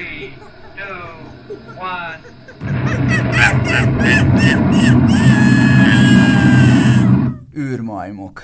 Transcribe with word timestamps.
Three, 0.00 0.32
two, 0.76 0.96
one. 1.78 2.20
űrmajmok. 7.56 8.42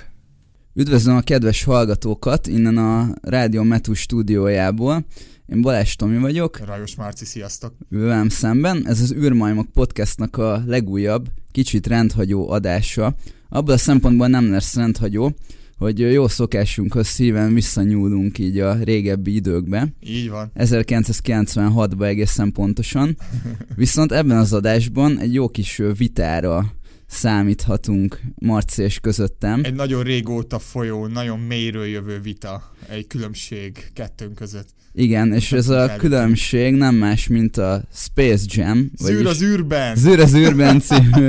Üdvözlöm 0.74 1.16
a 1.16 1.20
kedves 1.20 1.64
hallgatókat 1.64 2.46
innen 2.46 2.76
a 2.76 3.14
Rádió 3.22 3.62
Metu 3.62 3.94
stúdiójából. 3.94 5.04
Én 5.46 5.60
Balázs 5.60 5.94
Tomi 5.94 6.18
vagyok, 6.18 6.58
Rajos 6.66 6.94
Márci, 6.94 7.24
sziasztok! 7.24 7.74
velem 7.88 8.28
szemben. 8.28 8.86
Ez 8.86 9.00
az 9.00 9.12
űrmajmok 9.12 9.66
podcastnak 9.72 10.36
a 10.36 10.62
legújabb, 10.66 11.28
kicsit 11.52 11.86
rendhagyó 11.86 12.50
adása. 12.50 13.14
Abban 13.48 13.74
a 13.74 13.78
szempontból 13.78 14.26
nem 14.26 14.50
lesz 14.50 14.74
rendhagyó, 14.74 15.34
hogy 15.78 15.98
jó 15.98 16.28
szokásunkhoz 16.28 17.06
szíven 17.06 17.54
visszanyúlunk 17.54 18.38
így 18.38 18.58
a 18.58 18.74
régebbi 18.74 19.34
időkbe. 19.34 19.88
Így 20.00 20.30
van. 20.30 20.50
1996-ba 20.56 22.04
egészen 22.04 22.52
pontosan. 22.52 23.16
Viszont 23.76 24.12
ebben 24.12 24.36
az 24.36 24.52
adásban 24.52 25.18
egy 25.18 25.34
jó 25.34 25.48
kis 25.48 25.82
vitára 25.98 26.64
számíthatunk 27.06 28.20
Marci 28.34 28.82
és 28.82 28.98
közöttem. 28.98 29.60
Egy 29.64 29.74
nagyon 29.74 30.02
régóta 30.02 30.58
folyó, 30.58 31.06
nagyon 31.06 31.38
mélyről 31.38 31.86
jövő 31.86 32.20
vita, 32.20 32.72
egy 32.88 33.06
különbség 33.06 33.90
kettőnk 33.92 34.34
között. 34.34 34.68
Igen, 34.92 35.32
és 35.32 35.52
ez 35.52 35.68
a 35.68 35.96
különbség 35.96 36.74
nem 36.74 36.94
más, 36.94 37.26
mint 37.26 37.56
a 37.56 37.82
Space 37.92 38.44
Jam. 38.48 38.90
Zűr 38.98 39.26
az 39.26 39.42
űrben! 39.42 39.96
Zűr 39.96 40.20
az 40.20 40.34
űrben 40.34 40.80
című. 40.80 41.28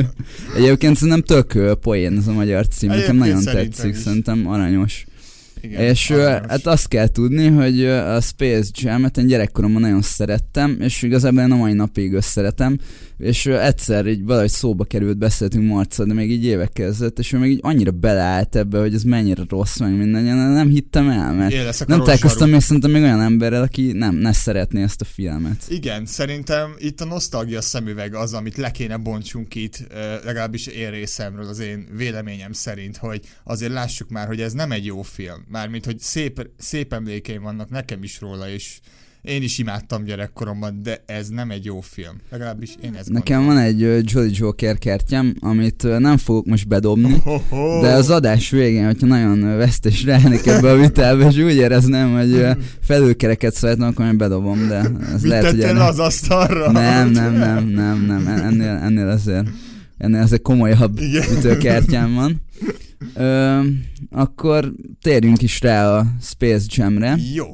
Egyébként 0.55 0.95
szerintem 0.95 1.21
tök 1.21 1.80
poén 1.80 2.18
ez 2.18 2.27
a 2.27 2.34
magyar 2.34 2.68
cím, 2.68 2.90
nekem 2.90 3.16
nagyon 3.16 3.41
szerintem 3.41 3.70
tetszik, 3.70 3.96
is. 3.96 3.98
szerintem 3.98 4.48
aranyos. 4.48 5.05
Igen, 5.62 5.82
és 5.82 6.09
aranyos. 6.09 6.41
hát 6.48 6.66
azt 6.66 6.88
kell 6.88 7.07
tudni, 7.07 7.48
hogy 7.48 7.85
a 7.85 8.21
Space 8.21 8.70
Jam-et 8.73 9.18
én 9.18 9.27
gyerekkoromban 9.27 9.82
nagyon 9.82 10.02
szerettem, 10.02 10.77
és 10.79 11.01
igazából 11.01 11.41
én 11.41 11.51
a 11.51 11.55
mai 11.55 11.73
napig 11.73 12.13
összeretem, 12.13 12.79
és 13.18 13.46
egyszer 13.46 14.05
így 14.05 14.23
valahogy 14.23 14.49
szóba 14.49 14.84
került, 14.84 15.18
beszéltünk 15.18 15.68
Marca, 15.68 16.05
de 16.05 16.13
még 16.13 16.32
így 16.32 16.46
évekkel 16.46 16.87
ezelőtt, 16.87 17.20
és 17.20 17.34
ő 17.34 17.37
meg 17.37 17.49
így 17.49 17.60
annyira 17.62 17.91
beleállt 17.91 18.55
ebbe, 18.55 18.79
hogy 18.79 18.93
ez 18.93 19.04
mennyire 19.04 19.43
rossz, 19.49 19.77
meg 19.77 19.98
minden, 19.98 20.26
én 20.26 20.35
nem 20.35 20.70
hittem 20.70 21.10
el, 21.10 21.34
mert 21.34 21.88
nem 21.88 21.99
találkoztam 21.99 22.49
még 22.49 22.60
szerintem 22.60 22.91
még 22.91 23.01
olyan 23.01 23.21
emberrel, 23.21 23.62
aki 23.62 23.91
nem, 23.91 24.15
ne 24.15 24.34
szeretné 24.34 24.82
ezt 24.82 25.01
a 25.01 25.05
filmet. 25.05 25.63
Igen, 25.70 26.05
szerintem 26.05 26.76
itt 26.77 27.01
a 27.01 27.05
nosztalgia 27.05 27.62
szemüveg 27.62 28.15
az, 28.15 28.34
amit 28.34 28.57
le 28.57 28.71
kéne 28.71 28.98
bontsunk 28.98 29.55
itt, 29.55 29.88
legalábbis 30.23 30.68
én 30.68 30.90
részemről, 30.90 31.48
az 31.48 31.60
én 31.60 31.88
véleményem 31.98 32.51
szerint, 32.51 32.98
hogy 32.98 33.21
azért 33.43 33.71
lássuk 33.71 34.10
már, 34.10 34.27
hogy 34.27 34.41
ez 34.41 34.54
nem 34.54 34.71
egy 34.71 34.85
jó 34.85 35.01
film. 35.01 35.45
Mármint, 35.51 35.85
hogy 35.85 35.99
szép, 35.99 36.49
szép 36.57 36.93
emlékeim 36.93 37.41
vannak 37.41 37.70
nekem 37.70 38.04
is 38.04 38.20
róla, 38.21 38.49
és 38.49 38.79
én 39.21 39.43
is 39.43 39.57
imádtam 39.57 40.04
gyerekkoromban, 40.04 40.79
de 40.84 41.04
ez 41.05 41.29
nem 41.29 41.51
egy 41.51 41.65
jó 41.65 41.82
film. 41.82 42.15
Legalábbis 42.32 42.76
én 42.84 42.96
ezt 42.96 43.10
Nekem 43.10 43.46
van 43.46 43.57
egy 43.57 43.82
ö, 43.84 43.99
Jolly 44.04 44.29
Joker 44.34 44.77
kártyám, 44.77 45.35
amit 45.40 45.99
nem 45.99 46.18
fogok 46.18 46.46
most 46.46 46.68
bedobni, 46.68 47.15
Ho-ho! 47.23 47.82
de 47.82 47.93
az 47.93 48.10
adás 48.10 48.49
végén, 48.49 48.85
hogyha 48.85 49.07
nagyon 49.07 49.57
vesztes 49.57 50.04
ráállnék 50.04 50.45
ebbe 50.45 50.71
a 50.71 50.77
vitába, 50.77 51.27
és 51.27 51.38
úgy 51.38 51.55
érezném, 51.55 52.13
hogy 52.13 52.32
ö, 52.32 52.51
felülkereket 52.82 53.54
szeretném, 53.54 53.88
akkor 53.88 54.05
én 54.05 54.18
bedobom, 54.18 54.68
de 54.68 54.77
ez 55.13 55.21
Mit 55.21 55.32
lehet, 55.32 55.45
hogy 55.49 55.62
ennél... 55.62 55.82
az 55.82 55.99
asztalra? 55.99 56.71
Nem, 56.71 57.10
nem, 57.10 57.34
nem, 57.48 57.68
nem, 57.68 58.05
nem, 58.05 58.27
ennél, 58.27 58.79
ennél 58.84 59.07
azért 59.07 59.48
ennél 59.98 60.21
azért 60.21 60.41
komolyabb 60.41 60.99
Igen. 60.99 61.38
ütőkártyám 61.38 62.13
van. 62.13 62.41
Ö, 63.13 63.60
akkor 64.12 64.73
térjünk 65.01 65.41
is 65.41 65.62
rá 65.62 65.97
a 65.97 66.06
Space 66.22 66.66
Jam-re. 66.69 67.18
Jó. 67.34 67.45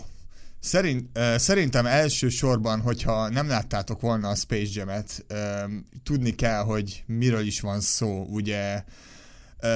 Szerint, 0.63 1.19
szerintem 1.35 1.85
elsősorban, 1.85 2.81
hogyha 2.81 3.29
nem 3.29 3.47
láttátok 3.47 4.01
volna 4.01 4.29
a 4.29 4.35
Space 4.35 4.71
Jam-et, 4.73 5.25
tudni 6.03 6.35
kell, 6.35 6.61
hogy 6.63 7.03
miről 7.07 7.45
is 7.45 7.59
van 7.59 7.81
szó. 7.81 8.25
Ugye 8.29 8.83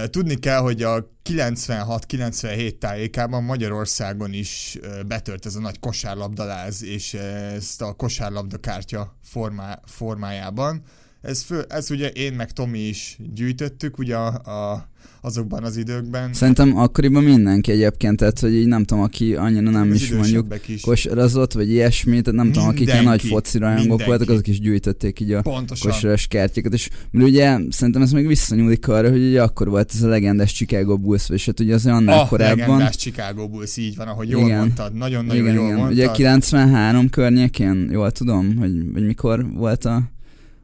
tudni 0.09 0.35
kell, 0.35 0.59
hogy 0.59 0.83
a 0.83 1.09
96-97 1.23 2.77
tájékában 2.77 3.43
Magyarországon 3.43 4.33
is 4.33 4.77
betört 5.07 5.45
ez 5.45 5.55
a 5.55 5.59
nagy 5.59 5.79
kosárlabdaláz, 5.79 6.83
és 6.83 7.13
ezt 7.13 7.81
a 7.81 7.93
kosárlabda 7.93 8.57
kártya 8.57 9.17
formá, 9.23 9.79
formájában. 9.85 10.83
Ez, 11.27 11.41
fő, 11.41 11.65
ez 11.69 11.91
ugye 11.91 12.07
én 12.07 12.33
meg 12.33 12.51
Tomi 12.51 12.79
is 12.79 13.17
gyűjtöttük 13.35 13.97
ugye 13.97 14.15
a, 14.15 14.27
a, 14.27 14.87
azokban 15.21 15.63
az 15.63 15.77
időkben. 15.77 16.33
Szerintem 16.33 16.77
akkoriban 16.77 17.23
mindenki 17.23 17.71
egyébként, 17.71 18.17
tehát 18.17 18.39
hogy 18.39 18.53
így 18.53 18.67
nem 18.67 18.83
tudom, 18.83 19.03
aki 19.03 19.35
annyira 19.35 19.69
nem 19.69 19.89
Az 19.91 19.95
is 20.01 20.11
mondjuk 20.11 20.55
is. 20.67 20.81
kosarazott, 20.81 21.53
vagy 21.53 21.69
ilyesmi, 21.69 22.21
tehát 22.21 22.39
nem 22.39 22.51
tudom, 22.51 22.67
akik 22.67 22.81
ilyen 22.87 23.03
nagy 23.03 23.05
Mindenki, 23.05 23.27
foci 23.27 23.57
rajongók 23.57 23.87
mindenki. 23.87 24.03
voltak, 24.09 24.29
azok 24.29 24.47
is 24.47 24.59
gyűjtötték 24.59 25.19
így 25.19 25.31
a 25.31 25.41
Pontosan. 25.41 25.91
kosaras 25.91 26.27
kártyákat, 26.27 26.73
és 26.73 26.89
mert 27.11 27.27
ugye 27.27 27.57
szerintem 27.69 28.01
ez 28.01 28.11
még 28.11 28.27
visszanyúlik 28.27 28.87
arra, 28.87 29.09
hogy 29.09 29.21
ugye 29.27 29.41
akkor 29.43 29.69
volt 29.69 29.91
ez 29.93 30.01
a 30.03 30.07
legendás 30.07 30.51
Chicago 30.53 30.97
Bulls, 30.97 31.29
és 31.29 31.45
hát 31.45 31.59
ugye 31.59 31.73
az 31.73 31.85
annál 31.85 32.19
a 32.19 32.27
korábban. 32.27 32.57
legendás 32.57 32.95
Chicago 32.95 33.47
Bulls, 33.47 33.77
így 33.77 33.95
van, 33.95 34.07
ahogy 34.07 34.29
jól 34.29 34.45
Igen. 34.45 34.57
mondtad. 34.57 34.93
Nagyon-nagyon 34.93 35.41
igen, 35.43 35.53
jól 35.55 35.63
igen. 35.65 35.77
mondtad. 35.77 35.97
Ugye 35.97 36.11
93 36.11 37.09
környékén, 37.09 37.89
jól 37.91 38.11
tudom, 38.11 38.55
hogy, 38.57 38.71
hogy 38.93 39.05
mikor 39.05 39.45
volt 39.53 39.85
a 39.85 40.15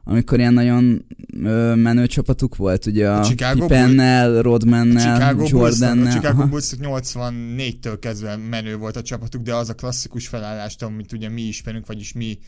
amikor 0.04 0.38
ilyen 0.38 0.52
nagyon 0.52 1.04
ö, 1.42 1.74
menő 1.74 2.06
csapatuk 2.06 2.56
volt, 2.56 2.86
ugye 2.86 3.10
a, 3.10 3.20
A 3.20 3.52
Pippennel, 3.52 4.42
Rodmannel, 4.42 5.34
Bulls, 5.34 5.52
a 5.52 5.56
Jordannel. 5.56 6.12
Chicago. 6.12 6.46
Bulls 6.46 6.72
84-től 6.80 7.96
kezdve 8.00 8.36
menő 8.36 8.76
volt 8.76 8.96
a 8.96 9.02
csapatuk, 9.02 9.42
de 9.42 9.54
az 9.54 9.68
a 9.68 9.74
klasszikus 9.74 10.28
felállást, 10.28 10.82
amit 10.82 11.12
ugye 11.12 11.28
mi 11.28 11.42
ismerünk, 11.42 11.86
vagyis 11.86 12.12
mi 12.12 12.38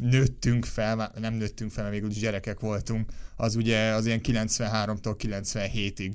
nőttünk 0.00 0.64
fel, 0.64 1.12
nem 1.20 1.34
nőttünk 1.34 1.70
fel, 1.70 1.82
mert 1.82 1.94
végül 1.94 2.10
is 2.10 2.18
gyerekek 2.18 2.60
voltunk, 2.60 3.10
az 3.36 3.56
ugye 3.56 3.90
az 3.90 4.06
ilyen 4.06 4.20
93-tól 4.22 5.14
97-ig. 5.22 6.12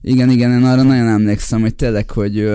Igen, 0.00 0.30
igen, 0.30 0.50
én 0.50 0.64
arra 0.64 0.82
nagyon 0.82 1.08
emlékszem, 1.08 1.60
hogy 1.60 1.74
tényleg, 1.74 2.10
hogy, 2.10 2.48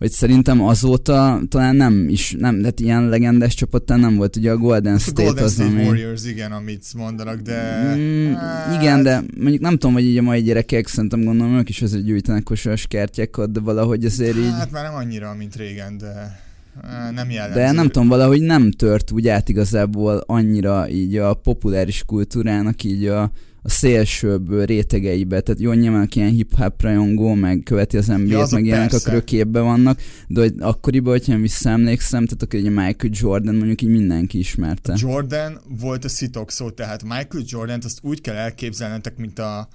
hogy 0.00 0.10
szerintem 0.10 0.62
azóta 0.62 1.40
talán 1.48 1.76
nem 1.76 2.08
is, 2.08 2.34
nem, 2.38 2.58
tehát 2.58 2.80
ilyen 2.80 3.08
legendás 3.08 3.54
csapattán 3.54 4.00
nem 4.00 4.16
volt, 4.16 4.36
ugye 4.36 4.50
a 4.50 4.56
Golden 4.56 4.94
A 4.94 4.98
State 4.98 5.22
Golden 5.22 5.44
az, 5.44 5.52
State 5.52 5.68
ami... 5.68 5.84
Warriors, 5.84 6.24
igen, 6.24 6.52
amit 6.52 6.84
mondanak, 6.96 7.40
de... 7.40 7.92
Mm, 7.96 8.32
hát, 8.32 8.82
igen, 8.82 9.02
de 9.02 9.22
mondjuk 9.38 9.62
nem 9.62 9.72
tudom, 9.72 9.92
hogy 9.92 10.04
így 10.04 10.18
a 10.18 10.22
mai 10.22 10.42
gyerekek, 10.42 10.86
szerintem 10.86 11.24
gondolom 11.24 11.56
ők 11.56 11.68
is 11.68 11.82
azért 11.82 12.04
gyűjtenek 12.04 12.42
kosaras 12.42 12.86
kártyákat, 12.86 13.52
de 13.52 13.60
valahogy 13.60 14.04
azért 14.04 14.36
így... 14.36 14.50
Hát 14.50 14.70
már 14.70 14.84
nem 14.84 14.94
annyira, 14.94 15.34
mint 15.34 15.56
régen, 15.56 15.98
de 15.98 16.40
á, 16.82 17.10
nem 17.10 17.30
jellemző. 17.30 17.60
De 17.60 17.72
nem 17.72 17.88
tudom, 17.88 18.08
valahogy 18.08 18.40
nem 18.40 18.70
tört 18.70 19.10
úgy 19.10 19.28
át 19.28 19.48
igazából 19.48 20.22
annyira 20.26 20.88
így 20.88 21.16
a 21.16 21.34
populáris 21.34 22.02
kultúrának 22.06 22.84
így 22.84 23.06
a, 23.06 23.30
a 23.62 23.68
szélsőbb 23.68 24.64
rétegeibe. 24.64 25.40
Tehát 25.40 25.60
jó, 25.60 25.72
nyilván 25.72 26.02
aki 26.02 26.18
ilyen 26.18 26.30
hip-hop 26.30 26.82
rajongó, 26.82 27.34
meg 27.34 27.60
követi 27.64 27.96
az 27.96 28.06
NBA-t, 28.06 28.40
azok 28.40 28.58
meg 28.58 28.64
ilyenek, 28.64 28.92
akkor 28.92 29.14
ők 29.14 29.24
képbe 29.24 29.60
vannak, 29.60 30.00
de 30.28 30.40
hogy 30.40 30.54
akkoriban, 30.58 31.12
hogyha 31.12 31.32
én 31.32 31.40
visszaemlékszem, 31.40 32.24
tehát 32.24 32.42
akkor 32.42 32.58
ugye 32.58 32.70
Michael 32.70 33.12
Jordan 33.12 33.54
mondjuk 33.54 33.82
így 33.82 33.90
mindenki 33.90 34.38
ismerte. 34.38 34.94
Jordan 34.96 35.60
volt 35.68 36.04
a 36.04 36.08
szitok 36.08 36.50
szó, 36.50 36.70
tehát 36.70 37.02
Michael 37.02 37.44
Jordan-t 37.46 37.84
azt 37.84 37.98
úgy 38.02 38.20
kell 38.20 38.36
elképzelnetek, 38.36 39.16
mint 39.16 39.38
a 39.38 39.68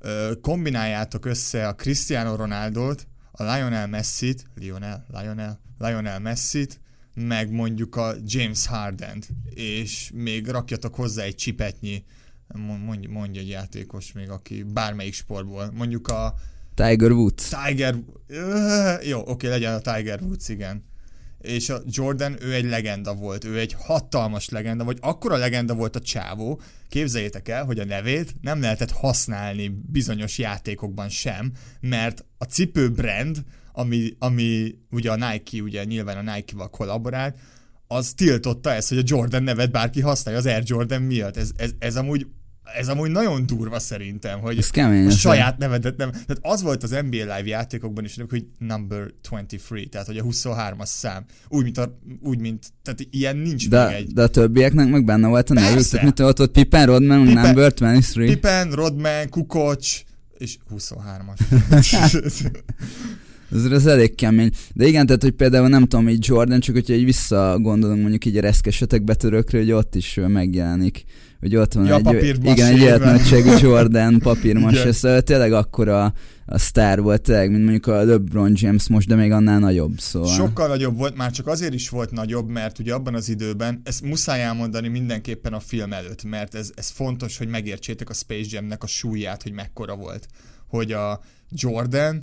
ö, 0.00 0.32
kombináljátok 0.40 1.26
össze 1.26 1.68
a 1.68 1.74
Cristiano 1.74 2.36
Ronaldo-t, 2.36 3.06
a 3.32 3.42
Lionel 3.42 3.86
Messi-t, 3.86 4.44
Lionel, 4.54 5.06
Lionel, 5.12 5.60
Lionel 5.78 6.20
Messi-t, 6.20 6.80
meg 7.14 7.50
mondjuk 7.50 7.96
a 7.96 8.14
James 8.26 8.66
Harden-t, 8.66 9.28
és 9.54 10.10
még 10.14 10.46
rakjatok 10.46 10.94
hozzá 10.94 11.22
egy 11.22 11.34
csipetnyi, 11.34 12.04
mondj, 12.56 13.06
mondj 13.06 13.38
egy 13.38 13.48
játékos 13.48 14.12
még, 14.12 14.30
aki 14.30 14.62
bármelyik 14.62 15.14
sportból, 15.14 15.70
mondjuk 15.74 16.08
a 16.08 16.34
Tiger 16.74 17.10
Woods. 17.10 17.48
Tiger, 17.64 17.94
jó, 19.02 19.22
oké, 19.26 19.48
legyen 19.48 19.74
a 19.74 19.80
Tiger 19.92 20.20
Woods, 20.22 20.48
igen. 20.48 20.84
És 21.38 21.68
a 21.68 21.80
Jordan, 21.86 22.36
ő 22.42 22.52
egy 22.52 22.64
legenda 22.64 23.14
volt, 23.14 23.44
ő 23.44 23.58
egy 23.58 23.72
hatalmas 23.78 24.48
legenda, 24.48 24.84
vagy 24.84 24.98
akkora 25.00 25.36
legenda 25.36 25.74
volt 25.74 25.96
a 25.96 26.00
csávó, 26.00 26.60
képzeljétek 26.88 27.48
el, 27.48 27.64
hogy 27.64 27.78
a 27.78 27.84
nevét 27.84 28.34
nem 28.40 28.60
lehetett 28.60 28.90
használni 28.90 29.68
bizonyos 29.86 30.38
játékokban 30.38 31.08
sem, 31.08 31.52
mert 31.80 32.24
a 32.38 32.44
cipő 32.44 32.90
brand, 32.90 33.44
ami, 33.72 34.16
ami 34.18 34.78
ugye 34.90 35.10
a 35.10 35.30
Nike, 35.30 35.62
ugye 35.62 35.84
nyilván 35.84 36.26
a 36.26 36.32
Nike-val 36.34 36.70
kollaborált, 36.70 37.38
az 37.86 38.12
tiltotta 38.16 38.72
ezt, 38.72 38.88
hogy 38.88 38.98
a 38.98 39.02
Jordan 39.04 39.42
nevet 39.42 39.70
bárki 39.70 40.00
használja 40.00 40.40
az 40.40 40.46
Air 40.46 40.62
Jordan 40.64 41.02
miatt. 41.02 41.36
Ez, 41.36 41.50
ez, 41.56 41.70
ez 41.78 41.96
amúgy 41.96 42.26
ez 42.76 42.88
amúgy 42.88 43.10
nagyon 43.10 43.46
durva 43.46 43.78
szerintem, 43.78 44.40
hogy 44.40 44.58
Ez 44.58 44.70
kemény. 44.70 45.06
a 45.06 45.10
saját 45.10 45.58
nevedet 45.58 45.96
nem. 45.96 46.10
Tehát 46.10 46.38
az 46.40 46.62
volt 46.62 46.82
az 46.82 46.90
NBA 46.90 47.16
Live 47.16 47.42
játékokban 47.44 48.04
is, 48.04 48.16
hogy 48.30 48.46
number 48.58 49.10
23, 49.28 49.84
tehát 49.90 50.06
hogy 50.06 50.18
a 50.18 50.24
23-as 50.24 50.84
szám. 50.86 51.24
Úgy, 51.48 51.62
mint, 51.64 51.78
a, 51.78 51.98
úgy, 52.22 52.38
mint 52.40 52.66
tehát 52.82 53.06
ilyen 53.10 53.36
nincs 53.36 53.62
még 53.62 53.70
De, 53.70 53.94
egy. 53.96 54.12
de 54.12 54.22
a 54.22 54.26
többieknek 54.26 54.88
meg 54.88 55.04
benne 55.04 55.26
volt 55.28 55.50
a 55.50 55.54
nevük, 55.54 55.86
tehát 55.86 56.06
mit 56.06 56.20
ott, 56.20 56.40
ott 56.40 56.52
Pippen, 56.52 56.86
Rodman, 56.86 57.24
Pippen- 57.24 57.44
Number 57.44 57.72
23. 57.78 58.26
Pippen, 58.28 58.70
Rodman, 58.70 59.28
Kukoc, 59.28 60.00
és 60.38 60.56
23-as. 60.74 61.38
Ez, 63.50 63.64
ez 63.72 63.86
elég 63.86 64.14
kemény. 64.14 64.50
De 64.74 64.86
igen, 64.86 65.06
tehát, 65.06 65.22
hogy 65.22 65.32
például 65.32 65.68
nem 65.68 65.82
tudom, 65.86 66.08
így 66.08 66.26
Jordan, 66.26 66.60
csak 66.60 66.74
hogyha 66.74 66.92
így 66.94 67.04
visszagondolunk 67.04 68.00
mondjuk 68.00 68.24
így 68.24 68.36
a 68.36 68.40
reszkesetek 68.40 69.02
betörőkre, 69.04 69.58
hogy 69.58 69.72
ott 69.72 69.94
is 69.94 70.18
megjelenik 70.26 71.04
hogy 71.40 71.56
ott 71.56 71.72
van 71.72 71.86
Ja, 71.86 71.96
egy, 71.96 72.02
papírmasé, 72.02 72.52
igen, 72.52 72.72
egy 72.72 72.78
életnagyságú 72.78 73.50
Jordan 73.60 74.18
papírmas, 74.28 74.72
Igen. 74.72 74.92
szóval 74.92 75.20
tényleg 75.20 75.52
akkora 75.52 76.12
a 76.46 76.58
sztár 76.58 77.00
volt 77.00 77.22
tényleg, 77.22 77.50
mint 77.50 77.62
mondjuk 77.62 77.86
a 77.86 78.04
LeBron 78.04 78.52
James 78.54 78.88
most, 78.88 79.08
de 79.08 79.14
még 79.14 79.32
annál 79.32 79.58
nagyobb, 79.58 79.98
szóval. 79.98 80.28
Sokkal 80.28 80.68
nagyobb 80.68 80.96
volt, 80.96 81.16
már 81.16 81.30
csak 81.30 81.46
azért 81.46 81.74
is 81.74 81.88
volt 81.88 82.10
nagyobb, 82.10 82.48
mert 82.48 82.78
ugye 82.78 82.94
abban 82.94 83.14
az 83.14 83.28
időben, 83.28 83.80
ezt 83.84 84.02
muszáj 84.02 84.42
elmondani 84.42 84.88
mindenképpen 84.88 85.52
a 85.52 85.60
film 85.60 85.92
előtt, 85.92 86.24
mert 86.24 86.54
ez, 86.54 86.70
ez 86.74 86.88
fontos, 86.88 87.38
hogy 87.38 87.48
megértsétek 87.48 88.08
a 88.08 88.14
Space 88.14 88.48
Jam-nek 88.50 88.82
a 88.82 88.86
súlyát, 88.86 89.42
hogy 89.42 89.52
mekkora 89.52 89.96
volt. 89.96 90.26
Hogy 90.68 90.92
a 90.92 91.20
Jordan, 91.50 92.22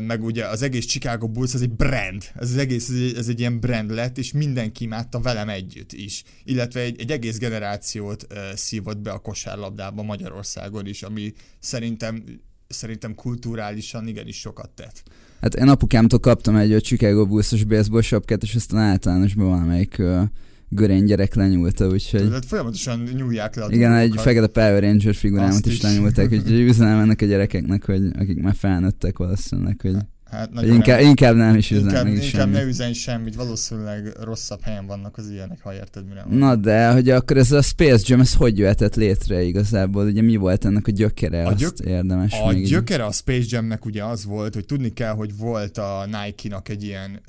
meg 0.00 0.24
ugye 0.24 0.46
az 0.46 0.62
egész 0.62 0.86
Chicago 0.86 1.28
Bulls, 1.28 1.54
ez 1.54 1.60
egy 1.60 1.70
brand, 1.70 2.24
ez 2.34 2.50
az 2.50 2.56
egész, 2.56 2.88
ez 2.88 2.94
egy, 2.94 3.16
ez 3.16 3.28
egy 3.28 3.40
ilyen 3.40 3.60
brand 3.60 3.90
lett, 3.90 4.18
és 4.18 4.32
mindenki 4.32 4.84
imádta 4.84 5.20
velem 5.20 5.48
együtt 5.48 5.92
is. 5.92 6.22
Illetve 6.44 6.80
egy, 6.80 7.00
egy 7.00 7.10
egész 7.10 7.38
generációt 7.38 8.26
ö, 8.28 8.34
szívott 8.54 8.98
be 8.98 9.10
a 9.10 9.18
kosárlabdába 9.18 10.02
Magyarországon 10.02 10.86
is, 10.86 11.02
ami 11.02 11.32
szerintem 11.58 12.24
szerintem 12.68 13.14
kulturálisan 13.14 14.06
igenis 14.08 14.38
sokat 14.38 14.70
tett. 14.70 15.02
Hát 15.40 15.54
én 15.54 15.68
apukámtól 15.68 16.20
kaptam 16.20 16.56
egy 16.56 16.72
ö, 16.72 16.80
Chicago 16.80 17.26
Bulls-os 17.26 17.64
baseball 17.64 18.02
sapkát, 18.02 18.42
és 18.42 18.54
aztán 18.54 18.80
általánosban 18.80 19.46
valamelyik 19.46 19.98
ö, 19.98 20.22
görény 20.68 21.04
gyerek 21.04 21.34
lenyúlta, 21.34 21.86
úgyhogy... 21.86 22.20
Tudod, 22.22 22.44
folyamatosan 22.44 23.02
nyúlják 23.16 23.56
le 23.56 23.64
a 23.64 23.68
Igen, 23.70 23.92
egy 23.92 23.98
dolgokat. 23.98 24.24
fekete 24.24 24.46
Power 24.46 24.82
Ranger 24.82 25.14
figurámat 25.14 25.52
Azt 25.52 25.66
is 25.66 25.72
is. 25.72 25.82
lenyúlták, 25.82 26.32
úgyhogy 26.32 26.60
üzenem 26.60 26.98
ennek 26.98 27.22
a 27.22 27.26
gyerekeknek, 27.26 27.84
hogy 27.84 28.02
akik 28.18 28.42
már 28.42 28.54
felnőttek 28.54 29.18
valószínűleg, 29.18 29.80
hogy, 29.80 29.96
Hát 30.30 30.52
nagyon 30.52 30.74
inkább, 30.74 31.00
inkább 31.00 31.34
nem 31.34 31.56
is 31.56 31.70
üzenem 31.70 31.88
inkább, 31.88 32.06
inkább 32.06 32.22
semmit. 32.40 32.54
ne 32.54 32.62
üzenj 32.64 32.92
semmit, 32.92 33.34
valószínűleg 33.34 34.12
rosszabb 34.20 34.60
helyen 34.62 34.86
vannak 34.86 35.16
az 35.18 35.30
ilyenek, 35.30 35.58
ha 35.62 35.74
érted, 35.74 36.06
mire 36.08 36.22
van. 36.28 36.38
Na 36.38 36.56
de, 36.56 36.90
hogy 36.92 37.10
akkor 37.10 37.36
ez 37.36 37.52
a 37.52 37.62
Space 37.62 38.04
Jam, 38.06 38.20
ez 38.20 38.34
hogy 38.34 38.58
jöhetett 38.58 38.94
létre 38.94 39.42
igazából? 39.42 40.04
Ugye 40.06 40.22
mi 40.22 40.36
volt 40.36 40.64
ennek 40.64 40.86
a 40.86 40.90
gyökere? 40.90 41.44
A 41.44 41.48
azt 41.48 41.58
gyök- 41.58 41.78
érdemes 41.80 42.32
A 42.42 42.52
még 42.52 42.66
gyökere 42.66 43.04
a 43.04 43.12
Space 43.12 43.46
Jamnek 43.48 43.84
ugye 43.84 44.04
az 44.04 44.24
volt, 44.24 44.54
hogy 44.54 44.64
tudni 44.64 44.92
kell, 44.92 45.12
hogy 45.12 45.36
volt 45.36 45.78
a 45.78 46.06
Nike-nak 46.06 46.68
egy 46.68 46.82
ilyen, 46.84 47.20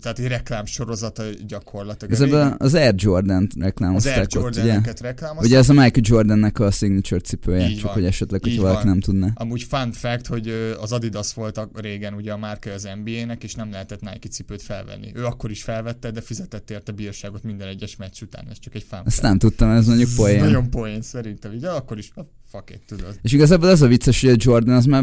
tehát 0.00 0.18
egy 0.18 0.26
reklámsorozata 0.26 1.22
gyakorlatilag. 1.46 2.14
Igazából 2.14 2.38
Régen 2.42 2.56
az 2.58 2.74
Air 2.74 2.94
Jordan 2.96 3.46
az 3.54 3.62
reklámozták 3.62 4.16
Air 4.16 4.26
ott, 4.38 4.50
ugye? 4.50 4.60
Jordan-eket 4.60 5.00
reklámozták. 5.00 5.46
Ugye 5.46 5.58
ez 5.58 5.68
a 5.68 5.72
Michael 5.72 5.90
Jordannek 6.02 6.58
a 6.58 6.70
signature 6.70 7.20
cipője, 7.20 7.68
Így 7.68 7.74
csak 7.76 7.84
van. 7.84 7.94
hogy 7.94 8.04
esetleg, 8.04 8.42
hogy 8.42 8.60
valaki 8.60 8.86
nem 8.86 9.00
tudná. 9.00 9.28
Amúgy 9.34 9.62
fun 9.62 9.92
fact, 9.92 10.26
hogy 10.26 10.74
az 10.80 10.92
Adidas 10.92 11.34
volt 11.34 11.58
a, 11.58 11.70
régen 11.74 12.14
ugye 12.14 12.34
a 12.36 12.38
márka 12.38 12.72
az 12.72 12.88
NBA-nek, 13.04 13.44
és 13.44 13.54
nem 13.54 13.70
lehetett 13.70 14.00
Nike 14.00 14.28
cipőt 14.28 14.62
felvenni. 14.62 15.12
Ő 15.14 15.24
akkor 15.24 15.50
is 15.50 15.62
felvette, 15.62 16.10
de 16.10 16.20
fizetett 16.20 16.70
érte 16.70 16.92
bírságot 16.92 17.42
minden 17.42 17.68
egyes 17.68 17.96
meccs 17.96 18.22
után. 18.22 18.46
Ez 18.50 18.58
csak 18.58 18.74
egy 18.74 18.86
fun 18.88 19.00
Ezt 19.04 19.22
nem 19.22 19.38
tudtam, 19.38 19.70
ez 19.70 19.86
mondjuk 19.86 20.08
Ez 20.08 20.16
poén. 20.16 20.40
Nagyon 20.40 20.70
poén 20.70 21.02
szerintem, 21.02 21.52
így, 21.52 21.60
de 21.60 21.70
akkor 21.70 21.98
is, 21.98 22.12
fuck 22.50 22.70
it, 22.70 22.80
tudod. 22.86 23.18
És 23.22 23.32
igazából 23.32 23.68
az 23.68 23.82
a 23.82 23.86
vicces, 23.86 24.20
hogy 24.20 24.30
a 24.30 24.36
Jordan 24.38 24.74
az 24.74 24.84
már 24.84 25.02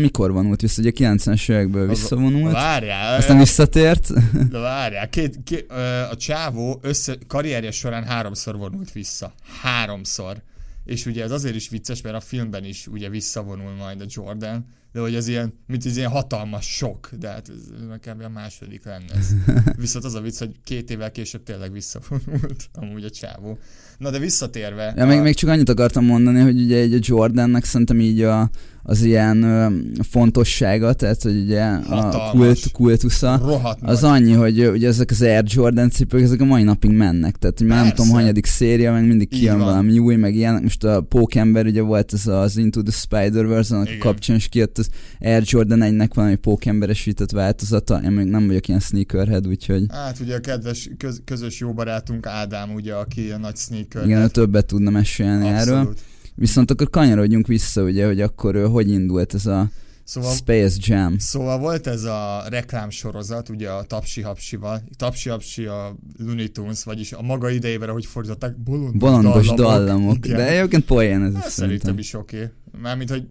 mikor 0.00 0.32
vonult 0.32 0.60
vissza, 0.60 0.80
ugye 0.80 0.90
90-es 0.96 1.50
évekből 1.50 1.88
visszavonult, 1.88 2.52
Várjál, 2.52 3.16
aztán 3.16 3.38
visszatért. 3.38 4.12
de 4.50 4.58
várjál, 4.58 5.08
két, 5.08 5.38
két, 5.44 5.72
a 6.10 6.16
csávó 6.16 6.78
össze, 6.82 7.16
karrierje 7.26 7.70
során 7.70 8.04
háromszor 8.04 8.56
vonult 8.56 8.92
vissza. 8.92 9.34
Háromszor. 9.62 10.42
És 10.84 11.06
ugye 11.06 11.22
ez 11.22 11.30
azért 11.30 11.54
is 11.54 11.68
vicces, 11.68 12.00
mert 12.00 12.16
a 12.16 12.20
filmben 12.20 12.64
is 12.64 12.86
ugye 12.86 13.08
visszavonul 13.08 13.72
majd 13.72 14.00
a 14.00 14.04
Jordan, 14.08 14.66
de 14.94 15.00
hogy 15.00 15.14
ez 15.14 15.28
ilyen, 15.28 15.52
mint 15.66 15.86
ez 15.86 15.96
ilyen 15.96 16.10
hatalmas 16.10 16.76
sok, 16.76 17.10
de 17.18 17.28
hát 17.28 17.48
ez 17.48 17.86
nekem 17.88 18.20
a 18.20 18.28
második 18.28 18.84
lenne 18.84 19.14
ez. 19.14 19.34
Viszont 19.76 20.04
az 20.04 20.14
a 20.14 20.20
vicc, 20.20 20.38
hogy 20.38 20.60
két 20.64 20.90
évvel 20.90 21.10
később 21.10 21.42
tényleg 21.42 21.72
visszavonult 21.72 22.68
amúgy 22.72 23.04
a 23.04 23.10
csávó. 23.10 23.58
Na 23.98 24.10
de 24.10 24.18
visszatérve... 24.18 24.94
Ja, 24.96 25.06
még, 25.06 25.18
a- 25.18 25.22
még 25.22 25.34
csak 25.34 25.50
annyit 25.50 25.68
akartam 25.68 26.04
mondani, 26.04 26.40
hogy 26.40 26.60
ugye 26.62 26.76
egy 26.78 26.94
a 26.94 26.98
Jordannek 27.00 27.64
szerintem 27.64 28.00
így 28.00 28.22
a, 28.22 28.50
az 28.82 29.02
ilyen 29.02 29.42
ö, 29.42 29.66
fontossága, 30.08 30.92
tehát 30.92 31.22
hogy 31.22 31.36
ugye 31.40 31.62
a 31.62 31.80
Hatalmas. 31.94 32.30
kult, 32.32 32.70
kultusza, 32.72 33.38
rohadt 33.42 33.78
az 33.82 34.00
nagy. 34.00 34.10
annyi, 34.10 34.32
hogy 34.32 34.66
ugye 34.68 34.88
ezek 34.88 35.10
az 35.10 35.22
Air 35.22 35.44
Jordan 35.46 35.90
cipők, 35.90 36.22
ezek 36.22 36.40
a 36.40 36.44
mai 36.44 36.62
napig 36.62 36.90
mennek, 36.90 37.36
tehát 37.36 37.58
hogy 37.58 37.66
már 37.66 37.84
nem 37.84 37.94
tudom, 37.94 38.10
hanyadik 38.10 38.46
széria, 38.46 38.92
meg 38.92 39.06
mindig 39.06 39.28
kijön 39.28 39.56
van. 39.58 39.64
valami 39.66 39.98
új, 39.98 40.16
meg 40.16 40.34
ilyen, 40.34 40.62
most 40.62 40.84
a 40.84 41.00
Pókember 41.00 41.66
ugye 41.66 41.80
volt 41.82 42.12
ez 42.12 42.26
az 42.26 42.56
Into 42.56 42.82
the 42.82 42.92
Spider-Verse, 42.92 43.74
annak 43.74 43.98
kapcsán 43.98 44.36
is 44.36 44.48
kijött 44.48 44.78
az 44.78 44.88
Air 45.20 45.42
Jordan 45.46 45.80
1-nek 45.82 46.10
valami 46.14 46.36
pókemberesített 46.36 47.30
változata, 47.30 48.00
én 48.04 48.10
még 48.10 48.26
nem 48.26 48.46
vagyok 48.46 48.68
ilyen 48.68 48.80
sneakerhead, 48.80 49.46
úgyhogy 49.46 49.84
Hát 49.88 50.18
ugye 50.20 50.34
a 50.36 50.40
kedves 50.40 50.90
köz, 50.98 51.20
közös 51.24 51.58
jó 51.60 51.72
barátunk 51.72 52.26
Ádám, 52.26 52.74
ugye, 52.74 52.94
aki 52.94 53.30
a 53.30 53.38
nagy 53.38 53.56
sneaker. 53.56 53.83
Igen, 54.04 54.22
ő 54.22 54.28
többet 54.28 54.66
tudna 54.66 54.90
mesélni 54.90 55.48
erről. 55.48 55.76
Abszolút. 55.76 56.00
Viszont 56.34 56.70
akkor 56.70 56.90
kanyarodjunk 56.90 57.46
vissza, 57.46 57.82
ugye, 57.82 58.06
hogy 58.06 58.20
akkor 58.20 58.66
hogy 58.66 58.90
indult 58.90 59.34
ez 59.34 59.46
a 59.46 59.70
Szóval 60.04 60.34
Space 60.34 60.76
Jam. 60.80 61.18
Szóval 61.18 61.58
volt 61.58 61.86
ez 61.86 62.02
a 62.02 62.44
reklámsorozat, 62.48 63.48
ugye 63.48 63.70
a 63.70 63.82
Tapsi 63.82 64.20
Hapsival. 64.20 64.82
Tapsi 64.96 65.28
Hapsi 65.28 65.64
a 65.64 65.96
Looney 66.18 66.48
Tunes, 66.48 66.84
vagyis 66.84 67.12
a 67.12 67.22
maga 67.22 67.50
idejében, 67.50 67.88
ahogy 67.88 68.06
fordították, 68.06 68.56
bolondos, 68.56 68.98
Bolondos 68.98 69.48
dallamok. 69.48 70.26
Igen. 70.26 70.36
De 70.36 70.48
egyébként 70.48 70.84
poén 70.84 71.22
ez 71.22 71.34
Hát, 71.34 71.48
szerintem 71.48 71.98
is 71.98 72.14
oké. 72.14 72.36
Okay. 72.36 72.48
Mármint, 72.82 73.10
hogy 73.10 73.28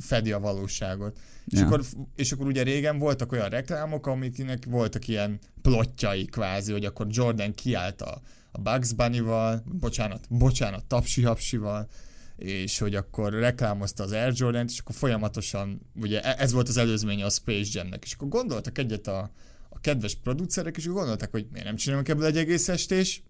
fedi 0.00 0.32
a 0.32 0.40
valóságot. 0.40 1.18
És, 1.46 1.58
Ja. 1.58 1.66
akkor, 1.66 1.82
és 2.16 2.32
akkor 2.32 2.46
ugye 2.46 2.62
régen 2.62 2.98
voltak 2.98 3.32
olyan 3.32 3.48
reklámok, 3.48 4.06
amiknek 4.06 4.64
voltak 4.68 5.08
ilyen 5.08 5.38
plottjai 5.62 6.24
kvázi, 6.24 6.72
hogy 6.72 6.84
akkor 6.84 7.06
Jordan 7.10 7.54
kiállt 7.54 8.02
a, 8.02 8.20
a 8.52 8.60
Bugs 8.60 8.92
Bunny-val, 8.92 9.62
bocsánat, 9.66 10.26
bocsánat, 10.28 10.84
Tapsi 10.84 11.22
Hapsival, 11.22 11.88
és 12.36 12.78
hogy 12.78 12.94
akkor 12.94 13.32
reklámozta 13.32 14.02
az 14.02 14.12
Air 14.12 14.32
Jordan-t, 14.36 14.70
és 14.70 14.78
akkor 14.78 14.94
folyamatosan, 14.94 15.80
ugye 15.94 16.20
e- 16.20 16.36
ez 16.38 16.52
volt 16.52 16.68
az 16.68 16.76
előzménye 16.76 17.24
a 17.24 17.30
Space 17.30 17.70
Jam-nek, 17.72 18.04
és 18.04 18.12
akkor 18.12 18.28
gondoltak 18.28 18.78
egyet 18.78 19.06
a, 19.06 19.30
a 19.68 19.80
kedves 19.80 20.14
producerek, 20.14 20.76
és 20.76 20.84
akkor 20.84 20.98
gondoltak, 20.98 21.30
hogy 21.30 21.46
miért 21.52 21.66
nem 21.66 21.76
csinálunk 21.76 22.08
ebből 22.08 22.24
egy 22.24 22.36
egész 22.36 22.68
estés 22.68 23.22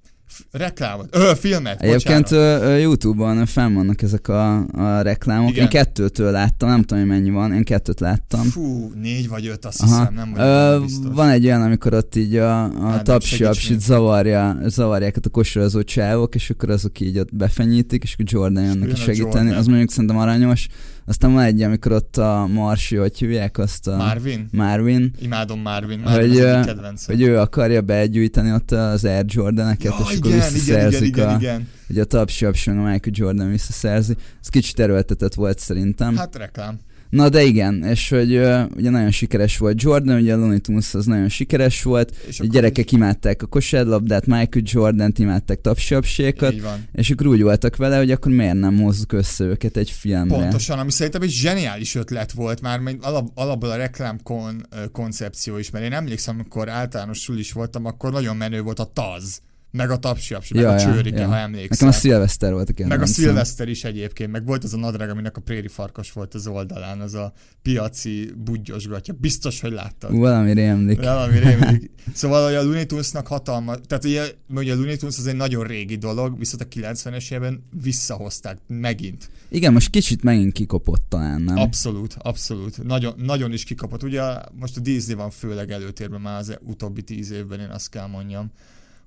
reklámot, 0.51 1.09
ö, 1.11 1.33
filmet, 1.39 1.83
Egyébként 1.83 2.31
ö, 2.31 2.77
Youtube-on 2.77 3.47
fenn 3.47 3.75
vannak 3.75 4.03
ezek 4.03 4.29
a, 4.29 4.57
a 4.67 5.01
reklámok. 5.01 5.51
Igen. 5.51 5.63
Én 5.63 5.69
kettőtől 5.69 6.31
láttam, 6.31 6.69
nem 6.69 6.83
tudom, 6.83 7.05
mennyi 7.05 7.31
van, 7.31 7.53
én 7.53 7.65
kettőt 7.65 8.01
láttam. 8.01 8.43
Fú, 8.43 8.93
négy 8.95 9.29
vagy 9.29 9.47
öt, 9.47 9.65
azt 9.65 9.83
Aha. 9.83 9.99
hiszem, 9.99 10.15
nem 10.15 10.35
Ö, 10.37 10.79
biztos. 10.81 11.15
van 11.15 11.29
egy 11.29 11.45
olyan, 11.45 11.63
amikor 11.63 11.95
ott 11.95 12.17
így 12.17 12.37
a, 12.37 12.65
a 12.65 13.03
tapsi 13.03 13.45
zavarja, 13.79 14.59
zavarják 14.67 15.17
ott 15.17 15.27
a 15.27 15.31
kosarazó 15.31 15.83
csávok, 15.83 16.35
és 16.35 16.51
akkor 16.51 16.71
azok 16.71 17.01
így 17.01 17.19
ott 17.19 17.35
befenyítik, 17.35 18.03
és 18.03 18.13
akkor 18.13 18.25
Jordan 18.29 18.65
jön 18.65 18.79
neki 18.79 18.91
jön 18.91 18.97
a 18.97 18.97
segíteni. 18.97 19.35
Jordan. 19.35 19.57
Az 19.57 19.67
mondjuk 19.67 19.91
szerintem 19.91 20.19
aranyos. 20.19 20.69
Aztán 21.05 21.33
van 21.33 21.43
egy, 21.43 21.63
amikor 21.63 21.93
ott 21.93 22.17
a 22.17 22.47
Marsi, 22.53 22.97
hogy 22.97 23.19
hívják 23.19 23.59
azt 23.59 23.87
a 23.87 23.97
Marvin? 23.97 24.49
Marvin, 24.53 25.13
Imádom 25.21 25.61
Marvin, 25.61 25.99
Marvin 25.99 26.29
hogy, 26.29 26.39
az 26.41 26.67
kedvencem. 26.67 27.17
hogy 27.17 27.25
ő 27.25 27.39
akarja 27.39 27.81
begyűjteni 27.81 28.53
ott 28.53 28.71
az 28.71 29.05
Air 29.05 29.25
Jordan-eket, 29.29 29.85
ja, 29.85 30.07
és 30.09 30.17
akkor 30.17 30.31
igen, 30.31 30.31
igen, 30.31 30.39
igen, 30.39 30.53
visszaszerzik 30.53 31.07
igen, 31.07 31.29
a, 31.29 31.37
igen. 31.37 31.69
hogy 31.87 31.99
a 31.99 32.05
tapsi 32.05 32.45
a 32.45 32.51
Michael 32.67 33.01
Jordan 33.03 33.51
visszaszerzi. 33.51 34.17
Ez 34.41 34.49
kicsit 34.49 34.81
erőltetett 34.81 35.35
volt 35.35 35.59
szerintem. 35.59 36.17
Hát 36.17 36.37
reklám. 36.37 36.79
Na 37.13 37.29
de 37.29 37.43
igen, 37.43 37.85
és 37.85 38.09
hogy 38.09 38.35
ö, 38.35 38.63
ugye 38.77 38.91
nagyon 38.91 39.11
sikeres 39.11 39.59
volt 39.59 39.83
Jordan, 39.83 40.21
ugye 40.21 40.35
a 40.35 40.37
Looney 40.37 40.61
Tunes 40.61 40.95
az 40.95 41.07
nagyon 41.07 41.29
sikeres 41.29 41.83
volt, 41.83 42.17
És 42.27 42.41
a 42.41 42.45
gyerekek 42.45 42.93
imádták 42.93 43.43
a 43.43 43.47
kosárlabdát, 43.47 44.27
Michael 44.27 44.65
Jordan-t 44.65 45.19
imádták 45.19 45.61
tapsapsékat, 45.61 46.55
és 46.93 47.11
ők 47.11 47.23
úgy 47.23 47.43
voltak 47.43 47.77
vele, 47.77 47.97
hogy 47.97 48.11
akkor 48.11 48.33
miért 48.33 48.59
nem 48.59 48.81
hozzuk 48.81 49.13
össze 49.13 49.45
őket 49.45 49.77
egy 49.77 49.91
filmre. 49.91 50.37
Pontosan, 50.37 50.79
ami 50.79 50.91
szerintem 50.91 51.23
egy 51.23 51.31
zseniális 51.31 51.95
ötlet 51.95 52.33
volt 52.33 52.61
már, 52.61 52.79
még 52.79 52.99
alap, 53.01 53.31
alapból 53.35 53.71
a 53.71 53.77
reklám 53.77 54.19
kon, 54.23 54.67
koncepció 54.93 55.59
is, 55.59 55.71
mert 55.71 55.85
én 55.85 55.93
emlékszem, 55.93 56.35
amikor 56.35 56.69
általános 56.69 57.29
is 57.37 57.53
voltam, 57.53 57.85
akkor 57.85 58.13
nagyon 58.13 58.37
menő 58.37 58.61
volt 58.61 58.79
a 58.79 58.91
Taz, 58.93 59.41
meg 59.73 59.91
a 59.91 59.97
Tapsiapsi, 59.97 60.55
meg 60.55 60.63
Ja, 60.63 60.71
a 60.71 60.79
Csőrike, 60.79 61.21
ja. 61.21 61.27
ha 61.27 61.37
emlékszel. 61.37 61.69
Nekem 61.71 61.89
a 61.89 61.93
Szilveszter 61.93 62.53
volt 62.53 62.69
a 62.69 62.87
Meg 62.87 63.03
a 63.03 63.07
szilveszter 63.07 63.69
is 63.69 63.85
egyébként, 63.85 64.31
meg 64.31 64.47
volt 64.47 64.65
az 64.65 64.75
a 64.75 64.77
nadrág, 64.77 65.11
aminek 65.11 65.37
a 65.37 65.41
préri 65.41 65.69
farkas 65.69 66.13
volt 66.13 66.35
az 66.35 66.47
oldalán, 66.47 67.01
az 67.01 67.15
a 67.15 67.33
piaci 67.63 68.31
budgyosgatja. 68.45 69.15
Biztos, 69.21 69.61
hogy 69.61 69.73
láttad. 69.73 70.17
Valami 70.17 70.53
rémlik. 70.53 71.01
Valami 71.01 71.39
rémlik. 71.39 71.91
Szóval 72.15 72.45
hogy 72.45 72.55
a 72.55 72.63
Looney 72.63 72.87
Tunes-nak 72.87 73.27
hatalma, 73.27 73.75
tehát 73.75 74.05
ugye, 74.05 74.31
ugye 74.55 74.73
a 74.73 74.77
Looney 74.77 74.97
Tunes 74.97 75.19
az 75.19 75.27
egy 75.27 75.37
nagyon 75.37 75.67
régi 75.67 75.97
dolog, 75.97 76.39
viszont 76.39 76.63
a 76.63 76.67
90-es 76.67 77.33
évben 77.33 77.65
visszahozták 77.83 78.59
megint. 78.67 79.31
Igen, 79.49 79.73
most 79.73 79.91
kicsit 79.91 80.23
megint 80.23 80.53
kikopott 80.53 81.05
talán, 81.09 81.43
nem? 81.43 81.57
Abszolút, 81.57 82.17
abszolút. 82.19 82.83
Nagyon, 82.83 83.15
nagyon 83.17 83.53
is 83.53 83.65
kikapott. 83.65 84.03
Ugye 84.03 84.23
most 84.53 84.77
a 84.77 84.81
Disney 84.81 85.15
van 85.15 85.31
főleg 85.31 85.71
előtérben 85.71 86.21
már 86.21 86.39
az 86.39 86.59
utóbbi 86.61 87.03
tíz 87.03 87.31
évben, 87.31 87.61
én 87.61 87.71
azt 87.71 87.89
kell 87.89 88.07
mondjam, 88.07 88.51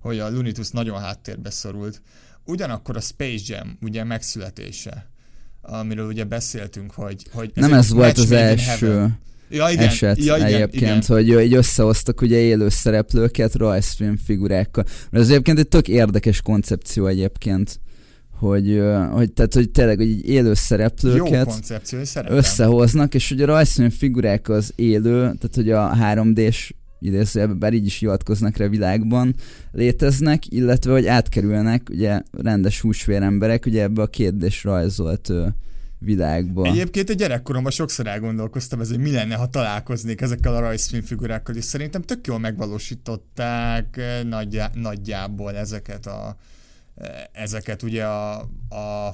hogy 0.05 0.19
a 0.19 0.31
Tunes 0.31 0.69
nagyon 0.71 0.99
háttérbe 0.99 1.49
szorult. 1.49 2.01
Ugyanakkor 2.43 2.95
a 2.95 2.99
Space 2.99 3.43
Jam 3.45 3.77
ugye 3.81 4.03
megszületése, 4.03 5.09
amiről 5.61 6.07
ugye 6.07 6.23
beszéltünk, 6.23 6.91
hogy, 6.91 7.25
hogy 7.31 7.51
nem 7.53 7.71
egy 7.71 7.77
ez 7.77 7.89
volt 7.89 8.17
az 8.17 8.31
első. 8.31 8.87
heaven. 8.87 9.19
Ja, 9.49 9.69
igen. 9.69 9.87
eset 9.87 10.17
ja, 10.17 10.35
igen, 10.35 10.47
egyébként, 10.47 11.03
igen. 11.03 11.03
hogy 11.05 11.45
így 11.45 11.53
összehoztak 11.53 12.21
ugye 12.21 12.37
élő 12.37 12.69
szereplőket 12.69 13.55
rajzfilm 13.55 14.17
figurákkal. 14.17 14.83
Mert 15.09 15.23
ez 15.23 15.29
egyébként 15.29 15.59
egy 15.59 15.67
tök 15.67 15.87
érdekes 15.87 16.41
koncepció 16.41 17.07
egyébként, 17.07 17.79
hogy, 18.31 18.81
hogy 19.11 19.33
tehát, 19.33 19.53
hogy 19.53 19.69
tényleg 19.69 19.97
hogy 19.97 20.07
így 20.07 20.29
élő 20.29 20.47
Jó 20.47 20.53
szereplőket 20.53 21.81
összehoznak, 22.27 23.13
és 23.13 23.31
ugye 23.31 23.43
a 23.43 23.47
rajzfilm 23.47 23.89
figurák 23.89 24.49
az 24.49 24.73
élő, 24.75 25.19
tehát 25.19 25.55
hogy 25.55 25.71
a 25.71 25.95
3D-s 26.01 26.73
idézőjelben, 26.99 27.59
bár 27.59 27.73
így 27.73 27.85
is 27.85 27.99
hivatkoznak 27.99 28.57
rá 28.57 28.67
világban, 28.67 29.35
léteznek, 29.71 30.51
illetve 30.51 30.91
hogy 30.91 31.07
átkerülnek 31.07 31.89
ugye 31.89 32.21
rendes 32.31 32.81
húsvér 32.81 33.21
emberek 33.21 33.65
ugye 33.65 33.81
ebbe 33.81 34.01
a 34.01 34.07
kétdés 34.07 34.63
rajzolt 34.63 35.29
ö, 35.29 35.47
világba. 35.99 36.65
Egyébként 36.65 37.09
egy 37.09 37.17
gyerekkoromban 37.17 37.71
sokszor 37.71 38.07
elgondolkoztam 38.07 38.79
ez, 38.79 38.89
hogy 38.89 38.99
mi 38.99 39.11
lenne, 39.11 39.35
ha 39.35 39.49
találkoznék 39.49 40.21
ezekkel 40.21 40.55
a 40.55 40.59
rajzfilmfigurákkal, 40.59 41.55
és 41.55 41.63
szerintem 41.63 42.01
tök 42.01 42.27
jól 42.27 42.39
megvalósították 42.39 43.97
eh, 43.97 44.23
nagyjá, 44.23 44.71
nagyjából 44.73 45.55
ezeket 45.55 46.05
a 46.05 46.37
ezeket 47.31 47.83
ugye 47.83 48.03
a, 48.03 48.37
a 48.69 49.13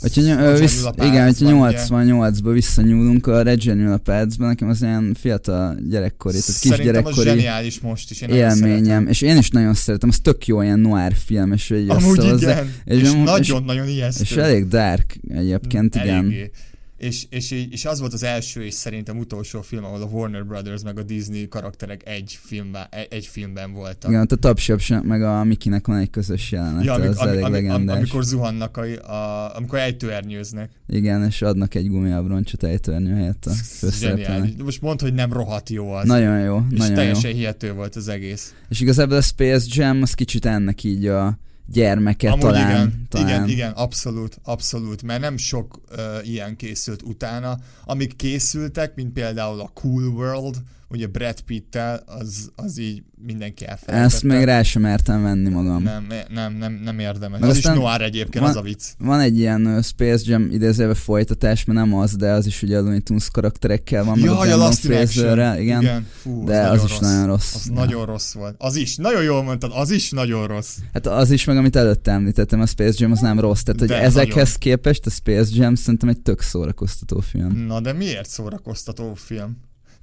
Hogyha 0.00 0.52
vissz, 0.58 0.84
igen, 0.96 1.24
hogyha 1.24 1.66
88-ba 1.68 2.50
visszanyúlunk 2.52 3.26
a 3.26 3.42
Reginald 3.42 4.00
Pads-ben, 4.00 4.48
nekem 4.48 4.68
az 4.68 4.82
ilyen 4.82 5.16
fiatal 5.20 5.76
gyerekkori, 5.88 6.38
tehát 6.38 6.60
kisgyerekkori 6.60 7.28
zseniális 7.28 7.80
most 7.80 8.10
is, 8.10 8.20
én 8.20 8.28
nagyon 8.28 8.50
élményem, 8.50 9.06
és 9.06 9.20
én 9.20 9.36
is 9.36 9.50
nagyon 9.50 9.74
szeretem, 9.74 10.08
az 10.08 10.18
tök 10.18 10.46
jó 10.46 10.62
ilyen 10.62 10.78
noir 10.78 11.14
film, 11.24 11.52
és 11.52 11.68
hogy 11.68 11.88
Amúgy 11.88 12.24
igen, 12.24 12.74
és 12.84 13.02
és, 13.02 13.12
nagyon-nagyon 13.24 13.88
ijesztő. 13.88 14.22
és 14.22 14.36
elég 14.36 14.68
dark 14.68 15.16
egyébként, 15.28 15.94
igen. 15.94 16.24
Eléggé. 16.24 16.50
És, 16.96 17.26
és, 17.30 17.50
és 17.70 17.84
az 17.84 18.00
volt 18.00 18.12
az 18.12 18.22
első 18.22 18.64
és 18.64 18.74
szerintem 18.74 19.18
utolsó 19.18 19.60
film, 19.60 19.84
ahol 19.84 20.02
a 20.02 20.04
Warner 20.04 20.46
Brothers 20.46 20.82
meg 20.82 20.98
a 20.98 21.02
Disney 21.02 21.48
karakterek 21.48 22.08
egy 22.08 22.38
filmben, 22.42 22.86
egy, 22.90 23.06
egy 23.10 23.26
filmben 23.26 23.72
voltak. 23.72 24.10
Igen, 24.10 24.22
ott 24.22 24.32
a 24.32 24.36
Tapsap 24.36 24.80
meg 25.02 25.22
a 25.22 25.44
Mikinek 25.44 25.86
van 25.86 25.96
egy 25.96 26.10
közös 26.10 26.52
jelenet, 26.52 26.84
Ja, 26.84 26.92
amik, 26.92 27.08
az 27.08 27.16
ami, 27.16 27.30
elég 27.30 27.44
ami, 27.44 27.56
am, 27.56 27.62
legendás. 27.62 27.96
amikor 27.96 28.24
zuhannak, 28.24 28.76
a, 28.76 28.82
a, 29.12 29.54
amikor 29.56 29.78
ejtőernyőznek. 29.78 30.70
Igen, 30.88 31.24
és 31.24 31.42
adnak 31.42 31.74
egy 31.74 31.88
gumiabroncsot 31.88 32.62
ejtőernyő 32.62 33.14
helyett 33.14 33.46
a. 33.46 33.52
Zseniális. 33.90 34.50
Most 34.64 34.80
mondd, 34.80 35.02
hogy 35.02 35.14
nem 35.14 35.32
rohadt 35.32 35.70
jó 35.70 35.90
az. 35.90 36.06
Nagyon 36.06 36.40
jó, 36.40 36.60
és 36.70 36.78
nagyon 36.78 36.94
jó. 36.94 37.00
teljesen 37.00 37.32
hihető 37.32 37.72
volt 37.72 37.96
az 37.96 38.08
egész. 38.08 38.54
És 38.68 38.80
igazából 38.80 39.16
a 39.16 39.22
Space 39.22 39.66
Jam 39.68 40.02
az 40.02 40.12
kicsit 40.12 40.46
ennek 40.46 40.84
így 40.84 41.06
a 41.06 41.38
gyermeke 41.66 42.30
Amúgy 42.30 42.40
talán. 42.40 42.70
igen, 42.70 43.06
talán. 43.08 43.28
igen, 43.28 43.48
igen, 43.48 43.72
abszolút, 43.72 44.38
abszolút, 44.44 45.02
mert 45.02 45.20
nem 45.20 45.36
sok 45.36 45.80
uh, 45.90 46.28
ilyen 46.28 46.56
készült 46.56 47.02
utána. 47.02 47.58
Amik 47.84 48.16
készültek, 48.16 48.94
mint 48.94 49.12
például 49.12 49.60
a 49.60 49.70
Cool 49.74 50.06
World, 50.06 50.56
ugye 50.88 51.06
Brad 51.06 51.40
Pitt-tel, 51.40 52.02
az, 52.06 52.50
az 52.56 52.78
így 52.78 53.02
mindenki 53.26 53.66
elfelejtette. 53.66 54.14
Ezt 54.14 54.24
még 54.24 54.44
rá 54.44 54.62
sem 54.62 54.82
mertem 54.82 55.22
venni 55.22 55.48
magam. 55.48 55.82
Nem, 55.82 56.06
nem, 56.28 56.54
nem, 56.56 56.72
nem 56.84 56.98
érdemes. 56.98 57.40
Meg 57.40 57.50
az 57.50 57.56
is 57.56 57.64
noir 57.64 58.00
egyébként, 58.00 58.38
van- 58.44 58.48
az 58.48 58.56
a 58.56 58.60
vicc. 58.62 58.84
Van 58.98 59.20
egy 59.20 59.38
ilyen 59.38 59.64
ö, 59.64 59.80
Space 59.82 60.22
Jam 60.26 60.50
idézőjelben 60.50 61.00
folytatás, 61.02 61.64
mert 61.64 61.78
nem 61.78 61.94
az, 61.94 62.16
de 62.16 62.30
az 62.30 62.46
is 62.46 62.62
ugye 62.62 62.78
a 62.78 62.80
Looney 62.80 63.00
Tunes 63.00 63.28
karakterekkel 63.30 64.04
van, 64.04 64.18
Jaj, 64.18 64.52
a 64.52 64.64
Action. 64.64 64.92
Fraserrel, 64.94 65.60
igen. 65.60 65.80
igen. 65.82 66.06
Fú, 66.22 66.44
De 66.44 66.60
az 66.60 66.68
nagyon 66.82 66.84
is 66.86 66.98
nagyon 66.98 67.26
rossz. 67.26 67.54
Az 67.54 67.66
Ja. 67.66 67.72
nagyon 67.74 68.04
rossz 68.06 68.32
volt. 68.32 68.54
Az 68.58 68.76
is, 68.76 68.96
nagyon 68.96 69.22
jól 69.22 69.42
mondtad, 69.42 69.70
az 69.74 69.90
is 69.90 70.10
nagyon 70.10 70.46
rossz. 70.46 70.76
Hát 70.92 71.06
az 71.06 71.30
is, 71.30 71.44
meg 71.44 71.56
amit 71.56 71.76
előtte 71.76 72.10
említettem, 72.10 72.60
a 72.60 72.66
Space 72.66 72.96
Jam 72.98 73.12
az 73.12 73.20
nem 73.20 73.40
rossz. 73.40 73.62
Tehát, 73.62 73.80
hogy 73.80 73.88
De 73.88 74.00
ezekhez 74.00 74.34
nagyon. 74.34 74.54
képest 74.58 75.06
a 75.06 75.10
Space 75.10 75.50
Jam 75.54 75.74
szerintem 75.74 76.08
egy 76.08 76.20
tök 76.20 76.40
szórakoztató 76.40 77.20
film. 77.20 77.64
Na 77.66 77.80
de 77.80 77.92
miért 77.92 78.28
szórakoztató 78.28 79.14
film? 79.14 79.56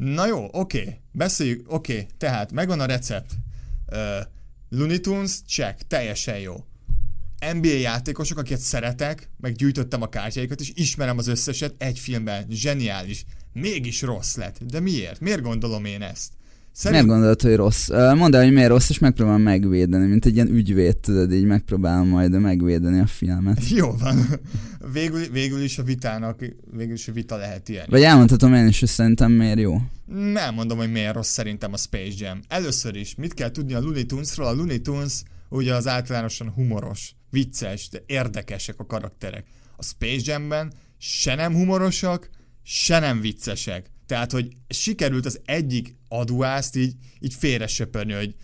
Na 0.04 0.28
jó, 0.28 0.48
oké, 0.52 1.00
beszéljük, 1.12 1.72
oké, 1.72 2.08
tehát 2.18 2.52
megvan 2.52 2.80
a 2.80 2.86
recept. 2.86 3.32
Uh, 3.92 4.00
Looney 4.70 5.00
Tunes, 5.00 5.42
check, 5.48 5.88
teljesen 5.88 6.40
jó. 6.40 6.56
NBA 7.54 7.68
játékosok, 7.68 8.38
akiket 8.38 8.60
szeretek, 8.60 9.30
meg 9.38 9.54
gyűjtöttem 9.54 10.02
a 10.02 10.10
kártyáikat, 10.10 10.60
és 10.60 10.72
ismerem 10.74 11.18
az 11.18 11.28
összeset 11.28 11.76
egy 11.78 12.00
filmben. 12.00 12.46
Zseniális. 12.50 13.26
Mégis 13.54 14.02
rossz 14.02 14.36
lett. 14.36 14.64
De 14.64 14.80
miért? 14.80 15.20
Miért 15.20 15.42
gondolom 15.42 15.86
én 15.86 16.02
ezt? 16.02 16.34
Miért 16.90 17.06
gondolod, 17.06 17.42
hogy 17.42 17.56
rossz? 17.56 17.90
Mondd 17.90 18.36
el, 18.36 18.44
hogy 18.44 18.54
miért 18.54 18.70
rossz, 18.70 18.90
és 18.90 19.00
megpróbálom 19.00 19.42
megvédeni, 19.42 20.08
mint 20.08 20.26
egy 20.26 20.36
ilyen 20.36 20.48
ügyvéd, 20.48 20.98
tudod, 20.98 21.34
így 21.34 21.46
megpróbálom 21.46 22.08
majd 22.08 22.40
megvédeni 22.40 23.00
a 23.00 23.06
filmet. 23.06 23.70
Jó 23.80 23.92
van. 23.92 24.26
Végül, 24.94 25.28
végül 25.32 25.62
is 25.62 25.78
a 25.78 25.84
vitának, 25.84 26.46
végül 26.72 26.94
is 26.94 27.08
a 27.08 27.12
vita 27.12 27.36
lehet 27.36 27.70
ilyen. 27.70 27.86
Vagy 27.90 28.02
elmondhatom 28.02 28.54
én 28.54 28.68
is, 28.68 28.80
hogy 28.80 28.90
szerintem 28.90 29.32
miért 29.32 29.60
jó. 29.60 29.82
Nem 30.06 30.54
mondom, 30.54 30.78
hogy 30.78 30.92
miért 30.92 31.14
rossz 31.14 31.32
szerintem 31.32 31.74
a 31.74 31.78
Space 31.78 32.14
Jam. 32.18 32.40
Először 32.48 32.96
is, 32.96 33.16
mit 33.16 33.34
kell 33.34 33.52
tudni 33.52 33.74
a 33.74 33.80
Looney 33.80 34.06
Tunesról? 34.06 34.48
A 34.48 34.54
Looney 34.54 34.82
Tunes 34.82 35.24
ugye 35.50 35.74
az 35.74 35.88
általánosan 35.88 36.50
humoros, 36.50 37.16
vicces, 37.30 37.90
de 37.90 38.04
érdekesek 38.06 38.80
a 38.80 38.86
karakterek. 38.86 39.46
A 39.78 39.84
Space 39.84 40.32
Jamben 40.32 40.74
se 40.98 41.36
nem 41.36 41.54
humorosak, 41.54 42.30
se 42.64 43.00
nem 43.00 43.22
viccesek. 43.22 43.92
Tehát, 44.14 44.32
hogy 44.32 44.48
sikerült 44.70 45.26
az 45.26 45.40
egyik 45.46 45.96
aduászt 46.08 46.76
így, 46.76 46.94
így 47.20 47.34
félre 47.34 47.68
söpörni, 47.68 48.14
hogy 48.14 48.36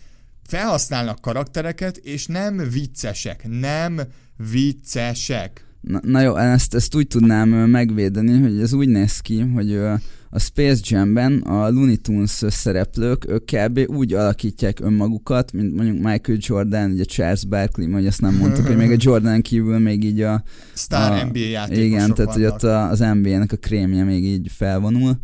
felhasználnak 0.46 1.20
karaktereket, 1.20 1.96
és 1.96 2.26
nem 2.26 2.68
viccesek. 2.70 3.46
Nem 3.48 4.00
viccesek. 4.50 5.66
Na, 5.80 6.00
na 6.02 6.20
jó, 6.20 6.36
ezt, 6.36 6.74
ezt 6.74 6.94
úgy 6.94 7.06
tudnám 7.06 7.48
megvédeni, 7.48 8.40
hogy 8.40 8.60
ez 8.60 8.72
úgy 8.72 8.88
néz 8.88 9.18
ki, 9.18 9.40
hogy 9.40 9.74
a 10.30 10.38
Space 10.38 10.80
Jam-ben 10.82 11.38
a 11.38 11.68
Looney 11.68 11.96
Tunes 11.96 12.42
szereplők 12.48 13.28
ők 13.28 13.44
kb. 13.44 13.78
úgy 13.86 14.12
alakítják 14.12 14.80
önmagukat, 14.80 15.52
mint 15.52 15.74
mondjuk 15.74 15.96
Michael 15.96 16.38
Jordan, 16.40 16.90
ugye 16.90 17.04
Charles 17.04 17.44
Barkley, 17.44 17.92
hogy 17.92 18.06
azt 18.06 18.20
nem 18.20 18.34
mondtuk, 18.34 18.66
hogy 18.66 18.76
még 18.76 18.90
a 18.90 18.96
Jordan 18.98 19.42
kívül 19.42 19.78
még 19.78 20.04
így 20.04 20.20
a... 20.20 20.42
Sztár 20.72 21.12
a 21.12 21.24
NBA 21.24 21.38
játékosok 21.38 21.84
Igen, 21.84 22.14
tehát 22.14 22.32
hogy 22.32 22.42
vannak. 22.42 22.54
ott 22.54 22.62
a, 22.62 22.88
az 22.88 22.98
NBA-nek 22.98 23.52
a 23.52 23.56
krémje 23.56 24.04
még 24.04 24.24
így 24.24 24.50
felvonul. 24.56 25.20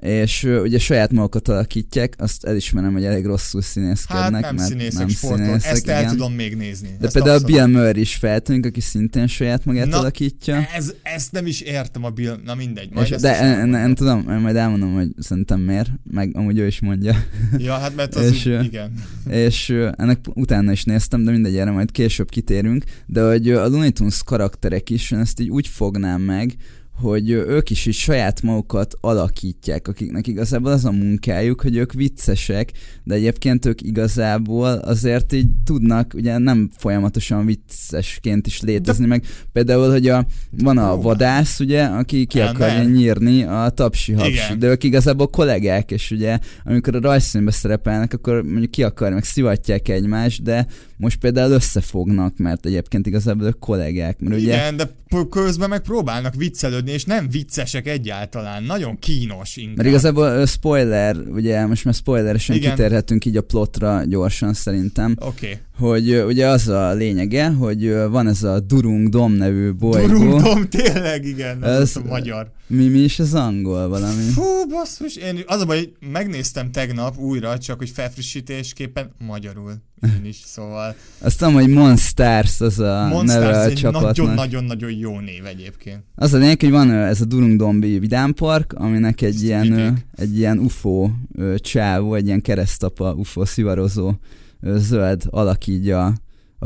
És 0.00 0.42
ugye 0.62 0.78
saját 0.78 1.10
magukat 1.12 1.48
alakítják, 1.48 2.14
azt 2.18 2.44
elismerem, 2.44 2.92
hogy 2.92 3.04
elég 3.04 3.24
rosszul 3.26 3.62
színészkednek, 3.62 4.32
Hát 4.32 4.40
nem 4.40 4.54
mert 4.54 4.68
színészek, 4.68 4.98
nem 4.98 5.08
sportolók. 5.08 5.46
színészek, 5.46 5.70
Ezt 5.72 5.88
el 5.88 6.00
igen. 6.00 6.12
tudom 6.12 6.32
még 6.32 6.56
nézni. 6.56 6.88
De 6.98 7.04
Ezt 7.04 7.12
például 7.12 7.34
abszolút. 7.34 7.56
Bill 7.56 7.66
Murray 7.82 8.00
is 8.00 8.14
feltűnik, 8.14 8.66
aki 8.66 8.80
szintén 8.80 9.26
saját 9.26 9.64
magát 9.64 9.86
Na, 9.86 9.98
alakítja. 9.98 10.66
Ez, 10.76 10.92
ezt 11.02 11.32
nem 11.32 11.46
is 11.46 11.60
értem 11.60 12.04
a 12.04 12.10
Bill, 12.10 12.40
na 12.44 12.54
mindegy. 12.54 12.88
Majd 12.92 13.10
És, 13.10 13.20
de 13.20 13.36
elmondom. 13.40 13.80
en, 13.80 13.94
tudom, 13.94 14.20
majd 14.40 14.56
elmondom, 14.56 14.94
hogy 14.94 15.08
szerintem 15.18 15.60
miért, 15.60 15.90
meg 16.10 16.30
amúgy 16.36 16.58
ő 16.58 16.66
is 16.66 16.80
mondja. 16.80 17.24
Ja, 17.56 17.72
hát 17.78 17.94
mert 17.96 18.14
az 18.14 18.30
és, 18.30 18.44
igen. 18.44 18.92
és 19.30 19.74
ennek 19.96 20.18
utána 20.34 20.72
is 20.72 20.84
néztem, 20.84 21.24
de 21.24 21.30
mindegy, 21.30 21.56
erre 21.56 21.70
majd 21.70 21.90
később 21.90 22.30
kitérünk, 22.30 22.84
de 23.06 23.26
hogy 23.28 23.50
a 23.50 23.68
Looney 23.68 23.90
Tunes 23.90 24.22
karakterek 24.24 24.90
is, 24.90 25.10
én 25.10 25.18
ezt 25.18 25.40
így 25.40 25.48
úgy 25.48 25.66
fognám 25.66 26.20
meg, 26.20 26.54
hogy 27.00 27.30
ők 27.30 27.70
is 27.70 27.86
így 27.86 27.94
saját 27.94 28.42
magukat 28.42 28.94
alakítják, 29.00 29.88
akiknek 29.88 30.26
igazából 30.26 30.72
az 30.72 30.84
a 30.84 30.90
munkájuk, 30.90 31.60
hogy 31.60 31.76
ők 31.76 31.92
viccesek, 31.92 32.72
de 33.04 33.14
egyébként 33.14 33.66
ők 33.66 33.82
igazából 33.82 34.68
azért 34.68 35.32
így 35.32 35.48
tudnak 35.64 36.12
ugye 36.14 36.38
nem 36.38 36.70
folyamatosan 36.76 37.46
viccesként 37.46 38.46
is 38.46 38.60
létezni, 38.60 39.06
meg 39.06 39.24
például, 39.52 39.90
hogy 39.90 40.08
a, 40.08 40.26
van 40.50 40.78
a 40.78 41.00
vadász, 41.00 41.60
ugye, 41.60 41.84
aki 41.84 42.26
ki 42.26 42.38
Ja, 42.38 42.48
akarja 42.48 42.82
nyírni 42.82 43.42
a 43.42 43.68
tapsi 43.68 44.12
hapsi, 44.12 44.56
de 44.58 44.66
ők 44.66 44.84
igazából 44.84 45.28
kollégák, 45.28 45.90
és 45.90 46.10
ugye 46.10 46.38
amikor 46.64 46.96
a 46.96 47.00
rajzszínbe 47.00 47.50
szerepelnek, 47.50 48.12
akkor 48.12 48.42
mondjuk 48.42 48.70
ki 48.70 48.82
akar, 48.82 49.12
meg 49.12 49.24
szivatják 49.24 49.88
egymást, 49.88 50.42
de 50.42 50.66
most 50.98 51.18
például 51.18 51.52
összefognak, 51.52 52.36
mert 52.36 52.66
egyébként 52.66 53.06
igazából 53.06 53.46
ők 53.46 53.58
kollégák, 53.58 54.18
mert 54.20 54.34
ugye 54.34 54.54
Igen, 54.54 54.76
de 54.76 54.90
közben 55.30 55.68
meg 55.68 55.80
próbálnak 55.80 56.34
viccelődni, 56.34 56.90
és 56.90 57.04
nem 57.04 57.28
viccesek 57.30 57.86
egyáltalán. 57.86 58.62
Nagyon 58.62 58.98
kínos 58.98 59.56
inkább. 59.56 59.76
Mert 59.76 59.88
igazából 59.88 60.46
spoiler, 60.46 61.16
ugye 61.16 61.66
most 61.66 61.84
már 61.84 61.94
spoileresen 61.94 62.56
Igen. 62.56 62.70
kitérhetünk 62.70 63.24
így 63.24 63.36
a 63.36 63.42
plotra 63.42 64.04
gyorsan 64.04 64.54
szerintem, 64.54 65.16
Oké. 65.18 65.46
Okay. 65.46 65.58
Hogy 65.78 66.22
ugye 66.26 66.46
az 66.46 66.68
a 66.68 66.92
lényege, 66.92 67.48
hogy 67.48 67.92
van 68.10 68.26
ez 68.28 68.42
a 68.42 68.60
Durung 68.60 69.08
Dom 69.08 69.32
nevű 69.32 69.72
bolygó. 69.72 70.06
Durungdom, 70.06 70.68
tényleg, 70.68 71.24
igen, 71.24 71.64
ez, 71.64 71.80
Ez- 71.80 71.96
a 71.96 72.02
magyar. 72.08 72.50
Mi, 72.66 72.88
mi 72.88 72.98
is 72.98 73.18
az 73.18 73.34
angol 73.34 73.88
valami? 73.88 74.22
Fú, 74.22 74.42
basszus, 74.70 75.16
én 75.16 75.42
az 75.46 75.60
a 75.60 75.64
baj, 75.64 75.76
hogy 75.78 75.92
megnéztem 76.12 76.70
tegnap 76.70 77.18
újra, 77.18 77.58
csak 77.58 77.78
hogy 77.78 77.90
felfrissítésképpen 77.90 79.10
magyarul 79.26 79.72
én 80.04 80.24
is, 80.24 80.36
szóval 80.44 80.94
Azt 81.18 81.38
tudom, 81.38 81.54
hogy 81.54 81.68
Monstars 81.68 82.60
az 82.60 82.78
a 82.78 82.84
neve 82.84 83.08
Monsters 83.14 83.66
a 83.66 83.72
csapatnak. 83.74 84.16
nagyon-nagyon-nagyon 84.16 84.90
jó 84.90 85.18
név 85.20 85.46
egyébként. 85.46 85.98
Az 86.14 86.32
a 86.34 86.38
lényeg, 86.38 86.60
hogy 86.60 86.70
van 86.70 86.90
ez 86.90 87.20
a 87.20 87.24
Durungdombi 87.24 87.98
vidámpark, 87.98 88.72
aminek 88.72 89.20
egy 89.22 89.42
ilyen, 89.42 89.62
vidék. 89.62 90.06
egy 90.16 90.38
ilyen 90.38 90.58
UFO 90.58 91.10
csávó, 91.56 92.14
egy 92.14 92.26
ilyen 92.26 92.40
keresztapa 92.42 93.12
UFO 93.12 93.44
szivarozó 93.44 94.12
zöld 94.62 95.22
alak 95.30 95.66
így 95.66 95.90
a, 95.90 96.12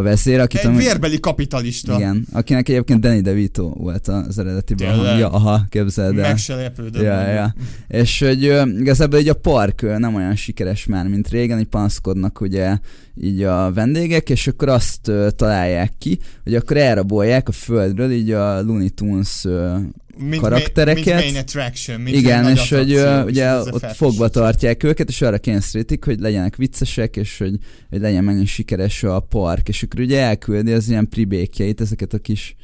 vezér, 0.02 0.40
akit 0.40 0.60
Egy 0.60 0.66
amúgy- 0.66 0.82
vérbeli 0.82 1.20
kapitalista. 1.20 1.94
igen, 1.94 2.26
akinek 2.32 2.68
egyébként 2.68 3.00
Danny 3.00 3.20
DeVito 3.20 3.68
volt 3.68 4.08
az. 4.08 4.40
Tényleg? 4.64 4.96
hangja. 4.96 5.30
Aha, 5.30 5.64
képzeld 5.68 6.18
el. 6.18 6.28
Meg 6.28 6.36
se 6.38 6.54
lepődöm. 6.54 7.02
Ja, 7.02 7.26
ja. 7.28 7.54
És 7.88 8.20
hogy 8.20 8.42
igazából 8.78 9.18
így 9.18 9.28
a 9.28 9.34
park 9.34 9.98
nem 9.98 10.14
olyan 10.14 10.36
sikeres 10.36 10.86
már, 10.86 11.08
mint 11.08 11.28
régen, 11.28 11.58
így 11.58 11.66
panaszkodnak 11.66 12.40
ugye 12.40 12.78
így 13.20 13.42
a 13.42 13.72
vendégek, 13.72 14.30
és 14.30 14.46
akkor 14.46 14.68
azt 14.68 15.08
ö, 15.08 15.28
találják 15.36 15.92
ki, 15.98 16.18
hogy 16.42 16.54
akkor 16.54 16.76
elrabolják 16.76 17.48
a 17.48 17.52
földről 17.52 18.10
így 18.10 18.30
a 18.30 18.62
Looney 18.62 18.90
Tunes 18.90 19.44
ö, 19.44 19.76
Mint 20.16 20.42
karaktereket. 20.42 21.04
Mint 21.04 21.32
main 21.32 21.36
attraction. 21.36 22.00
Mint 22.00 22.16
igen, 22.16 22.48
és 22.48 22.70
hogy 22.70 22.92
ö, 22.92 23.24
ugye 23.24 23.56
ott 23.56 23.86
fogva 23.94 24.28
tartják 24.28 24.82
őket, 24.82 25.08
és 25.08 25.22
arra 25.22 25.38
kényszerítik, 25.38 26.04
hogy 26.04 26.20
legyenek 26.20 26.56
viccesek, 26.56 27.16
és 27.16 27.38
hogy, 27.38 27.56
hogy 27.90 28.00
legyen 28.00 28.24
megint 28.24 28.46
sikeres 28.46 29.02
a 29.02 29.20
park, 29.20 29.68
és 29.68 29.82
akkor 29.82 30.00
ugye 30.00 30.20
elküldi 30.20 30.72
az 30.72 30.88
ilyen 30.88 31.08
pribékjeit, 31.08 31.80
ezeket 31.80 32.12
a 32.12 32.18
kis 32.18 32.56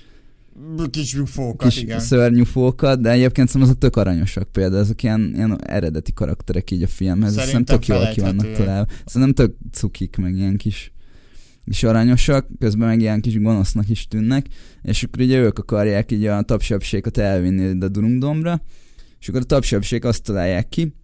Kis 0.91 1.15
ufókat, 1.15 1.69
kis 1.69 1.83
igen. 1.83 2.01
szörnyűfókat, 2.01 3.01
de 3.01 3.11
egyébként 3.11 3.49
szerintem 3.49 3.63
azok 3.63 3.79
tök 3.79 3.97
aranyosak 3.97 4.53
például, 4.53 4.83
ezek 4.83 5.03
ilyen, 5.03 5.31
ilyen 5.35 5.65
eredeti 5.65 6.13
karakterek 6.13 6.71
így 6.71 6.83
a 6.83 6.87
filmhez, 6.87 7.35
Szerintem 7.35 7.65
tök 7.65 7.87
jól 7.87 8.09
ki 8.09 8.21
vannak 8.21 8.53
találva. 8.53 8.87
Szerintem 9.05 9.47
tök 9.47 9.57
cukik, 9.73 10.17
meg 10.17 10.35
ilyen 10.35 10.57
kis 10.57 10.93
és 11.65 11.83
aranyosak, 11.83 12.47
közben 12.59 12.89
meg 12.89 13.01
ilyen 13.01 13.21
kis 13.21 13.41
gonosznak 13.41 13.89
is 13.89 14.07
tűnnek, 14.07 14.47
és 14.83 15.03
akkor 15.03 15.23
ugye 15.23 15.39
ők 15.39 15.59
akarják 15.59 16.13
így 16.13 16.27
a 16.27 16.43
tapsabségot 16.43 17.19
elvinni 17.19 17.85
a 17.85 17.89
Durungdomra, 17.89 18.63
és 19.21 19.29
akkor 19.29 19.41
a 19.41 19.45
tapsabség 19.45 20.05
azt 20.05 20.23
találják 20.23 20.69
ki, 20.69 20.95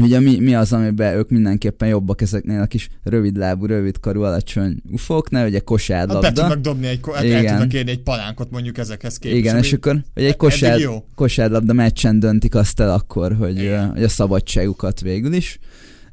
Ugye 0.00 0.20
mi, 0.20 0.38
mi 0.38 0.54
az, 0.54 0.72
amiben 0.72 1.14
ők 1.16 1.30
mindenképpen 1.30 1.88
jobbak 1.88 2.20
ezeknél 2.20 2.60
a 2.60 2.66
kis 2.66 2.88
rövidlábú, 3.02 3.66
rövidkarú, 3.66 4.22
alacsony 4.22 4.82
ufóknál, 4.90 5.46
ugye 5.46 5.52
Hát 5.52 5.60
be 5.60 5.64
kosárlabda. 5.64 6.32
tudnak 6.32 6.58
dobni 6.58 6.86
egy, 6.86 7.00
hát 7.04 7.16
el 7.16 7.24
Igen. 7.24 7.46
tudnak 7.46 7.72
érni 7.72 7.90
egy 7.90 8.02
palánkot 8.02 8.50
mondjuk 8.50 8.78
ezekhez 8.78 9.18
képest. 9.18 9.38
Igen, 9.40 9.56
és 9.56 9.72
akkor 9.72 10.02
hogy 10.14 10.24
egy 10.24 10.36
kosár, 10.36 10.80
kosárlabda 11.14 11.72
meccsen 11.72 12.18
döntik 12.20 12.54
azt 12.54 12.80
el 12.80 12.90
akkor, 12.92 13.32
hogy, 13.32 13.58
Igen. 13.58 13.90
hogy 13.90 14.02
a 14.02 14.08
szabadságukat 14.08 15.00
végül 15.00 15.32
is. 15.32 15.58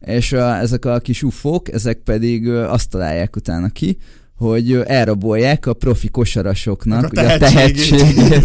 És 0.06 0.32
a, 0.34 0.58
ezek 0.58 0.86
a 0.86 1.00
kis 1.00 1.24
ufók, 1.24 1.72
ezek 1.72 1.98
pedig 1.98 2.50
azt 2.50 2.90
találják 2.90 3.36
utána 3.36 3.70
ki, 3.70 3.98
hogy 4.36 4.74
elrabolják 4.74 5.66
a 5.66 5.74
profi 5.74 6.10
kosarasoknak 6.10 7.04
A 7.04 7.08
ugye 7.08 7.34
a 7.34 7.38
tehetségét. 7.38 8.34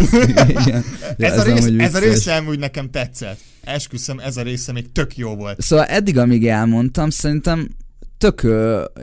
Ez, 1.17 1.37
a 1.37 1.43
rész, 1.43 1.69
ez 1.77 1.95
a 1.95 1.99
része 1.99 2.35
amúgy 2.35 2.59
nekem 2.59 2.89
tetszett. 2.89 3.39
Esküszöm, 3.61 4.19
ez 4.19 4.37
a 4.37 4.41
része 4.41 4.71
még 4.71 4.91
tök 4.91 5.17
jó 5.17 5.35
volt. 5.35 5.61
Szóval 5.61 5.85
eddig, 5.85 6.17
amíg 6.17 6.47
elmondtam, 6.47 7.09
szerintem 7.09 7.69
tök 8.21 8.41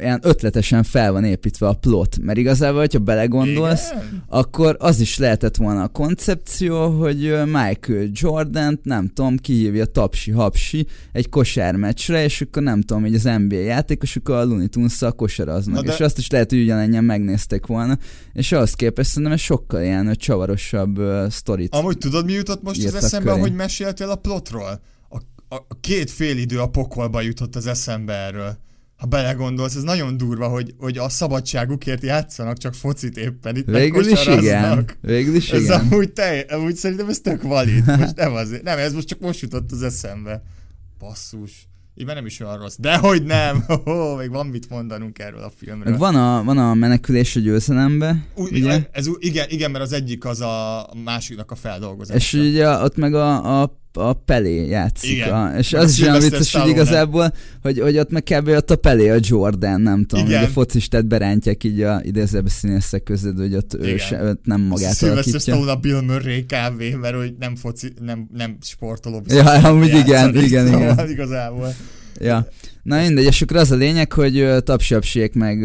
ilyen 0.00 0.20
ötletesen 0.22 0.82
fel 0.82 1.12
van 1.12 1.25
építve 1.25 1.68
a 1.68 1.72
plot, 1.72 2.18
mert 2.20 2.38
igazából, 2.38 2.78
hogyha 2.78 2.98
belegondolsz, 2.98 3.90
Igen? 3.90 4.25
akkor 4.28 4.76
az 4.78 5.00
is 5.00 5.18
lehetett 5.18 5.56
volna 5.56 5.82
a 5.82 5.88
koncepció, 5.88 6.90
hogy 6.90 7.18
Michael 7.44 8.08
Jordan, 8.12 8.80
nem 8.82 9.08
tudom, 9.08 9.37
kihívja 9.37 9.84
tapsi-hapsi 9.84 10.87
egy 11.12 11.28
kosármeccsre, 11.28 12.25
és 12.25 12.40
akkor 12.40 12.62
nem 12.62 12.80
tudom, 12.80 13.02
hogy 13.02 13.14
az 13.14 13.22
NBA 13.22 13.56
játékosok 13.56 14.28
a 14.28 14.44
Looney 14.44 14.68
Tunes-szal 14.68 15.12
kosaraznak, 15.12 15.75
Na 15.75 15.82
de- 15.82 15.92
és 15.92 16.00
azt 16.00 16.18
is 16.18 16.30
lehet, 16.30 16.50
hogy 16.50 16.60
ugyanennyien 16.60 17.04
megnézték 17.04 17.66
volna, 17.66 17.98
és 18.32 18.52
ahhoz 18.52 18.72
képest 18.72 19.08
szerintem 19.08 19.32
ez 19.32 19.40
sokkal 19.40 19.82
ilyen 19.82 20.14
csavarosabb 20.18 20.98
uh, 20.98 21.28
sztorit. 21.28 21.75
Amúgy 21.75 21.98
tudod, 21.98 22.25
mi 22.25 22.32
jutott 22.32 22.62
most 22.62 22.84
az 22.84 22.94
eszembe, 22.94 23.30
köré. 23.30 23.40
hogy 23.40 23.54
meséltél 23.54 24.08
a 24.10 24.16
plotról? 24.16 24.80
A, 25.08 25.16
a, 25.48 25.54
a 25.54 25.80
két 25.80 26.10
fél 26.10 26.37
idő 26.37 26.60
a 26.60 26.66
pokolba 26.66 27.20
jutott 27.20 27.56
az 27.56 27.66
eszembe 27.66 28.12
erről. 28.12 28.66
Ha 28.98 29.06
belegondolsz, 29.06 29.74
ez 29.74 29.82
nagyon 29.82 30.16
durva, 30.16 30.48
hogy, 30.48 30.74
hogy 30.78 30.98
a 30.98 31.08
szabadságukért 31.08 32.02
játszanak, 32.02 32.58
csak 32.58 32.74
focit 32.74 33.16
éppen 33.16 33.56
itt 33.56 33.66
Végül 33.66 34.08
is 34.08 34.26
igen, 34.26 34.90
végül 35.00 35.34
is 35.34 35.50
Ez 35.50 35.62
igen. 35.62 35.80
amúgy, 35.80 36.12
te, 36.12 36.44
amúgy 36.48 36.74
szerintem 36.74 37.08
ez 37.08 37.20
tök 37.20 37.42
valid. 37.42 37.86
Most 37.86 38.16
nem 38.24 38.32
azért. 38.32 38.62
Nem, 38.62 38.78
ez 38.78 38.92
most 38.92 39.06
csak 39.06 39.20
most 39.20 39.40
jutott 39.40 39.72
az 39.72 39.82
eszembe. 39.82 40.42
Basszus. 40.98 41.68
Már 42.06 42.14
nem 42.14 42.26
is 42.26 42.40
olyan 42.40 42.58
rossz. 42.58 42.76
Dehogy 42.78 43.22
nem! 43.22 43.64
Oh, 43.84 44.18
még 44.18 44.30
van 44.30 44.46
mit 44.46 44.70
mondanunk 44.70 45.18
erről 45.18 45.42
a 45.42 45.50
filmről. 45.56 45.90
Meg 45.90 45.98
van 45.98 46.14
a, 46.14 46.44
van 46.44 46.58
a 46.58 46.74
menekülés 46.74 47.36
a 47.36 47.40
győzelembe, 47.40 48.26
Úgy, 48.34 48.52
ugye? 48.52 48.88
Ez, 48.92 49.06
igen, 49.18 49.46
igen, 49.48 49.70
mert 49.70 49.84
az 49.84 49.92
egyik 49.92 50.24
az 50.24 50.40
a 50.40 50.87
másiknak 51.04 51.50
a 51.50 51.54
feldolgozása. 51.54 52.18
És 52.18 52.32
ugye 52.32 52.68
ott 52.68 52.96
meg 52.96 53.14
a, 53.14 53.61
a, 53.62 53.80
a 53.98 54.12
Pelé 54.12 54.66
játszik. 54.66 55.11
Igen. 55.11 55.32
A, 55.32 55.56
és 55.58 55.70
Meg 55.70 55.82
az 55.82 55.90
is 55.90 56.00
olyan 56.00 56.20
vicces, 56.20 56.54
hogy 56.54 56.68
igazából, 56.68 57.32
hogy, 57.62 57.80
hogy 57.80 57.98
ott 57.98 58.11
meg 58.11 58.22
kb. 58.22 58.48
ott 58.48 58.70
a 58.70 58.76
Pelé, 58.76 59.08
a 59.08 59.18
Jordan, 59.20 59.80
nem 59.80 60.04
tudom, 60.04 60.26
Igen. 60.26 60.38
hogy 60.38 60.48
a 60.48 60.52
focistát 60.52 61.06
berántják 61.06 61.64
így 61.64 61.82
a 61.82 62.00
idézőbe 62.02 62.48
színészek 62.48 63.02
között, 63.02 63.37
hogy 63.37 63.54
ott 63.54 63.74
ő, 63.74 63.84
Igen. 63.84 63.98
se, 63.98 64.22
őt 64.22 64.38
nem 64.44 64.61
magát 64.61 64.96
Sylvester 64.96 65.11
alakítja. 65.11 65.38
Stallone 65.40 65.70
a 65.70 65.76
Bill 65.76 66.00
Murray 66.00 66.46
kávé, 66.46 66.94
mert 66.94 67.14
hogy 67.14 67.34
nem 67.38 67.56
foci, 67.56 67.92
nem, 68.00 68.28
nem 68.37 68.56
sportoló. 68.61 69.22
Ja, 69.26 69.44
amúgy 69.44 69.94
igen, 69.94 70.37
igen, 70.37 70.66
igen. 70.66 71.08
Igazából. 71.08 71.74
Ja. 72.20 72.46
Na 72.82 73.00
mindegy, 73.00 73.24
és 73.24 73.42
akkor 73.42 73.56
az 73.56 73.70
a 73.70 73.76
lényeg, 73.76 74.12
hogy 74.12 74.38
ö, 74.38 74.61
tapsapsék 74.61 75.34
meg 75.34 75.62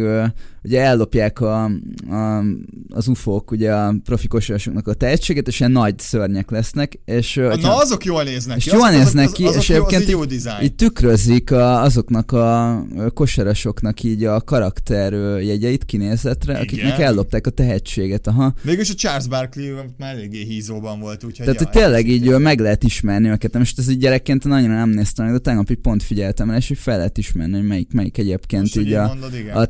ugye 0.64 0.80
ellopják 0.80 1.40
a, 1.40 1.64
a, 2.10 2.42
az 2.88 3.08
ufók 3.08 3.50
ugye 3.50 3.74
a 3.74 3.94
profi 4.04 4.26
kosarasoknak 4.26 4.88
a 4.88 4.94
tehetséget, 4.94 5.48
és 5.48 5.58
ilyen 5.60 5.72
nagy 5.72 5.98
szörnyek 5.98 6.50
lesznek, 6.50 6.98
és 7.04 7.34
hogyha- 7.34 7.56
Na, 7.68 7.76
azok 7.76 8.04
jól 8.04 8.22
néznek 8.22 8.56
És 8.56 8.64
ki. 8.64 8.76
jól 8.76 8.90
néznek 8.90 9.30
ki, 9.30 9.44
és 9.44 9.70
egyébként 9.70 10.02
egy 10.02 10.08
jó 10.08 10.24
dizájn. 10.24 10.64
Így 10.64 10.74
tükrözik 10.74 11.50
a, 11.50 11.82
azoknak 11.82 12.32
a 12.32 12.82
kosarasoknak 13.14 14.02
így 14.02 14.24
a 14.24 14.40
karakter 14.40 15.12
jegyeit 15.42 15.84
kinézetre, 15.84 16.52
Igen. 16.52 16.62
akiknek 16.62 16.98
ellopták 16.98 17.46
a 17.46 17.50
tehetséget, 17.50 18.26
aha. 18.26 18.54
Végülis 18.62 18.90
a 18.90 18.94
Charles 18.94 19.26
Barkley 19.26 19.74
már 19.98 20.14
eléggé 20.14 20.42
hízóban 20.44 21.00
volt, 21.00 21.24
úgyhogy... 21.24 21.46
Tehát, 21.46 21.60
hogy 21.62 21.70
tényleg 21.70 22.08
így 22.08 22.28
ö, 22.28 22.38
meg 22.38 22.60
lehet 22.60 22.84
ismerni 22.84 23.28
őket. 23.28 23.58
Most 23.58 23.78
ez 23.78 23.88
így 23.90 23.98
gyerekként 23.98 24.44
annyira 24.44 24.74
nem 24.74 24.88
néztem 24.90 25.32
de 25.32 25.38
tegnap 25.38 25.70
így 25.70 25.78
pont 25.78 26.02
figyeltem 26.02 26.50
el, 26.50 26.56
és 26.56 26.68
hogy 26.68 26.78
fel 26.78 26.96
lehet 26.96 27.18
ismerni, 27.18 27.56
hogy 27.56 27.66
melyik, 27.66 27.92
melyik 27.92 28.18
egyébként 28.18 28.62
Most, 28.62 28.76
így 28.76 28.86
így 28.86 28.92
a, 28.92 29.06
mondod, 29.06 29.34
igen. 29.34 29.56
a 29.56 29.64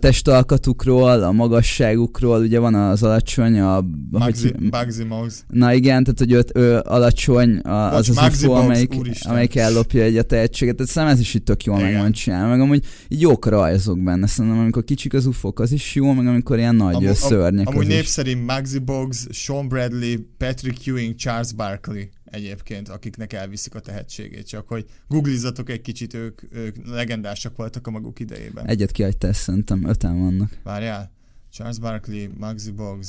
testalkatukról, 0.85 1.23
a 1.23 1.33
magasságukról, 1.33 2.40
ugye 2.40 2.59
van 2.59 2.75
az 2.75 3.03
alacsony, 3.03 3.61
a... 3.61 3.81
Bugsy, 4.11 4.55
hogy, 4.73 5.07
Mouse. 5.09 5.37
na 5.49 5.73
igen, 5.73 6.05
tehát 6.05 6.18
hogy 6.18 6.33
őt, 6.33 6.51
ő 6.55 6.79
alacsony, 6.79 7.59
a, 7.59 7.90
Bocs, 7.90 7.99
az 7.99 8.09
az 8.09 8.16
Muggsy 8.16 8.47
UFO, 8.47 8.47
Bogues, 8.47 8.64
amelyik, 8.64 8.94
úristen. 8.94 9.31
amelyik 9.31 9.57
ellopja 9.57 10.03
egy 10.03 10.16
a 10.16 10.23
tehetséget, 10.23 10.77
tehát 10.77 10.90
szerintem 10.92 11.18
ez 11.18 11.23
is 11.25 11.35
itt 11.35 11.44
tök 11.44 11.64
jól 11.64 11.79
Igen. 11.79 11.92
meg 11.92 12.01
van 12.01 12.12
csinálva, 12.12 12.49
meg 12.49 12.61
amúgy 12.61 12.85
így 13.09 13.20
jók 13.20 13.47
rajzok 13.47 14.03
benne, 14.03 14.27
szerintem 14.27 14.61
amikor 14.61 14.85
kicsik 14.85 15.14
az 15.14 15.27
ufók, 15.27 15.61
az 15.61 15.73
is 15.73 15.94
jó, 15.94 16.12
meg 16.12 16.27
amikor 16.27 16.59
ilyen 16.59 16.75
nagy 16.75 16.94
Amú- 16.94 17.14
szörnyek 17.14 17.68
Amúgy 17.68 17.87
népszerű 17.87 18.37
Muggsy 18.37 18.79
Bogues, 18.79 19.27
Sean 19.31 19.68
Bradley, 19.68 20.14
Patrick 20.38 20.87
Ewing, 20.87 21.14
Charles 21.14 21.53
Barkley 21.53 22.03
egyébként, 22.35 22.88
akiknek 22.88 23.33
elviszik 23.33 23.75
a 23.75 23.81
tehetségét. 23.81 24.47
Csak 24.47 24.68
hogy 24.68 24.87
googlizzatok 25.09 25.70
egy 25.70 25.81
kicsit, 25.81 26.14
ők, 26.14 26.40
ők 26.51 26.77
legendásak 26.87 27.57
voltak 27.57 27.87
a 27.87 27.90
maguk 27.90 28.20
idejében. 28.20 28.66
Egyet 28.66 28.92
kihagytál, 28.92 29.33
szerintem 29.33 29.88
öten 29.88 30.18
vannak. 30.18 30.59
Várjál. 30.62 31.12
Charles 31.51 31.79
Barkley, 31.79 32.29
Muggsy 32.38 32.70
Bogues, 32.70 33.09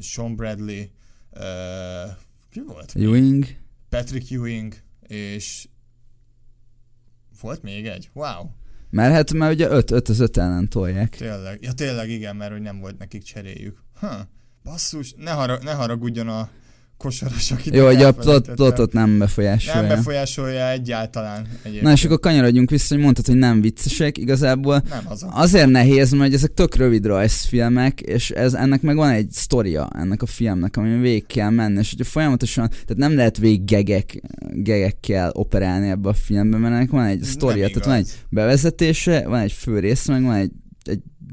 Sean 0.00 0.36
Bradley, 0.36 0.84
uh, 1.32 2.12
ki 2.50 2.60
volt? 2.66 2.92
Ewing, 2.94 3.44
Patrick 3.88 4.30
Ewing, 4.30 4.74
és 5.06 5.68
volt 7.40 7.62
még 7.62 7.86
egy? 7.86 8.10
Wow, 8.12 8.50
mert 8.90 9.12
hát 9.12 9.32
már 9.32 9.50
ugye 9.50 9.68
öt, 9.68 9.90
öt 9.90 10.08
az 10.08 10.20
öt 10.20 10.36
ellen 10.36 10.68
tolják. 10.68 11.16
tényleg. 11.16 11.62
Ja 11.62 11.72
tényleg 11.72 12.10
igen, 12.10 12.36
mert 12.36 12.52
hogy 12.52 12.60
nem 12.60 12.80
volt 12.80 12.98
nekik 12.98 13.22
cseréjük. 13.22 13.82
Ha, 13.94 14.28
basszus, 14.64 15.14
ne, 15.16 15.30
harag, 15.30 15.62
ne 15.62 15.72
haragudjon 15.72 16.28
a 16.28 16.50
kosaras, 16.98 17.50
akit 17.50 17.74
Jó, 17.74 17.84
hogy 17.84 18.02
a 18.02 18.12
plotot 18.54 18.92
nem 18.92 19.18
befolyásolja. 19.18 19.80
Nem 19.80 19.96
befolyásolja 19.96 20.70
egyáltalán 20.70 21.46
egyébként. 21.62 21.82
Na 21.82 21.92
és 21.92 22.04
akkor 22.04 22.20
kanyarodjunk 22.20 22.70
vissza, 22.70 22.94
hogy 22.94 23.02
mondtad, 23.02 23.26
hogy 23.26 23.36
nem 23.36 23.60
viccesek, 23.60 24.18
igazából 24.18 24.82
Nem 24.88 25.04
az. 25.08 25.26
Azért 25.30 25.68
nehéz, 25.68 26.12
mert 26.12 26.32
ezek 26.32 26.54
tök 26.54 26.76
rövid 26.76 27.06
rajzfilmek, 27.06 28.00
és 28.00 28.30
ez, 28.30 28.54
ennek 28.54 28.82
meg 28.82 28.96
van 28.96 29.10
egy 29.10 29.30
sztoria 29.30 29.88
ennek 29.98 30.22
a 30.22 30.26
filmnek, 30.26 30.76
amin 30.76 31.00
végig 31.00 31.26
kell 31.26 31.50
menni, 31.50 31.78
és 31.78 31.90
hogyha 31.90 32.10
folyamatosan, 32.10 32.68
tehát 32.68 32.96
nem 32.96 33.14
lehet 33.16 33.38
végig 33.38 33.64
gegek, 33.64 34.20
gegekkel 34.52 35.30
operálni 35.34 35.88
ebbe 35.88 36.08
a 36.08 36.14
filmbe, 36.14 36.56
mert 36.56 36.74
ennek 36.74 36.90
van 36.90 37.04
egy 37.04 37.22
sztoria, 37.22 37.66
tehát 37.66 37.84
van 37.84 37.94
egy 37.94 38.10
bevezetése, 38.28 39.28
van 39.28 39.40
egy 39.40 39.52
fő 39.52 39.78
rész, 39.78 40.06
meg 40.06 40.22
van 40.22 40.34
egy 40.34 40.50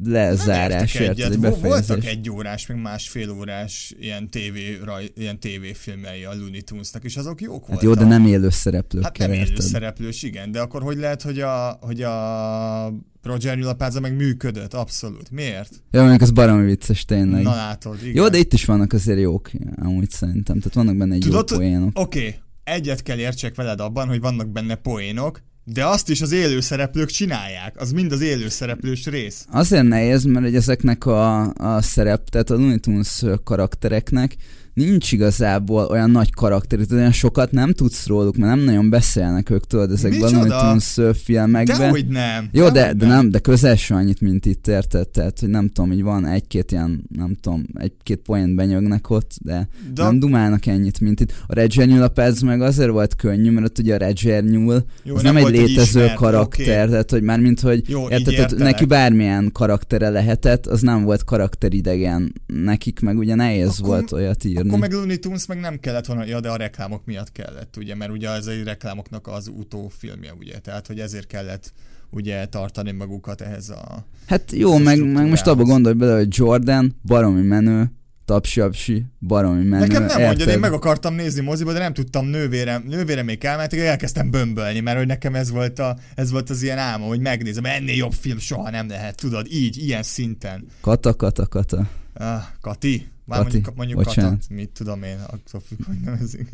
lezárás, 0.04 0.96
egy 0.96 1.08
egyet. 1.08 1.36
Vo- 1.36 1.62
Voltak 1.62 2.06
egy 2.06 2.30
órás, 2.30 2.68
meg 2.68 2.82
másfél 2.82 3.30
órás 3.30 3.94
ilyen, 4.00 4.30
TV, 4.30 4.84
raj, 4.84 5.12
ilyen 5.16 5.40
tévéfilmei 5.40 6.24
a 6.24 6.34
Looney 6.34 6.62
Tunesnak, 6.62 7.04
és 7.04 7.18
azok 7.18 7.42
jók 7.42 7.60
Hát 7.60 7.68
voltak. 7.68 7.84
jó, 7.84 7.94
de 7.94 8.06
nem 8.06 8.26
élő 8.26 8.50
szereplőkkel, 8.50 9.12
Hát 9.18 9.18
nem 9.18 9.32
élő 9.32 9.60
szereplős, 9.60 10.24
igen, 10.24 10.52
de 10.52 10.60
akkor 10.60 10.82
hogy 10.82 10.98
lehet, 10.98 11.22
hogy 11.22 11.40
a, 11.40 11.78
hogy 11.82 12.02
a 12.02 12.94
Roger 13.24 13.58
Nyulapáza 13.58 14.00
meg 14.00 14.16
működött? 14.16 14.74
Abszolút. 14.74 15.32
Miért? 15.32 15.72
Jó, 15.92 16.00
mondjuk 16.00 16.22
az 16.22 16.32
baromi 16.32 16.66
vicces 16.66 17.06
tényleg. 17.06 17.44
Na 17.44 17.56
látod, 17.56 17.98
igen. 18.02 18.16
Jó, 18.16 18.28
de 18.28 18.38
itt 18.38 18.54
is 18.54 18.66
vannak 18.66 18.94
azért 18.94 19.20
jók, 19.20 19.52
amúgy 19.76 20.10
szerintem. 20.10 20.58
Tehát 20.58 20.74
vannak 20.74 20.96
benne 20.96 21.14
egy 21.14 21.20
Tudod, 21.20 21.50
jó 21.50 21.58
poénok. 21.58 22.00
Oké, 22.00 22.20
okay. 22.20 22.36
egyet 22.64 23.02
kell 23.04 23.18
értsek 23.18 23.56
veled 23.56 23.80
abban, 23.80 24.08
hogy 24.08 24.20
vannak 24.20 24.48
benne 24.50 24.76
poénok, 24.76 25.42
de 25.68 25.86
azt 25.86 26.10
is 26.10 26.22
az 26.22 26.32
élőszereplők 26.32 27.10
csinálják. 27.10 27.80
Az 27.80 27.92
mind 27.92 28.12
az 28.12 28.22
élőszereplős 28.22 29.06
rész. 29.06 29.46
Azért 29.52 29.88
nehéz, 29.88 30.24
mert 30.24 30.46
hogy 30.46 30.56
ezeknek 30.56 31.06
a, 31.06 31.54
a 31.54 31.82
szerep, 31.82 32.30
tehát 32.30 32.50
a 32.50 32.56
Looney 32.56 32.80
Tunes 32.80 33.24
karaktereknek 33.44 34.36
nincs 34.76 35.12
igazából 35.12 35.86
olyan 35.86 36.12
nagy 36.12 36.34
karakter, 36.34 36.80
tehát 36.80 36.94
olyan 36.94 37.12
sokat 37.12 37.52
nem 37.52 37.72
tudsz 37.72 38.08
róluk, 38.08 38.38
mert 38.38 38.56
nem 38.56 38.66
nagyon 38.66 38.90
beszélnek 38.90 39.50
ők, 39.50 39.68
tudod, 39.68 39.92
ezekben 39.92 40.36
a 40.36 40.60
Tunes 40.60 41.00
filmekben. 41.24 41.78
Dehogy 41.78 42.08
nem. 42.08 42.50
Jó, 42.52 42.70
de, 42.70 42.94
de, 42.94 43.06
nem, 43.06 43.30
de 43.30 43.40
közel 43.40 43.76
sem 43.76 43.98
annyit, 43.98 44.22
mint 44.22 44.46
itt, 44.46 44.68
érted? 44.68 45.08
Tehát, 45.08 45.40
hogy 45.40 45.50
nem 45.50 45.68
tudom, 45.68 45.90
hogy 45.90 46.04
van 46.04 46.26
egy-két 46.26 46.72
ilyen, 46.72 47.04
nem 47.16 47.36
tudom, 47.42 47.66
egy-két 47.74 48.20
poént 48.20 48.56
benyögnek 48.56 49.10
ott, 49.10 49.32
de, 49.42 49.68
de 49.94 50.04
nem 50.04 50.20
dumálnak 50.20 50.66
ennyit, 50.66 51.00
mint 51.00 51.20
itt. 51.20 51.34
A 51.48 51.54
Roger 51.54 51.88
Nyúl 51.88 52.02
a 52.02 52.08
perc 52.08 52.42
meg 52.42 52.62
azért 52.62 52.90
volt 52.90 53.16
könnyű, 53.16 53.52
mert 53.52 53.66
ott 53.66 53.80
ugye 53.80 53.96
a 53.96 54.06
Roger 54.06 54.44
Nyúl 54.44 54.86
Jó, 55.04 55.16
az 55.16 55.22
nem, 55.22 55.34
nem 55.34 55.46
egy 55.46 55.52
létező 55.52 56.00
ismert, 56.00 56.16
karakter, 56.16 56.78
okay. 56.78 56.90
tehát, 56.90 57.12
hogy 57.12 57.22
már 57.22 57.40
mint, 57.40 57.60
hogy 57.60 57.90
Jó, 57.90 58.10
érted, 58.10 58.36
tehát 58.36 58.56
neki 58.56 58.86
bármilyen 58.86 59.50
karaktere 59.54 60.10
lehetett, 60.10 60.66
az 60.66 60.82
nem 60.82 61.04
volt 61.04 61.24
karakteridegen. 61.24 62.34
Nekik 62.46 63.00
meg 63.00 63.18
ugye 63.18 63.36
nehéz 63.36 63.70
akkor, 63.80 63.88
volt 63.88 64.12
olyat 64.12 64.44
írni. 64.44 64.65
Akkor 64.68 64.80
meg 64.80 64.92
Looney 64.92 65.18
Tunes 65.18 65.46
meg 65.46 65.60
nem 65.60 65.80
kellett 65.80 66.06
volna, 66.06 66.26
ja, 66.26 66.40
de 66.40 66.50
a 66.50 66.56
reklámok 66.56 67.06
miatt 67.06 67.32
kellett, 67.32 67.78
ugye, 67.78 67.96
mert 67.96 68.12
ugye 68.12 68.30
ez 68.30 68.48
egy 68.48 68.64
reklámoknak 68.64 69.28
az 69.28 69.48
utófilmje, 69.48 70.34
ugye, 70.34 70.60
tehát 70.60 70.88
hogy 70.88 71.00
ezért 71.00 71.28
kellett 71.28 71.74
ugye 72.10 72.46
tartani 72.46 72.92
magukat 72.92 73.42
ehhez 73.42 73.70
a 73.70 74.06
Hát 74.28 74.52
jó, 74.52 74.78
meg, 74.78 75.12
meg 75.12 75.30
most 75.30 75.48
abba 75.48 75.64
gondolj 75.64 75.96
bele, 75.96 76.16
hogy 76.16 76.28
Jordan 76.30 76.96
baromi 77.04 77.42
menő, 77.42 77.92
tapsi 78.26 79.06
baromi 79.20 79.64
menő. 79.64 79.88
Nekem 79.88 80.06
nem 80.06 80.22
mondjad, 80.22 80.50
én 80.50 80.60
meg 80.60 80.74
akartam 80.74 81.14
nézni 81.14 81.42
moziba, 81.42 81.74
de 81.74 81.80
nem 81.80 81.94
tudtam 81.94 82.26
nővérem, 82.26 82.84
nővérem 82.88 83.26
még 83.26 83.46
elmentek, 83.46 83.80
elkezdtem 83.80 84.32
bömbölni, 84.32 84.80
mert 84.80 84.98
hogy 84.98 85.08
nekem 85.08 85.36
ez 85.36 85.50
volt, 85.50 85.80
a, 85.80 85.98
ez 86.16 86.32
volt 86.32 86.50
az 86.50 86.62
ilyen 86.62 86.78
álmom, 86.78 87.08
hogy 87.08 87.20
megnézem, 87.20 87.66
ennél 87.66 87.96
jobb 87.96 88.14
film 88.14 88.38
soha 88.38 88.70
nem 88.70 88.88
lehet, 88.88 89.16
tudod, 89.16 89.48
így, 89.52 89.78
ilyen 89.78 90.04
szinten. 90.04 90.66
Kata, 90.82 91.16
kata, 91.16 91.48
kata. 91.48 91.90
Ah, 92.14 92.42
Kati? 92.62 93.08
Már 93.26 93.44
Kati, 93.44 93.52
mondjuk, 93.52 93.76
mondjuk 93.76 94.04
Kata, 94.04 94.38
mit 94.50 94.70
tudom 94.70 95.04
én, 95.04 95.20
attól 95.20 95.62
függ, 95.62 95.86
hogy 95.86 96.00
nevezik. 96.00 96.50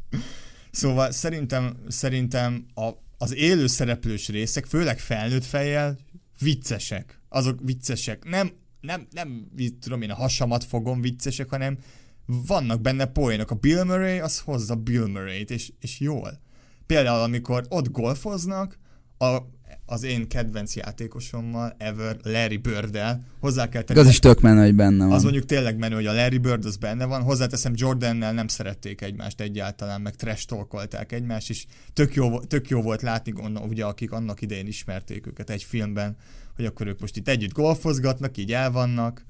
szóval 0.70 1.10
szerintem, 1.10 1.76
szerintem 1.88 2.66
a, 2.74 2.90
az 3.18 3.34
élő 3.34 3.66
szereplős 3.66 4.28
részek, 4.28 4.66
főleg 4.66 4.98
felnőtt 4.98 5.44
fejjel, 5.44 5.98
viccesek. 6.38 7.20
Azok 7.28 7.58
viccesek. 7.62 8.24
Nem, 8.24 8.52
nem, 8.80 9.06
nem, 9.10 9.48
mit 9.56 9.74
tudom 9.74 10.02
én, 10.02 10.10
a 10.10 10.14
hasamat 10.14 10.64
fogom 10.64 11.00
viccesek, 11.00 11.48
hanem 11.48 11.78
vannak 12.26 12.80
benne 12.80 13.06
poénok. 13.06 13.50
A 13.50 13.54
Bill 13.54 13.84
Murray 13.84 14.18
az 14.18 14.38
hozza 14.38 14.74
Bill 14.74 15.06
Murray-t, 15.06 15.50
és, 15.50 15.72
és 15.80 16.00
jól. 16.00 16.40
Például, 16.86 17.22
amikor 17.22 17.66
ott 17.68 17.90
golfoznak, 17.90 18.78
a 19.18 19.38
az 19.86 20.02
én 20.02 20.28
kedvenc 20.28 20.76
játékosommal, 20.76 21.74
ever, 21.78 22.16
Larry 22.22 22.56
Bird-el. 22.56 23.22
Hozzá 23.40 23.68
kell 23.68 23.82
tenni. 23.82 24.00
Az 24.00 24.08
is 24.08 24.18
tök 24.18 24.40
menő, 24.40 24.62
hogy 24.62 24.74
benne 24.74 25.04
van. 25.04 25.14
Az 25.14 25.22
mondjuk 25.22 25.44
tényleg 25.44 25.78
menő, 25.78 25.94
hogy 25.94 26.06
a 26.06 26.12
Larry 26.12 26.38
Bird 26.38 26.64
az 26.64 26.76
benne 26.76 27.04
van. 27.04 27.22
Hozzáteszem, 27.22 27.72
Jordannel 27.76 28.32
nem 28.32 28.48
szerették 28.48 29.00
egymást 29.00 29.40
egyáltalán, 29.40 30.00
meg 30.00 30.16
trash 30.16 30.46
talkolták 30.46 31.12
egymást, 31.12 31.50
és 31.50 31.66
tök 31.92 32.14
jó, 32.14 32.40
tök 32.40 32.68
jó 32.68 32.82
volt 32.82 33.02
látni, 33.02 33.32
ugye, 33.68 33.84
akik 33.84 34.12
annak 34.12 34.40
idején 34.40 34.66
ismerték 34.66 35.26
őket 35.26 35.50
egy 35.50 35.62
filmben, 35.62 36.16
hogy 36.56 36.64
akkor 36.64 36.86
ők 36.86 37.00
most 37.00 37.16
itt 37.16 37.28
együtt 37.28 37.52
golfozgatnak, 37.52 38.36
így 38.36 38.52
el 38.52 38.70
vannak 38.70 39.24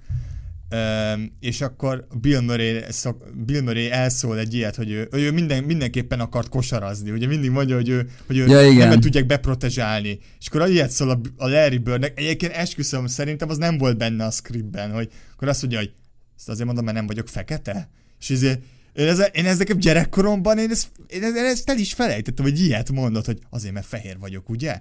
és 1.40 1.60
akkor 1.60 2.06
Bill 2.20 2.40
Murray, 2.40 2.80
szok, 2.88 3.44
Bill 3.44 3.62
Murray 3.62 3.90
elszól 3.90 4.38
egy 4.38 4.54
ilyet, 4.54 4.76
hogy 4.76 4.90
ő, 4.90 5.08
ő 5.12 5.32
minden, 5.32 5.64
mindenképpen 5.64 6.20
akart 6.20 6.48
kosarazni. 6.48 7.10
Ugye 7.10 7.26
mindig 7.26 7.50
mondja, 7.50 7.74
hogy 7.74 7.88
ő, 7.88 8.08
hogy 8.26 8.38
ő 8.38 8.46
ja, 8.46 8.70
igen. 8.70 8.88
nem 8.88 9.00
tudják 9.00 9.26
beprotezsálni. 9.26 10.18
És 10.40 10.46
akkor 10.46 10.68
ilyet 10.68 10.90
szól 10.90 11.10
a, 11.10 11.20
a 11.36 11.48
Larry 11.48 11.78
Birdnek. 11.78 12.18
Egyébként 12.18 12.52
esküszöm, 12.52 13.06
szerintem 13.06 13.48
az 13.48 13.56
nem 13.56 13.78
volt 13.78 13.98
benne 13.98 14.24
a 14.24 14.30
scriptben, 14.30 14.92
hogy 14.92 15.08
akkor 15.34 15.48
azt 15.48 15.60
mondja, 15.60 15.78
hogy 15.78 15.92
ezt 16.36 16.48
azért 16.48 16.66
mondom, 16.66 16.84
mert 16.84 16.96
nem 16.96 17.06
vagyok 17.06 17.28
fekete. 17.28 17.88
És 18.20 18.30
ezért 18.30 18.60
én, 18.94 19.08
ez, 19.08 19.22
én 19.32 19.46
ezeket 19.46 19.78
gyerekkoromban, 19.78 20.58
én 20.58 20.70
ezt, 20.70 20.88
én, 21.06 21.22
ezt, 21.22 21.36
én 21.36 21.44
ezt 21.44 21.70
el 21.70 21.78
is 21.78 21.92
felejtettem, 21.92 22.44
hogy 22.44 22.60
ilyet 22.60 22.92
mondott, 22.92 23.24
hogy 23.24 23.38
azért, 23.50 23.74
mert 23.74 23.86
fehér 23.86 24.16
vagyok, 24.18 24.48
ugye? 24.48 24.72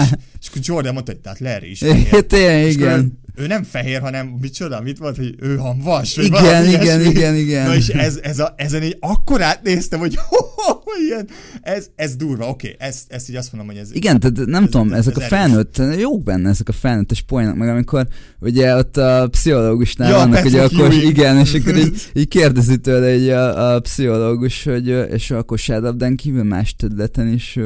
és, 0.00 0.10
és 0.40 0.48
akkor 0.48 0.60
Jordan 0.62 0.92
mondta, 0.92 1.12
hogy 1.12 1.20
tehát 1.20 1.38
Larry 1.38 1.70
is 1.70 1.78
fehér. 1.88 2.26
Tényleg, 2.26 2.70
igen 2.70 3.20
ő 3.34 3.46
nem 3.46 3.62
fehér, 3.62 4.00
hanem 4.00 4.26
micsoda, 4.40 4.80
mit 4.80 4.98
volt, 4.98 5.16
hogy 5.16 5.34
ő 5.40 5.56
hamvas? 5.56 6.16
Vagy 6.16 6.26
igen, 6.26 6.66
igen, 6.66 7.00
igen, 7.00 7.04
igen, 7.04 7.34
igen. 7.34 7.66
Na 7.66 7.74
és 7.74 7.88
ez, 7.88 8.18
ez 8.22 8.38
a, 8.38 8.54
ezen 8.56 8.82
így 8.82 8.96
akkor 9.00 9.42
átnéztem, 9.42 9.98
hogy 9.98 10.18
ilyen, 11.08 11.28
ez, 11.62 11.86
ez 11.94 12.16
durva, 12.16 12.48
oké, 12.48 12.74
okay, 12.74 12.88
ezt, 12.88 13.12
ezt 13.12 13.30
így 13.30 13.36
azt 13.36 13.52
mondom, 13.52 13.74
hogy 13.74 13.80
ez... 13.82 13.94
Igen, 13.94 14.20
tehát 14.20 14.46
nem 14.46 14.64
ez, 14.64 14.70
tudom, 14.70 14.92
ez, 14.92 14.98
ezek 14.98 15.16
ez 15.16 15.22
a 15.22 15.26
felnőtt, 15.26 15.82
jók 15.98 16.22
benne 16.22 16.48
ezek 16.48 16.68
a 16.68 16.72
felnőttes 16.72 17.22
poénok, 17.22 17.56
meg 17.56 17.68
amikor 17.68 18.06
ugye 18.40 18.76
ott 18.76 18.96
a 18.96 19.28
pszichológusnál 19.30 20.10
ja, 20.10 20.16
vannak, 20.16 20.44
ugye 20.44 20.62
akkor, 20.62 20.92
igen, 20.92 21.38
és 21.38 21.54
akkor 21.54 21.76
így, 21.76 22.02
így 22.14 22.28
kérdezi 22.28 22.78
tőle 22.78 23.06
egy 23.06 23.28
a, 23.28 23.74
a 23.74 23.80
pszichológus, 23.80 24.64
hogy 24.64 24.88
és 24.88 25.30
a 25.30 25.42
kosárlabdán 25.42 26.16
kívül 26.16 26.44
más 26.44 26.76
területen 26.76 27.28
is 27.28 27.58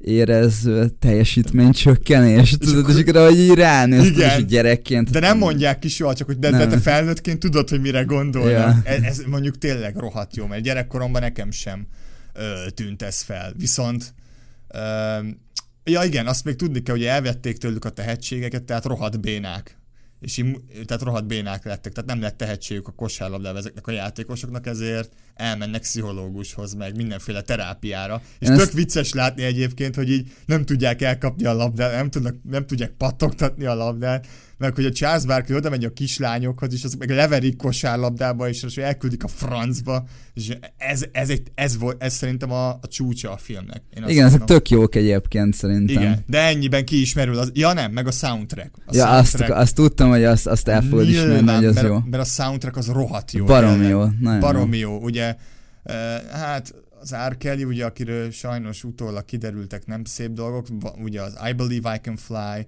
érez 0.00 0.68
teljesítménycsökkenést, 0.98 2.58
tudod, 2.58 2.88
és 2.88 2.96
akkor 2.96 3.16
ahogy 3.16 3.38
így 3.38 3.54
ránéztem, 3.54 4.38
és 4.38 4.44
gyerekként. 4.44 5.10
De 5.10 5.20
nem 5.20 5.38
mondják 5.38 5.78
ki 5.78 5.88
soha, 5.88 6.14
csak 6.14 6.26
hogy 6.26 6.38
de, 6.38 6.50
de 6.50 6.66
te 6.66 6.78
felnőttként 6.78 7.38
tudod, 7.38 7.68
hogy 7.68 7.80
mire 7.80 8.02
gondolnak. 8.02 8.50
Ja. 8.50 8.80
Ez, 8.84 9.02
ez 9.02 9.22
mondjuk 9.26 9.58
tényleg 9.58 9.96
rohadt 9.96 10.36
jó, 10.36 10.46
mert 10.46 10.62
gyerekkoromban 10.62 11.22
nekem 11.22 11.50
sem 11.50 11.86
ö, 12.32 12.70
tűnt 12.74 13.02
ez 13.02 13.20
fel. 13.20 13.52
Viszont 13.56 14.14
ö, 14.68 14.78
ja 15.84 16.02
igen, 16.02 16.26
azt 16.26 16.44
még 16.44 16.56
tudni 16.56 16.82
kell, 16.82 16.94
hogy 16.94 17.04
elvették 17.04 17.58
tőlük 17.58 17.84
a 17.84 17.90
tehetségeket, 17.90 18.62
tehát 18.62 18.84
rohadt 18.84 19.20
bénák 19.20 19.78
és 20.20 20.36
im, 20.36 20.56
tehát 20.86 21.02
rohadt 21.02 21.26
bénák 21.26 21.64
lettek, 21.64 21.92
tehát 21.92 22.10
nem 22.10 22.20
lett 22.20 22.36
tehetségük 22.36 22.88
a 22.88 22.92
kosárlabdába 22.92 23.58
ezeknek 23.58 23.86
a 23.86 23.90
játékosoknak, 23.90 24.66
ezért 24.66 25.12
elmennek 25.40 25.80
pszichológushoz, 25.80 26.74
meg 26.74 26.96
mindenféle 26.96 27.40
terápiára. 27.40 28.22
És 28.38 28.48
Ezt... 28.48 28.58
tök 28.58 28.72
vicces 28.72 29.12
látni 29.12 29.42
egyébként, 29.42 29.94
hogy 29.94 30.10
így 30.10 30.32
nem 30.46 30.64
tudják 30.64 31.02
elkapni 31.02 31.44
a 31.44 31.52
labdát, 31.52 31.92
nem, 31.92 32.10
tudnak, 32.10 32.34
nem 32.50 32.66
tudják 32.66 32.90
pattogtatni 32.90 33.64
a 33.64 33.74
labdát, 33.74 34.26
meg 34.60 34.74
hogy 34.74 34.84
a 34.84 34.92
Charles 34.92 35.24
Barkley 35.24 35.56
oda 35.56 35.70
megy 35.70 35.84
a 35.84 35.92
kislányokhoz, 35.92 36.72
és 36.72 36.84
az 36.84 36.94
meg 36.94 37.10
leverik 37.10 37.56
kosárlabdába, 37.56 38.48
és 38.48 38.62
az 38.62 38.78
elküldik 38.78 39.24
a 39.24 39.28
francba, 39.28 40.04
és 40.34 40.56
ez, 40.76 41.04
ez, 41.12 41.28
egy, 41.28 41.42
ez, 41.54 41.78
volt, 41.78 42.02
ez 42.02 42.14
szerintem 42.14 42.52
a, 42.52 42.68
a 42.68 42.80
csúcsa 42.88 43.32
a 43.32 43.36
filmnek. 43.36 43.82
Én 43.96 44.08
Igen, 44.08 44.26
ezek 44.26 44.44
tök 44.44 44.68
jók 44.68 44.94
egyébként 44.94 45.54
szerintem. 45.54 46.02
Igen, 46.02 46.24
de 46.26 46.38
ennyiben 46.38 46.84
ki 46.84 47.00
ismerül 47.00 47.38
az, 47.38 47.50
ja 47.54 47.72
nem, 47.72 47.92
meg 47.92 48.06
a 48.06 48.10
soundtrack. 48.10 48.70
A 48.86 48.96
ja, 48.96 49.06
soundtrack. 49.06 49.50
Azt, 49.50 49.60
azt 49.60 49.74
tudtam, 49.74 50.08
hogy 50.08 50.24
azt, 50.24 50.46
azt 50.46 50.68
el 50.68 50.82
fogod 50.82 51.08
ismerni, 51.08 51.52
hogy 51.52 51.64
az 51.64 51.74
mert, 51.74 51.86
jó. 51.86 51.98
Mert 52.10 52.22
a 52.22 52.26
soundtrack 52.26 52.76
az 52.76 52.86
rohadt 52.86 53.32
jó. 53.32 53.44
Baromi 53.44 53.86
jó. 53.86 54.04
Baromi 54.40 54.78
jó, 54.78 54.98
ugye, 54.98 55.29
hát 56.30 56.74
az 57.00 57.14
R. 57.28 57.36
Kelly, 57.36 57.64
ugye, 57.64 57.84
akiről 57.84 58.30
sajnos 58.30 58.84
utólag 58.84 59.24
kiderültek 59.24 59.86
nem 59.86 60.04
szép 60.04 60.30
dolgok, 60.30 60.66
ugye 60.98 61.22
az 61.22 61.38
I 61.48 61.52
Believe 61.52 61.94
I 61.94 61.98
Can 61.98 62.16
Fly, 62.16 62.66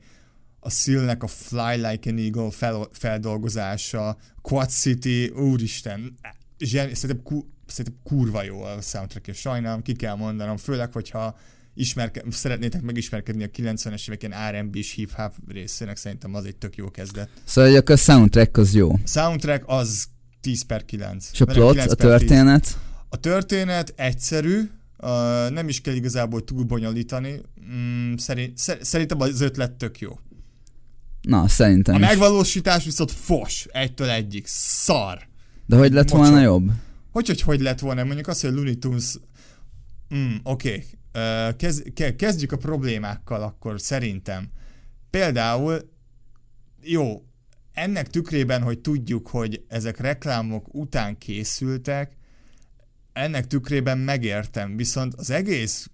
a 0.61 0.71
Szilnek 0.71 1.23
a 1.23 1.27
Fly 1.27 1.77
Like 1.77 2.11
an 2.11 2.19
Eagle 2.19 2.51
fel, 2.51 2.89
feldolgozása, 2.93 4.17
Quad 4.43 4.71
City, 4.71 5.29
úristen, 5.29 6.19
zseni, 6.59 6.95
szerintem, 6.95 7.25
ku, 7.25 7.45
szerintem 7.67 8.01
kurva 8.05 8.43
jó 8.43 8.63
a 8.63 8.81
soundtrack, 8.81 9.27
és 9.27 9.39
sajnálom, 9.39 9.83
ki 9.83 9.93
kell 9.93 10.15
mondanom, 10.15 10.57
főleg, 10.57 10.93
hogyha 10.93 11.37
ismerke, 11.75 12.23
szeretnétek 12.31 12.83
megismerkedni 12.83 13.45
a 13.45 13.47
90-es 13.47 14.09
évek 14.09 14.23
ilyen 14.23 14.51
R&B 14.51 14.77
és 14.77 14.93
hip-hop 14.93 15.35
részének, 15.49 15.97
szerintem 15.97 16.35
az 16.35 16.45
egy 16.45 16.57
tök 16.57 16.77
jó 16.77 16.91
kezdet. 16.91 17.29
Szóval 17.45 17.71
hogy 17.71 17.79
akkor 17.79 17.95
a 17.95 17.99
soundtrack 17.99 18.57
az 18.57 18.75
jó. 18.75 18.99
Soundtrack 19.05 19.65
az 19.67 20.07
10 20.43 20.63
per 20.63 20.85
9. 20.85 21.31
És 21.33 21.41
a 21.41 21.45
plot, 21.45 21.79
a 21.79 21.95
történet? 21.95 22.63
10. 22.63 22.77
A 23.09 23.17
történet 23.17 23.93
egyszerű, 23.97 24.59
uh, 24.99 25.09
nem 25.51 25.69
is 25.69 25.81
kell 25.81 25.95
igazából 25.95 26.45
túl 26.45 26.65
bonyolítani, 26.65 27.41
mm, 27.75 28.15
szerint, 28.17 28.59
szerintem 28.81 29.21
az 29.21 29.41
ötlet 29.41 29.73
tök 29.73 29.99
jó. 29.99 30.19
Na, 31.23 31.49
szerintem 31.49 31.95
A 31.95 31.99
is. 31.99 32.07
megvalósítás 32.07 32.85
viszont 32.85 33.11
fos, 33.11 33.67
egytől 33.71 34.09
egyik, 34.09 34.45
szar. 34.47 35.29
De 35.67 35.77
hogy 35.77 35.93
lett 35.93 36.11
Mocsok. 36.11 36.27
volna 36.27 36.41
jobb? 36.43 36.71
Hogy, 37.13 37.27
hogy 37.27 37.41
hogy 37.41 37.61
lett 37.61 37.79
volna? 37.79 38.05
Mondjuk 38.05 38.29
azt, 38.29 38.43
hogy 38.43 38.53
Looney 38.53 38.77
Tunes... 38.77 39.19
Mm, 40.15 40.35
Oké, 40.43 40.85
okay. 41.13 41.49
uh, 41.49 41.57
kez, 41.57 41.83
ke, 41.95 42.17
kezdjük 42.17 42.53
a 42.53 42.57
problémákkal 42.57 43.43
akkor 43.43 43.81
szerintem. 43.81 44.49
Például, 45.11 45.91
jó, 46.83 47.23
ennek 47.73 48.09
tükrében, 48.09 48.63
hogy 48.63 48.79
tudjuk, 48.79 49.29
hogy 49.29 49.65
ezek 49.69 49.99
reklámok 49.99 50.75
után 50.75 51.19
készültek, 51.19 52.17
ennek 53.13 53.47
tükrében 53.47 53.99
megértem, 53.99 54.77
viszont 54.77 55.15
az 55.15 55.31
egész 55.31 55.91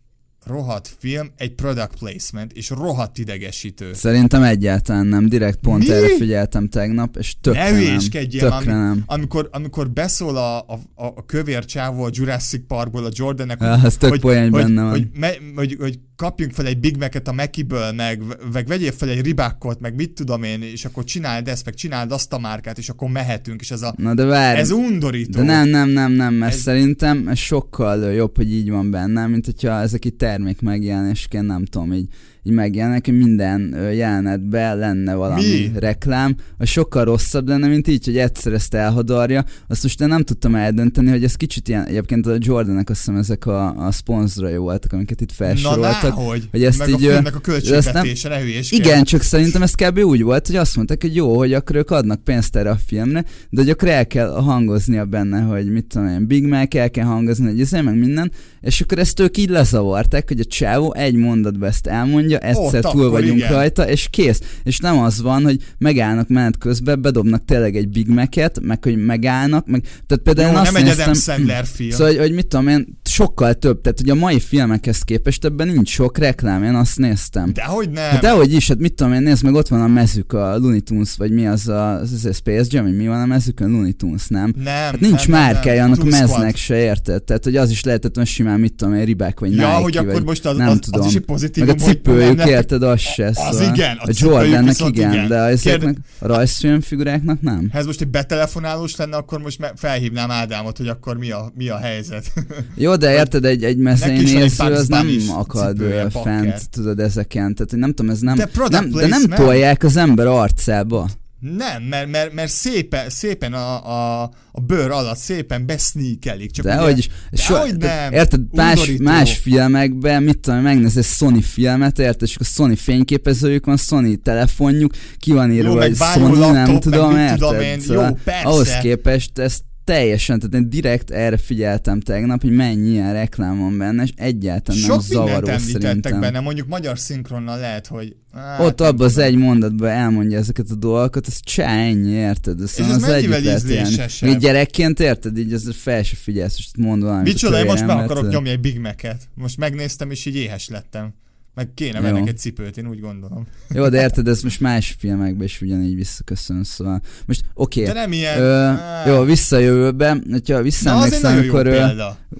rohadt 0.48 0.96
film, 0.98 1.30
egy 1.36 1.54
product 1.54 1.98
placement, 1.98 2.52
és 2.52 2.70
rohadt 2.70 3.18
idegesítő. 3.18 3.92
Szerintem 3.92 4.42
egyáltalán 4.42 5.06
nem, 5.06 5.28
direkt 5.28 5.58
pont 5.58 5.86
Mi? 5.86 5.92
erre 5.92 6.08
figyeltem 6.16 6.68
tegnap, 6.68 7.16
és 7.16 7.36
tökre 7.40 7.70
ne 7.70 7.80
nem. 7.82 7.98
Tökre 7.98 8.54
ami, 8.54 8.64
nem. 8.66 9.02
Amikor, 9.06 9.48
amikor 9.52 9.90
beszól 9.90 10.36
a, 10.36 10.58
a, 10.58 10.78
a 10.94 11.26
kövér 11.26 11.64
csávó 11.64 12.02
a 12.02 12.10
Jurassic 12.12 12.66
Parkból 12.66 13.04
a 13.04 13.10
Jordannek, 13.12 13.60
ja, 13.60 13.80
hogy, 13.80 13.98
hogy, 14.00 14.20
hogy, 14.20 14.20
hogy, 14.50 15.08
hogy, 15.14 15.48
hogy, 15.54 15.76
hogy 15.80 15.98
kapjunk 16.18 16.52
fel 16.52 16.66
egy 16.66 16.78
Big 16.78 16.96
Mac-et 16.96 17.28
a 17.28 17.32
Mekiből, 17.32 17.92
meg, 17.92 18.22
meg 18.52 18.66
vegyél 18.66 18.92
fel 18.92 19.08
egy 19.08 19.20
ribákkot, 19.20 19.80
meg 19.80 19.94
mit 19.94 20.10
tudom 20.10 20.42
én, 20.42 20.62
és 20.62 20.84
akkor 20.84 21.04
csináld 21.04 21.48
ezt, 21.48 21.64
meg 21.64 21.74
csináld 21.74 22.12
azt 22.12 22.32
a 22.32 22.38
márkát, 22.38 22.78
és 22.78 22.88
akkor 22.88 23.10
mehetünk, 23.10 23.60
és 23.60 23.70
ez 23.70 23.82
a... 23.82 23.94
Na 23.96 24.14
de 24.14 24.24
várj, 24.24 24.58
Ez 24.58 24.70
undorító. 24.70 25.38
de 25.38 25.44
nem, 25.44 25.68
nem, 25.68 25.88
nem, 25.88 26.12
nem, 26.12 26.34
mert 26.34 26.52
Ez- 26.52 26.60
szerintem 26.60 27.28
ez 27.28 27.38
sokkal 27.38 28.12
jobb, 28.12 28.36
hogy 28.36 28.52
így 28.52 28.70
van 28.70 28.90
benne, 28.90 29.26
mint 29.26 29.44
hogyha 29.44 29.80
ezek 29.80 30.04
itt 30.04 30.22
termék 30.38 30.60
megjelenésként, 30.60 31.46
nem 31.46 31.64
tudom, 31.64 31.92
így, 31.92 32.08
így 32.48 32.54
megjelennek, 32.54 33.04
hogy 33.04 33.18
minden 33.18 33.76
jelenetben 33.92 34.78
lenne 34.78 35.14
valami 35.14 35.42
Mi? 35.42 35.70
reklám, 35.78 36.36
az 36.58 36.68
sokkal 36.68 37.04
rosszabb 37.04 37.48
lenne, 37.48 37.66
mint 37.66 37.88
így, 37.88 38.04
hogy 38.04 38.18
egyszer 38.18 38.52
ezt 38.52 38.74
elhadarja. 38.74 39.44
Azt 39.68 39.82
most 39.82 39.98
nem 39.98 40.22
tudtam 40.22 40.54
eldönteni, 40.54 41.10
hogy 41.10 41.24
ez 41.24 41.34
kicsit 41.34 41.68
ilyen, 41.68 41.86
egyébként 41.86 42.26
a 42.26 42.36
Jordanek 42.38 42.90
azt 42.90 42.98
hiszem 42.98 43.16
ezek 43.16 43.46
a, 43.46 43.86
a 43.86 43.92
szponzorai 43.92 44.56
voltak, 44.56 44.92
amiket 44.92 45.20
itt 45.20 45.38
Na 45.38 45.44
felsoroltak. 45.46 46.12
hogy, 46.12 46.48
hogy 46.50 46.64
ezt 46.64 46.78
meg 46.78 46.88
így, 46.88 46.94
a 46.94 46.98
filmnek 46.98 47.34
a 47.36 47.38
költségvetése, 47.38 48.28
ne 48.28 48.40
hülyéskedj. 48.40 48.82
Igen, 48.82 49.04
csak 49.04 49.22
szerintem 49.22 49.62
ez 49.62 49.74
kb. 49.74 49.98
úgy 49.98 50.22
volt, 50.22 50.46
hogy 50.46 50.56
azt 50.56 50.76
mondták, 50.76 51.02
hogy 51.02 51.14
jó, 51.14 51.36
hogy 51.36 51.52
akkor 51.52 51.76
ők 51.76 51.90
adnak 51.90 52.24
pénzt 52.24 52.56
erre 52.56 52.70
a 52.70 52.78
filmre, 52.86 53.24
de 53.50 53.60
hogy 53.60 53.70
akkor 53.70 53.88
el 53.88 54.06
kell 54.06 54.28
hangoznia 54.28 55.04
benne, 55.04 55.40
hogy 55.40 55.72
mit 55.72 55.84
tudom 55.84 56.08
én, 56.08 56.26
Big 56.26 56.46
Mac, 56.46 56.74
el 56.74 56.90
kell 56.90 57.04
hangozni, 57.04 57.46
hogy 57.46 57.58
izé, 57.58 57.80
meg 57.80 57.98
minden, 57.98 58.32
és 58.60 58.80
akkor 58.80 58.98
ezt 58.98 59.20
ők 59.20 59.36
így 59.36 59.48
lezavarták, 59.48 60.28
hogy 60.28 60.40
a 60.40 60.44
csávó 60.44 60.94
egy 60.94 61.14
mondatban 61.14 61.68
ezt 61.68 61.86
elmondja, 61.86 62.37
egyszer 62.38 62.84
Ott 62.86 62.92
túl 62.92 63.10
vagyunk 63.10 63.38
igen. 63.38 63.52
rajta, 63.52 63.88
és 63.88 64.08
kész. 64.10 64.40
És 64.64 64.78
nem 64.78 64.98
az 64.98 65.22
van, 65.22 65.42
hogy 65.44 65.56
megállnak 65.78 66.28
menet 66.28 66.58
közben, 66.58 67.02
bedobnak 67.02 67.44
tényleg 67.44 67.76
egy 67.76 67.88
Big 67.88 68.08
Mac-et, 68.08 68.60
meg 68.62 68.84
hogy 68.84 69.04
megállnak, 69.04 69.66
meg, 69.66 69.80
tehát 69.80 70.22
például 70.22 70.52
Jó, 70.52 70.58
azt 70.58 70.72
nem 70.72 70.76
egy 70.76 70.84
néztem, 70.84 71.02
Adam 71.08 71.20
Sandler 71.20 71.66
film. 71.66 71.90
Szóval, 71.90 72.06
hogy, 72.06 72.18
hogy 72.18 72.32
mit 72.32 72.46
tudom 72.46 72.68
én, 72.68 72.98
sokkal 73.04 73.54
több, 73.54 73.80
tehát 73.80 73.98
hogy 74.00 74.10
a 74.10 74.14
mai 74.14 74.40
filmekhez 74.40 75.02
képest 75.02 75.44
ebben 75.44 75.68
nincs 75.68 75.88
sok 75.88 76.18
reklám, 76.18 76.62
én 76.62 76.74
azt 76.74 76.98
néztem. 76.98 77.52
Dehogy 77.52 77.90
nem. 77.90 78.10
Hát 78.10 78.20
dehogy 78.20 78.52
is, 78.52 78.68
hát 78.68 78.78
mit 78.78 78.94
tudom 78.94 79.12
én, 79.12 79.22
nézd 79.22 79.44
meg, 79.44 79.54
ott 79.54 79.68
van 79.68 79.80
a 79.80 79.86
mezük, 79.86 80.32
a 80.32 80.56
Looney 80.58 80.80
Tunes, 80.80 81.14
vagy 81.16 81.30
mi 81.32 81.46
az 81.46 81.68
a, 81.68 81.92
az 81.92 82.24
a 82.24 82.32
Space 82.32 82.66
Jam, 82.70 82.86
mi 82.86 83.06
van 83.06 83.20
a 83.20 83.26
mezükön, 83.26 83.70
Looney 83.70 83.92
Tunes, 83.92 84.26
nem? 84.28 84.52
nem, 84.56 84.64
Hát 84.74 85.00
nincs 85.00 85.28
nem, 85.28 85.40
márkája 85.40 85.84
annak 85.84 85.96
Squad. 85.96 86.10
meznek 86.10 86.56
se, 86.56 86.76
érted? 86.76 87.22
Tehát, 87.22 87.44
hogy 87.44 87.56
az 87.56 87.70
is 87.70 87.84
lehetett 87.84 88.16
olyan 88.16 88.28
simán, 88.28 88.60
mit 88.60 88.74
tudom 88.74 88.94
én, 88.94 89.04
ribák, 89.04 89.40
vagy 89.40 89.54
Ja, 89.54 89.66
Nike, 89.66 89.82
hogy 89.82 89.96
akkor 89.96 90.12
vagy 90.12 90.24
most 90.24 90.46
az, 90.46 90.56
nem 90.56 90.68
az, 90.68 90.78
tudom. 90.78 91.00
az 91.00 91.42
is 91.42 91.50
egy 91.54 91.66
meg 91.66 91.80
a 91.80 91.82
hogy 91.82 92.27
nem 92.36 92.48
érted, 92.48 92.82
az 92.82 93.00
se, 93.00 93.26
Az 93.26 93.36
szóval. 93.36 93.74
igen, 93.74 93.96
a 93.96 94.08
a 94.08 94.12
Jordannek 94.12 94.78
igen, 94.78 95.12
igen. 95.12 95.28
de 95.28 95.36
ezeknek 95.36 95.96
a 96.18 96.26
rajzfilmfiguráknak 96.26 97.40
nem. 97.40 97.68
Ha 97.72 97.78
ez 97.78 97.86
most 97.86 98.00
egy 98.00 98.08
betelefonálós 98.08 98.96
lenne, 98.96 99.16
akkor 99.16 99.40
most 99.40 99.72
felhívnám 99.76 100.30
Ádámot, 100.30 100.76
hogy 100.76 100.88
akkor 100.88 101.16
mi 101.16 101.30
a, 101.30 101.52
mi 101.54 101.68
a 101.68 101.78
helyzet. 101.78 102.32
Jó, 102.74 102.96
de 102.96 103.12
érted, 103.12 103.44
egy, 103.44 103.64
egy 103.64 103.78
Bugs 103.78 104.58
az 104.58 104.88
nem 104.88 105.08
akad 105.36 105.76
cipője, 105.76 106.10
fent, 106.10 106.70
tudod, 106.70 107.00
ezeken. 107.00 107.54
Tehát, 107.54 107.72
nem 107.72 107.92
tudom, 107.94 108.10
ez 108.10 108.20
nem, 108.20 108.36
De 108.36 108.48
nem, 108.68 108.90
de 108.90 109.06
nem 109.06 109.22
tolják 109.22 109.82
az 109.82 109.96
ember 109.96 110.26
arcába. 110.26 111.08
Nem, 111.40 111.82
mert, 111.82 112.08
mert, 112.08 112.32
mert 112.32 112.50
szépen, 112.50 113.10
szépen 113.10 113.52
a, 113.52 113.86
a, 113.86 114.22
a 114.52 114.60
bőr 114.60 114.90
alatt 114.90 115.16
szépen 115.16 115.66
beszníkelik. 115.66 116.50
Csak 116.50 116.64
De 116.64 116.74
ugye, 116.74 116.82
hogy 116.82 116.98
is, 116.98 117.08
Dehogy 117.30 117.76
tehát 117.76 118.10
nem. 118.10 118.20
érted, 118.20 118.40
más, 118.52 118.78
Undorító. 118.78 119.04
más 119.04 119.36
filmekben, 119.36 120.22
mit 120.22 120.38
tudom, 120.38 120.60
megnézel 120.60 121.02
Sony 121.02 121.42
filmet, 121.42 121.98
érted, 121.98 122.28
és 122.28 122.34
akkor 122.34 122.46
Sony 122.46 122.76
fényképezőjük 122.76 123.66
van, 123.66 123.76
Sony 123.76 124.22
telefonjuk, 124.22 124.92
ki 125.18 125.32
van 125.32 125.52
írva, 125.52 125.82
hogy 125.82 125.96
Sony, 125.96 126.22
nem 126.22 126.38
laptop, 126.40 126.66
meg 126.66 126.80
tudom, 126.80 127.16
érted? 127.16 127.38
tudom 127.38 127.60
én. 127.60 127.80
Szóval 127.80 128.08
Jó, 128.08 128.14
persze. 128.24 128.48
ahhoz 128.48 128.78
képest 128.80 129.38
ez 129.38 129.58
teljesen, 129.88 130.38
tehát 130.38 130.54
én 130.54 130.70
direkt 130.70 131.10
erre 131.10 131.36
figyeltem 131.36 132.00
tegnap, 132.00 132.42
hogy 132.42 132.50
mennyi 132.50 132.90
ilyen 132.90 133.12
reklám 133.12 133.58
van 133.58 133.78
benne, 133.78 134.02
és 134.02 134.10
egyáltalán 134.16 134.80
nem 134.80 134.90
Sok 134.90 135.08
mindent 135.08 135.28
zavaró 135.28 135.58
szerintem. 135.58 136.20
benne, 136.20 136.40
mondjuk 136.40 136.66
magyar 136.66 136.98
szinkronnal 136.98 137.58
lehet, 137.58 137.86
hogy... 137.86 138.16
Hát, 138.32 138.60
Ott 138.60 138.78
nem 138.78 138.88
abban 138.88 139.06
az 139.06 139.18
egy 139.18 139.36
mondatban 139.36 139.88
elmondja 139.88 140.38
ezeket 140.38 140.70
a 140.70 140.74
dolgokat, 140.74 141.26
ez 141.26 141.40
csá, 141.40 141.68
ennyi, 141.68 142.10
érted? 142.10 142.60
Ez, 142.60 142.74
ez 142.78 142.88
az 142.88 143.00
mennyivel 143.00 143.42
ízlésesebb? 143.42 144.28
Még 144.28 144.38
gyerekként, 144.38 145.00
érted? 145.00 145.38
Így 145.38 145.52
ez 145.52 145.68
fel 145.74 146.02
se 146.02 146.16
figyelsz, 146.16 146.56
most 146.56 146.76
mond 146.76 147.02
valamit. 147.02 147.32
Micsoda, 147.32 147.58
én 147.58 147.64
most 147.64 147.78
meg 147.86 147.88
kölyembe, 147.88 148.12
akarok 148.12 148.30
nyomni 148.32 148.50
egy 148.50 148.60
Big 148.60 148.78
Mac-et. 148.78 149.28
Most 149.34 149.56
megnéztem, 149.56 150.10
és 150.10 150.26
így 150.26 150.36
éhes 150.36 150.68
lettem. 150.68 151.14
Meg 151.58 151.74
kéne 151.74 152.00
vennek 152.00 152.28
egy 152.28 152.38
cipőt, 152.38 152.76
én 152.76 152.88
úgy 152.88 153.00
gondolom. 153.00 153.46
Jó, 153.74 153.88
de 153.88 154.00
érted, 154.00 154.28
ez 154.34 154.42
most 154.42 154.60
más 154.60 154.96
filmekben 154.98 155.44
is 155.44 155.60
ugyanígy 155.60 155.94
visszaköszön, 155.94 156.64
szóval. 156.64 157.00
Most 157.26 157.44
oké. 157.54 157.84
De 157.84 157.90
Okay. 157.90 158.02
nem 158.02 158.12
ilyen... 158.12 158.40
Ö, 158.40 158.72
jó, 159.06 159.22
visszajövőbe, 159.22 160.16
hogyha 160.30 160.62
visszaemlékszem, 160.62 161.20
nagyon 161.20 161.44
jó 161.44 161.54
amikor 161.54 161.66
ö, 161.66 161.86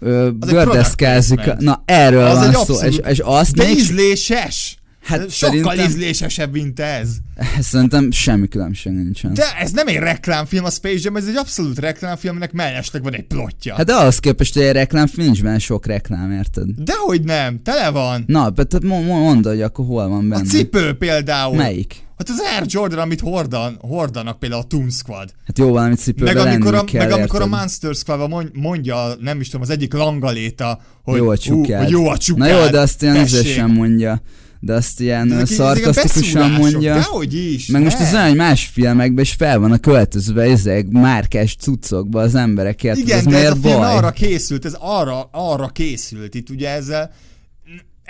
ö, 0.01 0.31
gördeszkázik, 0.39 1.55
na 1.59 1.83
erről 1.85 2.25
Az 2.25 2.39
van 2.39 2.53
szó, 2.53 2.59
abszolút- 2.61 2.83
és, 2.85 3.01
és 3.11 3.19
azt 3.19 3.55
De 3.55 3.65
még, 3.65 3.77
ízléses! 3.77 4.78
Hát 5.09 5.31
Sokkal 5.31 5.53
szerintem, 5.65 5.89
ízlésesebb, 5.91 6.53
mint 6.53 6.81
ez. 6.81 7.09
szerintem 7.61 8.11
semmi 8.11 8.49
különbség 8.49 8.93
nincsen. 8.93 9.35
De 9.35 9.45
ez 9.61 9.71
nem 9.71 9.87
egy 9.87 9.97
reklámfilm, 9.97 10.65
a 10.65 10.71
Space 10.71 10.99
Jam, 11.03 11.17
ez 11.17 11.27
egy 11.27 11.37
abszolút 11.37 11.79
reklámfilm, 11.79 12.33
aminek 12.33 12.53
mellesleg 12.53 13.03
van 13.03 13.15
egy 13.15 13.27
plotja. 13.27 13.75
Hát 13.75 13.87
de 13.87 13.95
ahhoz 13.95 14.19
képest, 14.19 14.55
hogy 14.55 14.63
egy 14.63 14.73
reklámfilm 14.73 15.27
nincs 15.27 15.43
benne 15.43 15.59
sok 15.59 15.87
reklám, 15.87 16.33
érted? 16.33 16.69
Dehogy 16.77 17.23
nem, 17.25 17.63
tele 17.63 17.91
van. 17.91 18.25
Na, 18.27 18.53
tehát 18.53 18.83
mo- 18.85 19.05
mo- 19.07 19.21
mondd, 19.23 19.47
hogy 19.49 19.63
akkor 19.63 19.87
hol 19.87 20.09
van 20.09 20.25
A 20.25 20.29
benne. 20.29 20.45
cipő 20.49 20.93
például. 20.93 21.57
Melyik? 21.57 22.07
Hát 22.19 22.29
az 22.29 22.39
Air 22.57 22.63
Jordan, 22.67 22.99
amit 22.99 23.21
hordan, 23.21 23.79
hordanak 23.81 24.39
például 24.39 24.61
a 24.63 24.65
Toon 24.65 24.91
Squad. 24.91 25.33
Hát 25.47 25.59
jó, 25.59 25.69
valami 25.71 25.95
cipőben 25.95 26.35
Meg 26.35 26.47
amikor, 26.47 26.75
a, 26.75 26.85
kell, 26.85 27.07
meg 27.07 27.19
amikor 27.19 27.43
a? 27.43 27.47
Monster 27.47 27.95
Squad 27.95 28.29
mond- 28.29 28.51
mondja, 28.57 29.15
nem 29.21 29.41
is 29.41 29.47
tudom, 29.47 29.63
az 29.63 29.71
egyik 29.71 29.93
langaléta, 29.93 30.81
hogy 31.03 31.17
jó 31.17 31.29
a 31.29 31.33
ú, 31.33 31.37
csukád. 31.37 31.83
hogy 31.83 31.91
jó 31.91 32.09
a 32.09 32.17
csukád. 32.19 32.49
Na 32.49 32.63
jó, 32.65 32.71
de 32.71 32.81
azt 32.81 33.03
ilyen 33.03 33.17
izésen 33.17 33.71
mondja. 33.71 34.21
De 34.61 34.75
azt 34.75 35.01
ilyen 35.01 35.27
ezek- 35.33 35.43
ezek 35.43 35.57
szarkasztikusan 35.57 36.51
beszúrások, 36.51 36.73
mondja. 36.73 36.95
Dehogy 36.95 37.35
is. 37.35 37.67
Meg 37.67 37.83
most 37.83 38.01
az 38.01 38.13
olyan, 38.13 38.37
más 38.37 38.67
filmekben 38.67 39.25
is 39.25 39.33
fel 39.33 39.59
van 39.59 39.73
a 39.73 39.79
költözve 39.79 40.43
ezek 40.43 40.87
márkás 40.89 41.57
cuccokba 41.57 42.21
az 42.21 42.35
emberek, 42.35 42.83
érted? 42.83 43.03
Igen, 43.03 43.19
ez 43.19 43.25
de 43.25 43.37
ez 43.37 43.51
a 43.51 43.55
film 43.55 43.77
baj? 43.77 43.97
arra 43.97 44.11
készült, 44.11 44.65
ez 44.65 44.77
arra, 44.79 45.29
arra 45.33 45.69
készült. 45.69 46.35
Itt 46.35 46.51
ugye 46.51 46.69
ezzel, 46.69 47.11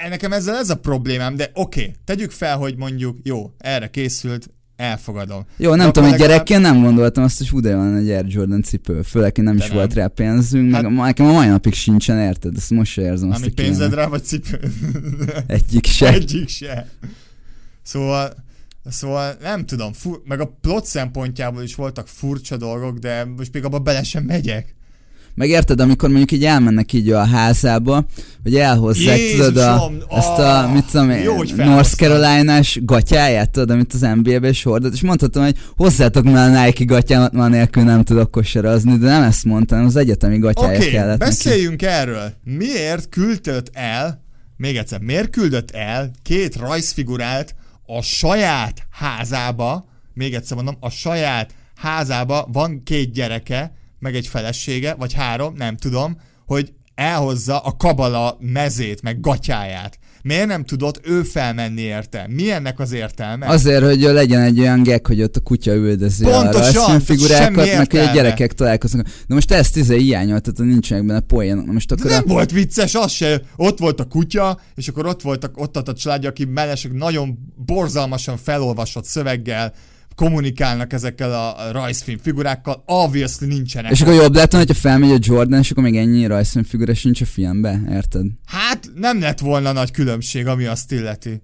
nekem 0.08 0.32
ezzel 0.32 0.56
ez 0.56 0.70
a 0.70 0.76
problémám, 0.76 1.36
de 1.36 1.50
oké, 1.54 1.80
okay, 1.80 1.94
tegyük 2.04 2.30
fel, 2.30 2.56
hogy 2.56 2.76
mondjuk, 2.76 3.16
jó, 3.22 3.52
erre 3.58 3.88
készült, 3.88 4.48
elfogadom. 4.78 5.44
Jó, 5.56 5.74
nem 5.74 5.86
De 5.86 5.92
tudom, 5.92 6.08
hogy 6.10 6.18
legalább- 6.18 6.46
gyerekként 6.46 6.60
nem 6.74 6.82
gondoltam 6.82 7.24
azt, 7.24 7.38
hogy 7.38 7.48
hú, 7.48 7.60
de 7.60 7.76
van 7.76 7.96
egy 7.96 8.10
Air 8.10 8.24
Jordan 8.28 8.62
cipő, 8.62 9.02
főleg, 9.02 9.34
hogy 9.34 9.44
nem 9.44 9.56
De 9.56 9.62
is 9.62 9.68
nem. 9.68 9.78
volt 9.78 9.94
rá 9.94 10.06
pénzünk, 10.06 10.70
meg 10.70 10.82
Hát- 10.84 10.90
a- 10.98 11.04
nekem 11.04 11.26
a 11.26 11.32
mai 11.32 11.46
napig 11.48 11.72
sincsen, 11.74 12.18
érted? 12.18 12.56
Ezt 12.56 12.70
most 12.70 12.92
se 12.92 13.02
érzem 13.02 13.28
azt, 13.30 13.38
Ami 13.38 13.46
hogy 13.46 13.54
kéne. 13.54 13.68
pénzedre, 13.68 14.06
vagy 14.06 14.24
cipő? 14.24 14.60
Egyik 15.46 15.86
se. 15.86 16.12
Egyik 16.12 16.48
se. 16.48 16.88
Szóval, 17.82 18.34
szóval 18.88 19.34
nem 19.42 19.64
tudom, 19.66 19.92
fu- 19.92 20.22
meg 20.26 20.40
a 20.40 20.56
plot 20.60 20.84
szempontjából 20.84 21.62
is 21.62 21.74
voltak 21.74 22.08
furcsa 22.08 22.56
dolgok, 22.56 22.98
de 22.98 23.24
most 23.36 23.52
még 23.52 23.64
abba 23.64 23.78
bele 23.78 24.02
sem 24.02 24.24
megyek. 24.24 24.74
Meg 25.38 25.48
érted, 25.48 25.80
amikor 25.80 26.08
mondjuk 26.08 26.32
így 26.32 26.44
elmennek 26.44 26.92
így 26.92 27.10
a 27.10 27.24
házába, 27.24 28.06
hogy 28.42 28.54
elhozzák, 28.54 29.18
tudod, 29.30 29.56
a, 29.56 29.70
Jézusom, 29.70 29.98
ezt 30.10 30.28
a, 30.28 30.62
ah, 30.62 30.72
mit 30.72 30.84
tudom 30.90 31.10
én, 31.10 31.30
North. 31.56 31.94
Carolina-s 31.96 32.80
gatyáját, 32.82 33.50
tudod, 33.50 33.70
amit 33.70 33.92
az 33.92 34.00
NBA-be 34.00 34.48
is 34.48 34.62
hordott, 34.62 34.92
és 34.92 35.02
mondhatom, 35.02 35.44
hogy 35.44 35.56
hozzátok 35.76 36.24
már 36.24 36.48
a 36.48 36.64
Nike 36.64 36.84
gatyámat, 36.84 37.32
ma 37.32 37.48
nélkül 37.48 37.82
nem 37.82 38.04
tudok 38.04 38.30
kosarazni, 38.30 38.96
de 38.96 39.06
nem 39.06 39.22
ezt 39.22 39.44
mondtam, 39.44 39.84
az 39.84 39.96
egyetemi 39.96 40.38
gatyája 40.38 40.78
Oké, 40.78 40.90
kellett 40.90 41.18
neki. 41.18 41.30
beszéljünk 41.30 41.82
erről. 41.82 42.32
Miért 42.44 43.08
küldött 43.08 43.70
el, 43.72 44.22
még 44.56 44.76
egyszer, 44.76 45.00
miért 45.00 45.30
küldött 45.30 45.70
el 45.70 46.10
két 46.22 46.56
rajzfigurát 46.56 47.54
a 47.86 48.02
saját 48.02 48.82
házába, 48.90 49.88
még 50.14 50.34
egyszer 50.34 50.56
mondom, 50.56 50.76
a 50.80 50.90
saját 50.90 51.54
házába 51.74 52.48
van 52.52 52.82
két 52.84 53.12
gyereke, 53.12 53.72
meg 53.98 54.14
egy 54.14 54.26
felesége, 54.26 54.94
vagy 54.94 55.12
három, 55.12 55.54
nem 55.56 55.76
tudom, 55.76 56.16
hogy 56.46 56.72
elhozza 56.94 57.58
a 57.58 57.76
kabala 57.76 58.36
mezét, 58.40 59.02
meg 59.02 59.20
gatyáját. 59.20 59.98
Miért 60.22 60.46
nem 60.46 60.64
tudott 60.64 61.00
ő 61.06 61.22
felmenni 61.22 61.80
érte? 61.80 62.26
Mi 62.28 62.50
ennek 62.50 62.78
az 62.78 62.92
értelme? 62.92 63.46
Azért, 63.46 63.84
hogy 63.84 64.00
legyen 64.00 64.40
egy 64.40 64.60
olyan 64.60 64.82
gag, 64.82 65.06
hogy 65.06 65.22
ott 65.22 65.36
a 65.36 65.40
kutya 65.40 65.74
üldözi 65.74 66.24
Pontosan, 66.24 66.94
a 66.94 67.00
figurákat, 67.00 67.54
meg 67.76 67.90
hogy 67.90 68.00
a 68.00 68.12
gyerekek 68.12 68.52
találkoznak. 68.52 69.06
De 69.06 69.34
most 69.34 69.52
ezt 69.52 69.76
izé 69.76 69.98
hiányoltad, 69.98 70.56
hogy 70.56 70.66
nincsenek 70.66 71.06
benne 71.06 71.20
poénok. 71.20 71.66
Na 71.66 71.72
Most 71.72 71.88
De 71.88 71.94
akkor 71.98 72.10
nem 72.10 72.22
a... 72.26 72.32
volt 72.32 72.50
vicces, 72.50 72.94
az 72.94 73.12
se. 73.12 73.40
Ott 73.56 73.78
volt 73.78 74.00
a 74.00 74.04
kutya, 74.04 74.60
és 74.74 74.88
akkor 74.88 75.06
ott 75.06 75.22
voltak, 75.22 75.60
ott 75.60 75.76
a 75.76 75.92
családja, 75.92 76.28
aki 76.28 76.44
mellesleg 76.44 76.92
nagyon 76.92 77.38
borzalmasan 77.66 78.36
felolvasott 78.36 79.04
szöveggel 79.04 79.72
kommunikálnak 80.18 80.92
ezekkel 80.92 81.32
a 81.32 81.72
rajzfilm 81.72 82.18
figurákkal, 82.22 82.82
obviously 82.86 83.46
nincsenek. 83.46 83.90
És 83.90 84.00
akkor 84.00 84.14
jobb 84.14 84.34
lett 84.34 84.52
volna, 84.52 84.66
hogyha 84.66 84.80
felmegy 84.80 85.10
a 85.10 85.18
Jordan, 85.20 85.58
és 85.58 85.70
akkor 85.70 85.82
még 85.82 85.96
ennyi 85.96 86.26
rajzfilmfigura 86.26 86.94
sincs 86.94 87.20
a 87.20 87.24
filmbe, 87.24 87.80
érted? 87.90 88.26
Hát 88.46 88.90
nem 88.94 89.20
lett 89.20 89.38
volna 89.38 89.72
nagy 89.72 89.90
különbség, 89.90 90.46
ami 90.46 90.64
azt 90.64 90.92
illeti. 90.92 91.42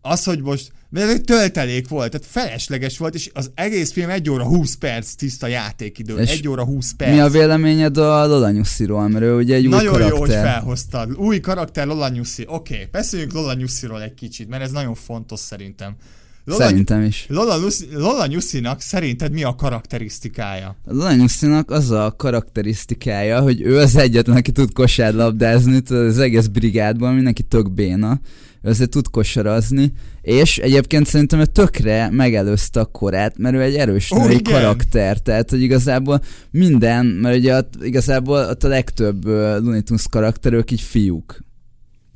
Az, 0.00 0.24
hogy 0.24 0.42
most... 0.42 0.72
mert 0.90 1.06
ez 1.06 1.12
egy 1.12 1.20
töltelék 1.20 1.88
volt, 1.88 2.10
tehát 2.10 2.26
felesleges 2.26 2.98
volt, 2.98 3.14
és 3.14 3.30
az 3.34 3.50
egész 3.54 3.92
film 3.92 4.10
1 4.10 4.30
óra 4.30 4.44
20 4.44 4.74
perc 4.74 5.12
tiszta 5.14 5.46
játékidő. 5.46 6.18
És 6.18 6.30
1 6.30 6.48
óra 6.48 6.64
20 6.64 6.92
perc. 6.96 7.12
Mi 7.12 7.20
a 7.20 7.28
véleményed 7.28 7.96
a 7.96 8.26
Lola 8.26 8.50
Nyusziról, 8.50 9.08
mert 9.08 9.24
ő 9.24 9.36
ugye 9.36 9.54
egy 9.54 9.64
új 9.64 9.70
Nagyon 9.70 9.92
karakter. 9.92 10.12
jó, 10.12 10.20
hogy 10.20 10.30
felhoztad. 10.30 11.16
Új 11.16 11.40
karakter 11.40 11.86
Lola 11.86 12.08
Nyuszi. 12.08 12.44
Oké, 12.46 12.74
okay, 12.74 12.88
beszéljünk 12.90 13.32
Lola 13.32 14.02
egy 14.02 14.14
kicsit, 14.14 14.48
mert 14.48 14.62
ez 14.62 14.70
nagyon 14.70 14.94
fontos 14.94 15.40
szerintem. 15.40 15.96
Lola, 16.44 16.64
Szerintem 16.64 17.02
is. 17.02 17.26
Lola, 17.28 17.56
Lucy, 17.56 17.86
Lola 17.92 18.26
Nyuszinak 18.26 18.80
szerinted 18.80 19.32
mi 19.32 19.42
a 19.42 19.54
karakterisztikája? 19.54 20.76
A 20.84 20.92
Lola 20.92 21.14
Nyuszinak 21.14 21.70
az 21.70 21.90
a 21.90 22.14
karakterisztikája, 22.16 23.40
hogy 23.40 23.60
ő 23.60 23.78
az 23.78 23.96
egyetlen, 23.96 24.36
aki 24.36 24.52
tud 24.52 24.72
kosárlabdázni, 24.72 25.82
az 25.88 26.18
egész 26.18 26.46
brigádban 26.46 27.14
mindenki 27.14 27.42
tök 27.42 27.72
béna, 27.72 28.20
ő 28.62 28.68
azért 28.68 28.90
tud 28.90 29.10
kosarazni, 29.10 29.92
és 30.22 30.58
egyébként 30.58 31.06
szerintem 31.06 31.40
ő 31.40 31.44
tökre 31.44 32.08
megelőzte 32.10 32.80
a 32.80 32.84
korát, 32.84 33.38
mert 33.38 33.54
ő 33.54 33.60
egy 33.60 33.74
erős 33.74 34.10
női 34.10 34.34
igen. 34.34 34.52
karakter, 34.52 35.18
tehát 35.18 35.50
hogy 35.50 35.62
igazából 35.62 36.20
minden, 36.50 37.06
mert 37.06 37.36
ugye 37.36 37.56
ott, 37.56 37.74
igazából 37.82 38.38
ott 38.38 38.64
a 38.64 38.68
legtöbb 38.68 39.26
uh, 39.26 39.32
Looney 39.32 39.82
Tunes 39.82 40.06
karakter, 40.10 40.52
ők 40.52 40.70
így 40.70 40.80
fiúk. 40.80 41.43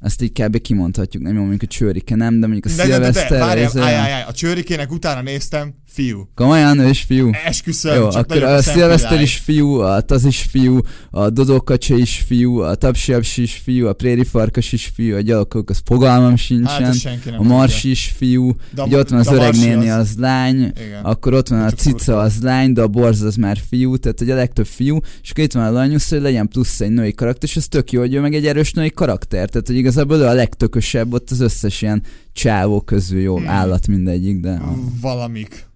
Ezt 0.00 0.22
így 0.22 0.32
kb. 0.32 0.60
kimondhatjuk, 0.60 1.22
nem 1.22 1.34
mondjuk 1.34 1.62
a 1.62 1.66
Csőrike 1.66 2.14
nem, 2.14 2.40
de 2.40 2.46
mondjuk 2.46 2.72
a 2.72 2.76
De, 2.76 2.76
de, 2.76 2.82
de, 2.82 2.98
de, 2.98 3.12
Szilveszter, 3.12 3.38
várjál, 3.40 3.66
ez 3.66 3.76
olyan- 3.76 3.88
állj, 3.88 4.12
állj, 4.12 4.22
a 4.28 4.32
csőrikének 4.32 4.92
utána 4.92 5.22
néztem, 5.22 5.74
fiú. 5.98 6.28
Komolyan, 6.34 6.78
ő 6.78 6.88
is 6.88 7.00
fiú. 7.02 7.30
Esküszöm, 7.44 7.94
Jó, 7.94 8.08
csak 8.08 8.22
akkor 8.30 8.42
a 8.42 8.62
Szilveszter 8.62 9.20
is 9.20 9.36
fiú, 9.36 9.74
a 9.80 10.00
Taz 10.00 10.24
is 10.24 10.40
fiú, 10.50 10.78
a 11.10 11.30
Dodókacsa 11.30 11.96
is 11.96 12.24
fiú, 12.26 12.58
a 12.58 12.74
Tapsiapsi 12.74 13.42
is 13.42 13.54
fiú, 13.64 13.86
a 13.86 13.92
Préri 13.92 14.24
Farkas 14.24 14.72
is 14.72 14.90
fiú, 14.94 15.16
a 15.16 15.20
Gyalogok, 15.20 15.70
az 15.70 15.80
fogalmam 15.84 16.28
Hát, 16.30 16.38
sincsen, 16.38 17.18
nem 17.24 17.34
a 17.38 17.42
Marsi 17.42 17.90
is 17.90 18.14
fiú, 18.16 18.52
De 18.74 18.82
a- 18.82 18.84
ugye 18.84 18.98
ott 18.98 19.08
van 19.08 19.18
az 19.18 19.26
öreg 19.32 19.54
néni, 19.54 19.88
az- 19.90 20.08
az 20.08 20.14
lány. 20.18 20.56
Igen. 20.56 21.02
akkor 21.02 21.34
ott 21.34 21.48
van 21.48 21.60
a 21.60 21.70
cica, 21.70 22.18
az 22.18 22.34
lány, 22.42 22.72
de 22.72 22.82
a 22.82 22.88
borz 22.88 23.22
az 23.22 23.36
már 23.36 23.58
fiú, 23.68 23.96
tehát 23.96 24.18
hogy 24.18 24.30
a 24.30 24.34
legtöbb 24.34 24.66
fiú, 24.66 24.98
és 25.22 25.30
akkor 25.30 25.44
itt 25.44 25.52
van 25.52 25.64
a 25.64 25.70
lanyusz, 25.70 26.10
hogy 26.10 26.20
legyen 26.20 26.48
plusz 26.48 26.80
egy 26.80 26.90
női 26.90 27.12
karakter, 27.14 27.48
és 27.48 27.56
ez 27.56 27.68
tök 27.68 27.92
jó, 27.92 28.00
hogy 28.00 28.14
ő 28.14 28.20
meg 28.20 28.34
egy 28.34 28.46
erős 28.46 28.72
női 28.72 28.90
karakter, 28.90 29.48
tehát 29.48 29.66
hogy 29.66 29.76
igazából 29.76 30.16
ő 30.16 30.24
a 30.26 30.32
legtökösebb 30.32 31.12
ott 31.12 31.30
az 31.30 31.40
összes 31.40 31.82
ilyen 31.82 32.02
csávó 32.32 32.80
közül, 32.80 33.20
jó, 33.20 33.36
Hmm. 33.36 33.48
állat 33.48 33.86
mindegyik, 33.86 34.40
de... 34.40 34.60
Valamik. 35.00 35.66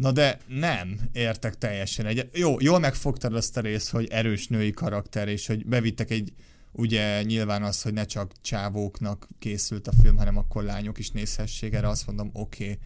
Na 0.00 0.12
de 0.12 0.38
nem 0.46 1.00
értek 1.12 1.58
teljesen 1.58 2.06
egyet. 2.06 2.38
Jó, 2.38 2.56
jól 2.60 2.78
megfogtad 2.78 3.34
azt 3.34 3.56
a 3.56 3.60
részt, 3.60 3.90
hogy 3.90 4.08
erős 4.10 4.46
női 4.46 4.70
karakter, 4.70 5.28
és 5.28 5.46
hogy 5.46 5.66
bevittek 5.66 6.10
egy, 6.10 6.32
ugye 6.72 7.22
nyilván 7.22 7.62
az, 7.62 7.82
hogy 7.82 7.92
ne 7.92 8.04
csak 8.04 8.32
csávóknak 8.40 9.28
készült 9.38 9.88
a 9.88 9.92
film, 10.02 10.16
hanem 10.16 10.36
akkor 10.36 10.62
lányok 10.62 10.98
is 10.98 11.10
nézhessék, 11.10 11.72
erre 11.72 11.88
azt 11.88 12.06
mondom, 12.06 12.30
oké. 12.32 12.64
Okay. 12.64 12.78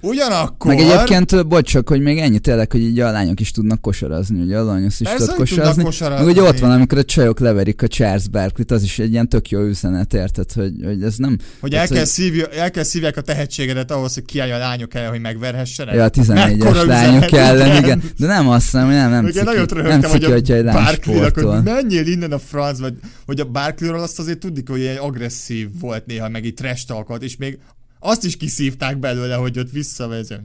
Ugyanakkor... 0.00 0.74
Meg 0.74 0.84
egyébként, 0.84 1.46
bocs, 1.46 1.70
csak, 1.70 1.88
hogy 1.88 2.00
még 2.00 2.18
ennyi 2.18 2.38
tényleg, 2.38 2.72
hogy 2.72 2.80
így 2.80 3.00
a 3.00 3.10
lányok 3.10 3.40
is 3.40 3.50
tudnak 3.50 3.80
kosarazni, 3.80 4.40
ugye 4.40 4.58
a 4.58 4.64
lányos 4.64 5.00
is 5.00 5.08
tudnak 5.08 5.36
kosarazni. 5.36 5.82
kosarazni. 5.82 6.24
Meg 6.24 6.34
ugye 6.34 6.48
ott 6.48 6.58
van, 6.58 6.70
amikor 6.70 6.98
a 6.98 7.04
csajok 7.04 7.38
leverik 7.40 7.82
a 7.82 7.88
Charles 7.88 8.28
Barkley-t, 8.28 8.70
az 8.70 8.82
is 8.82 8.98
egy 8.98 9.12
ilyen 9.12 9.28
tök 9.28 9.48
jó 9.48 9.60
üzenet, 9.60 10.14
érted, 10.14 10.52
hogy, 10.52 10.72
hogy 10.84 11.02
ez 11.02 11.16
nem... 11.16 11.38
Hogy 11.60 11.74
el 11.74 11.86
kell, 11.86 11.98
hogy- 11.98 12.06
szívja, 12.06 12.46
el 12.46 12.70
kell 12.70 12.82
szívják 12.82 13.16
a 13.16 13.20
tehetségedet 13.20 13.90
ahhoz, 13.90 14.14
hogy 14.14 14.24
kiállj 14.24 14.52
a 14.52 14.58
lányok 14.58 14.94
el, 14.94 15.10
hogy 15.10 15.20
megverhessenek. 15.20 15.94
Ja, 15.94 16.04
a 16.04 16.10
14-es 16.10 16.58
Mekkora 16.58 16.84
lányok 16.84 17.32
ellen, 17.32 17.66
igen. 17.66 17.82
igen. 17.82 18.02
De 18.18 18.26
nem 18.26 18.48
azt 18.48 18.64
hiszem, 18.64 18.88
nem, 18.88 19.10
nem 19.10 19.24
Ugye 19.24 19.42
nagyon 19.42 19.66
nem 19.72 20.00
ciki, 20.00 20.24
hogy 20.24 20.50
egy 20.50 20.66
a 20.66 20.72
lány 20.72 20.84
Barkley-nak, 20.84 21.38
hogy 21.38 21.62
menjél 21.62 22.06
innen 22.06 22.32
a 22.32 22.38
francba, 22.38 22.82
vagy 22.82 22.94
hogy 23.26 23.40
a 23.40 23.44
Barkley-ról 23.44 24.00
azt 24.00 24.18
azért 24.18 24.38
tudjuk, 24.38 24.68
hogy 24.68 24.80
egy 24.80 24.96
agresszív 24.96 25.68
volt 25.80 26.06
néha, 26.06 26.28
meg 26.28 26.44
így 26.44 26.54
trash 26.54 26.92
és 27.20 27.36
még 27.36 27.58
azt 28.02 28.24
is 28.24 28.36
kiszívták 28.36 28.98
belőle, 28.98 29.34
hogy 29.34 29.58
ott 29.58 29.70
visszavezet. 29.70 30.42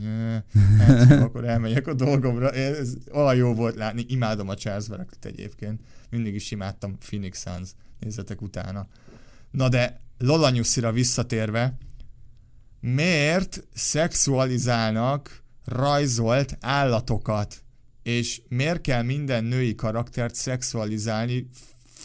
Hát, 0.77 1.11
akkor 1.25 1.45
elmegyek 1.45 1.87
a 1.87 1.93
dolgomra. 1.93 2.51
Ez 2.51 2.93
olyan 3.11 3.35
jó 3.35 3.53
volt 3.53 3.75
látni. 3.75 4.05
Imádom 4.07 4.49
a 4.49 4.55
Charles 4.55 4.87
Barkley-t 4.87 5.25
egyébként. 5.25 5.81
Mindig 6.09 6.33
is 6.35 6.51
imádtam 6.51 6.97
Phoenix 6.97 7.41
Suns. 7.41 7.69
Nézzetek 7.99 8.41
utána. 8.41 8.87
Na 9.51 9.69
de 9.69 9.99
Lola 10.17 10.49
Nyuszira 10.49 10.91
visszatérve, 10.91 11.77
miért 12.79 13.67
szexualizálnak 13.73 15.43
rajzolt 15.65 16.57
állatokat? 16.61 17.63
És 18.03 18.41
miért 18.47 18.81
kell 18.81 19.01
minden 19.01 19.43
női 19.43 19.75
karaktert 19.75 20.35
szexualizálni, 20.35 21.49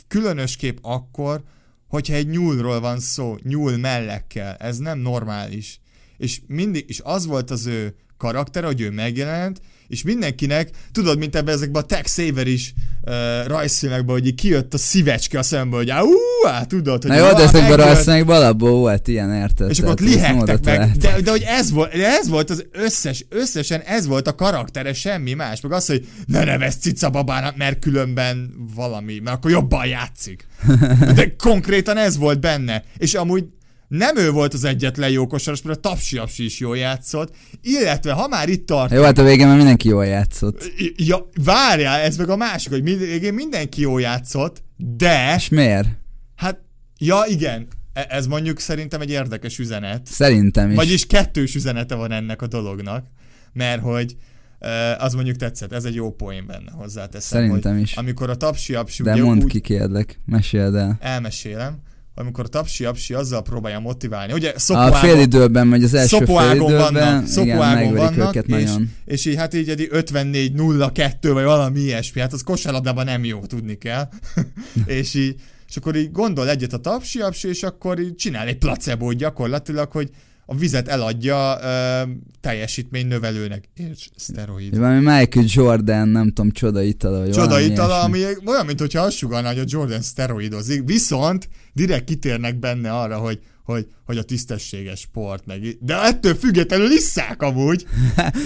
különösképp 0.08 0.78
akkor, 0.82 1.42
hogyha 1.90 2.14
egy 2.14 2.28
nyúlról 2.28 2.80
van 2.80 3.00
szó, 3.00 3.36
nyúl 3.42 3.76
mellekkel. 3.76 4.54
Ez 4.54 4.78
nem 4.78 4.98
normális. 4.98 5.80
És 6.16 6.40
mindig, 6.46 6.84
és 6.88 7.00
az 7.04 7.26
volt 7.26 7.50
az 7.50 7.66
ő 7.66 7.94
karakter, 8.16 8.64
hogy 8.64 8.80
ő 8.80 8.90
megjelent, 8.90 9.60
és 9.90 10.02
mindenkinek, 10.02 10.70
tudod, 10.92 11.18
mint 11.18 11.36
ebben 11.36 11.54
ezekben 11.54 11.82
a 11.82 11.86
Tex 11.86 12.12
Saver 12.12 12.46
is 12.46 12.74
uh, 13.02 13.12
rajzfilmekben, 13.46 14.14
hogy 14.14 14.26
így 14.26 14.34
kijött 14.34 14.74
a 14.74 14.78
szívecske 14.78 15.38
a 15.38 15.42
szemből, 15.42 15.78
hogy 15.78 15.90
á, 15.90 16.00
ú, 16.00 16.46
á, 16.46 16.64
tudod, 16.64 17.02
hogy 17.02 17.10
Na 17.10 17.16
jó, 17.16 17.32
de 17.32 17.42
ezekben 17.42 17.60
megjött. 17.60 17.78
rajzszínekben 17.78 18.36
alapból 18.36 18.70
volt 18.70 19.08
ilyen, 19.08 19.34
érted? 19.34 19.70
És 19.70 19.78
akkor 19.78 19.90
ott 19.90 20.00
lihegtek 20.00 20.64
meg, 20.64 20.90
de, 20.90 21.20
de 21.20 21.30
hogy 21.30 21.44
ez 21.46 21.70
volt, 21.70 21.92
de 21.92 22.06
ez 22.06 22.28
volt 22.28 22.50
az 22.50 22.64
összes, 22.72 23.24
összesen 23.28 23.80
ez 23.80 24.06
volt 24.06 24.28
a 24.28 24.34
karaktere, 24.34 24.92
semmi 24.92 25.32
más. 25.32 25.60
Meg 25.60 25.72
az, 25.72 25.86
hogy 25.86 26.06
ne 26.26 26.44
nevez 26.44 26.76
cica 26.76 27.10
babának, 27.10 27.56
mert 27.56 27.78
különben 27.78 28.54
valami, 28.74 29.18
mert 29.18 29.36
akkor 29.36 29.50
jobban 29.50 29.86
játszik. 29.86 30.46
De 31.14 31.34
konkrétan 31.36 31.96
ez 31.96 32.16
volt 32.16 32.40
benne. 32.40 32.84
És 32.98 33.14
amúgy 33.14 33.44
nem 33.90 34.16
ő 34.16 34.30
volt 34.30 34.54
az 34.54 34.64
egyetlen 34.64 35.10
jó 35.10 35.26
kosaras, 35.26 35.62
mert 35.62 35.76
a 35.76 35.80
Tapsi 35.80 36.18
Apsi 36.18 36.44
is 36.44 36.58
jól 36.58 36.76
játszott, 36.76 37.34
illetve 37.62 38.12
ha 38.12 38.28
már 38.28 38.48
itt 38.48 38.66
tart, 38.66 38.92
Jó, 38.92 39.02
hát 39.02 39.18
a 39.18 39.22
végén 39.22 39.46
már 39.46 39.56
mindenki 39.56 39.88
jól 39.88 40.06
játszott. 40.06 40.72
ja, 40.96 41.28
várjál, 41.44 42.00
ez 42.00 42.16
meg 42.16 42.28
a 42.28 42.36
másik, 42.36 42.70
hogy 42.72 42.82
mind- 42.82 43.32
mindenki 43.32 43.80
jól 43.80 44.00
játszott, 44.00 44.62
de, 44.76 45.34
És 45.36 45.48
miért? 45.48 45.88
hát, 46.36 46.60
ja 46.98 47.24
igen, 47.28 47.66
e- 47.92 48.06
ez 48.08 48.26
mondjuk 48.26 48.58
szerintem 48.60 49.00
egy 49.00 49.10
érdekes 49.10 49.58
üzenet. 49.58 50.06
Szerintem 50.06 50.70
is. 50.70 50.76
Vagyis 50.76 51.06
kettős 51.06 51.54
üzenete 51.54 51.94
van 51.94 52.12
ennek 52.12 52.42
a 52.42 52.46
dolognak, 52.46 53.06
mert 53.52 53.82
hogy 53.82 54.16
uh, 54.60 55.04
az 55.04 55.14
mondjuk 55.14 55.36
tetszett, 55.36 55.72
ez 55.72 55.84
egy 55.84 55.94
jó 55.94 56.12
poén 56.12 56.46
benne 56.46 56.70
hozzáteszem, 56.70 57.40
Szerintem 57.40 57.78
is. 57.78 57.96
amikor 57.96 58.30
a 58.30 58.34
tapsi 58.36 58.74
apsi 58.74 59.02
De 59.02 59.16
mondd 59.22 59.42
úgy 59.42 59.50
ki, 59.50 59.60
kérlek. 59.60 60.20
Meséld 60.26 60.74
el. 60.74 60.98
elmesélem, 61.00 61.78
amikor 62.20 62.44
a 62.44 62.48
tapsi 62.48 62.84
apsi 62.84 63.14
azzal 63.14 63.42
próbálja 63.42 63.78
motiválni, 63.78 64.32
ugye 64.32 64.52
A 64.54 64.58
szopoágon, 64.58 64.98
fél 64.98 65.18
időben, 65.18 65.70
vagy 65.70 65.84
az 65.84 65.94
első 65.94 66.24
fél 66.24 66.50
időben, 66.54 66.92
vannak, 66.92 67.36
igen, 67.36 67.56
vannak, 67.56 68.34
és, 68.34 68.42
nagyon. 68.46 68.90
és 69.04 69.26
így 69.26 69.36
hát 69.36 69.54
így 69.54 69.68
egy 69.68 69.88
54-0-2 69.92 71.12
vagy 71.20 71.44
valami 71.44 71.80
ilyesmi, 71.80 72.20
hát 72.20 72.32
az 72.32 72.42
kosárlabdában 72.42 73.04
nem 73.04 73.24
jó, 73.24 73.40
tudni 73.46 73.78
kell. 73.78 74.08
és 74.86 75.14
így 75.14 75.34
és 75.68 75.76
akkor 75.76 75.96
így 75.96 76.12
gondol 76.12 76.48
egyet 76.48 76.72
a 76.72 76.78
tapsi 76.78 77.20
apsi, 77.20 77.48
és 77.48 77.62
akkor 77.62 78.00
így 78.00 78.14
csinál 78.14 78.46
egy 78.46 78.58
placebo 78.58 79.12
gyakorlatilag, 79.12 79.90
hogy 79.90 80.10
a 80.50 80.54
vizet 80.56 80.88
eladja 80.88 81.58
ö, 81.62 82.02
teljesítmény 82.40 83.06
növelőnek. 83.06 83.68
És 83.74 84.08
szteroid. 84.16 84.78
Valami 84.78 84.98
Michael 84.98 85.46
Jordan, 85.48 86.08
nem 86.08 86.28
tudom, 86.28 86.50
csoda 86.50 86.82
itala, 86.82 87.18
vagy 87.18 87.30
Csoda 87.30 87.46
valami 87.46 87.64
itala, 87.64 88.08
ilyesmi. 88.08 88.24
ami 88.24 88.36
olyan, 88.46 88.66
mintha 88.66 89.00
azt 89.00 89.16
sugalná, 89.16 89.48
hogy 89.48 89.58
a 89.58 89.64
Jordan 89.66 90.00
szteroidozik, 90.02 90.82
viszont 90.84 91.48
direkt 91.72 92.04
kitérnek 92.04 92.58
benne 92.58 92.92
arra, 92.92 93.16
hogy, 93.16 93.38
hogy, 93.64 93.86
hogy 94.06 94.18
a 94.18 94.22
tisztességes 94.22 95.00
sport 95.00 95.46
meg. 95.46 95.76
De 95.80 96.02
ettől 96.02 96.34
függetlenül 96.34 96.90
isszák 96.90 97.42
amúgy. 97.42 97.86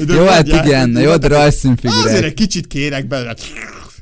De 0.06 0.14
Jó, 0.18 0.24
hát 0.24 0.46
igen, 0.46 0.88
jó, 0.90 0.94
de 0.94 1.08
Azért 1.08 1.32
rajzszínfigurák. 1.32 2.22
egy 2.24 2.34
kicsit 2.34 2.66
kérek 2.66 3.06
belőle. 3.06 3.34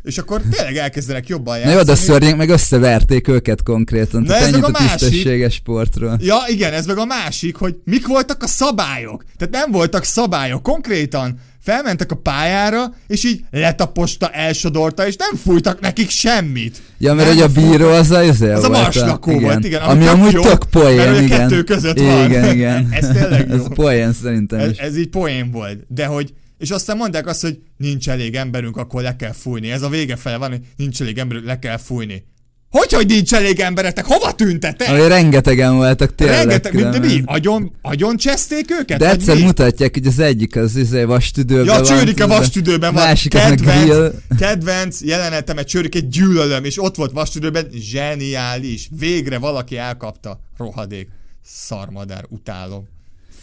És 0.02 0.18
akkor 0.18 0.40
tényleg 0.50 0.76
elkezdenek 0.76 1.28
jobban 1.28 1.58
Na 1.58 1.64
jó, 1.64 1.76
játszani. 1.76 1.86
de 1.86 1.94
szörnyek 1.94 2.36
meg 2.36 2.48
összeverték 2.48 3.28
őket 3.28 3.62
konkrétan. 3.62 4.22
Na 4.22 4.34
ez 4.34 4.42
ennyit 4.42 4.52
meg 4.60 4.64
a 4.64 4.66
a 4.66 4.70
másik. 4.82 4.98
tisztességes 4.98 5.54
sportról. 5.54 6.18
Ja, 6.20 6.36
igen, 6.48 6.72
ez 6.72 6.86
meg 6.86 6.98
a 6.98 7.04
másik, 7.04 7.56
hogy 7.56 7.76
mik 7.84 8.06
voltak 8.06 8.42
a 8.42 8.46
szabályok. 8.46 9.24
Tehát 9.38 9.54
nem 9.54 9.70
voltak 9.70 10.04
szabályok. 10.04 10.62
Konkrétan 10.62 11.38
felmentek 11.60 12.12
a 12.12 12.16
pályára, 12.16 12.94
és 13.06 13.24
így 13.24 13.44
letaposta, 13.50 14.28
elsodorta, 14.28 15.06
és 15.06 15.16
nem 15.16 15.36
fújtak 15.44 15.80
nekik 15.80 16.10
semmit. 16.10 16.82
Ja, 16.98 17.14
mert 17.14 17.28
Nem 17.28 17.36
hogy 17.36 17.44
a 17.56 17.60
bíró 17.60 17.88
az 17.88 18.10
a 18.10 18.22
izé 18.22 18.50
Az 18.52 18.64
a 18.64 18.68
marslakó 18.68 19.40
volt, 19.40 19.64
igen. 19.64 19.80
Ami 19.82 20.04
tök 20.04 20.12
amúgy 20.12 20.32
jó, 20.32 20.42
tök 20.42 20.64
poén, 20.70 20.96
mert 20.96 21.16
a 21.18 21.20
igen. 21.20 21.38
kettő 21.38 21.62
között 21.62 21.98
van. 22.00 22.24
Igen, 22.24 22.54
igen. 22.54 22.88
Ez 23.00 23.08
tényleg 23.12 23.48
jó. 23.50 23.54
Ez 23.54 23.62
poén 23.74 24.12
szerintem 24.22 24.58
Ez, 24.58 24.70
is. 24.70 24.78
ez 24.78 24.96
így 24.96 25.08
poén 25.08 25.50
volt. 25.50 25.78
De 25.88 26.06
hogy, 26.06 26.32
és 26.62 26.70
aztán 26.70 26.96
mondták 26.96 27.26
azt, 27.26 27.40
hogy 27.40 27.58
nincs 27.76 28.08
elég 28.08 28.34
emberünk, 28.34 28.76
akkor 28.76 29.02
le 29.02 29.16
kell 29.16 29.32
fújni. 29.32 29.70
Ez 29.70 29.82
a 29.82 29.88
vége 29.88 30.16
fele 30.16 30.36
van, 30.36 30.50
hogy 30.50 30.60
nincs 30.76 31.00
elég 31.00 31.18
emberünk, 31.18 31.46
le 31.46 31.58
kell 31.58 31.76
fújni. 31.76 32.24
Hogy, 32.70 32.92
hogy 32.92 33.06
nincs 33.06 33.34
elég 33.34 33.60
emberetek? 33.60 34.04
Hova 34.04 34.32
tűntetek? 34.34 34.88
Ami 34.88 35.08
rengetegen 35.08 35.74
voltak 35.74 36.14
tényleg. 36.14 36.36
Rengeteg, 36.36 36.74
mint 36.74 37.00
mi? 37.00 37.22
Agyon, 37.24 37.72
agyon 37.82 38.16
cseszték 38.16 38.70
őket? 38.70 38.98
De 38.98 39.10
egyszer 39.10 39.36
mi? 39.36 39.42
mutatják, 39.42 39.94
hogy 39.94 40.06
az 40.06 40.18
egyik 40.18 40.56
az 40.56 40.76
izé 40.76 41.02
vastüdőben 41.02 41.64
Ja, 41.64 41.72
van. 41.72 41.84
csőrike 41.84 42.22
tudod, 42.22 42.38
vastüdőben 42.38 42.94
van. 42.94 43.02
Másik 43.02 43.30
kedvenc, 43.30 43.82
grill. 43.82 44.12
kedvenc 44.38 45.00
jelenetemet 45.00 45.68
csőrikét 45.68 46.08
gyűlölöm, 46.08 46.64
és 46.64 46.82
ott 46.82 46.96
volt 46.96 47.12
vastüdőben, 47.12 47.66
zseniális. 47.72 48.88
Végre 48.98 49.38
valaki 49.38 49.76
elkapta. 49.76 50.40
Rohadék. 50.56 51.08
Szarmadár, 51.44 52.24
utálom. 52.28 52.88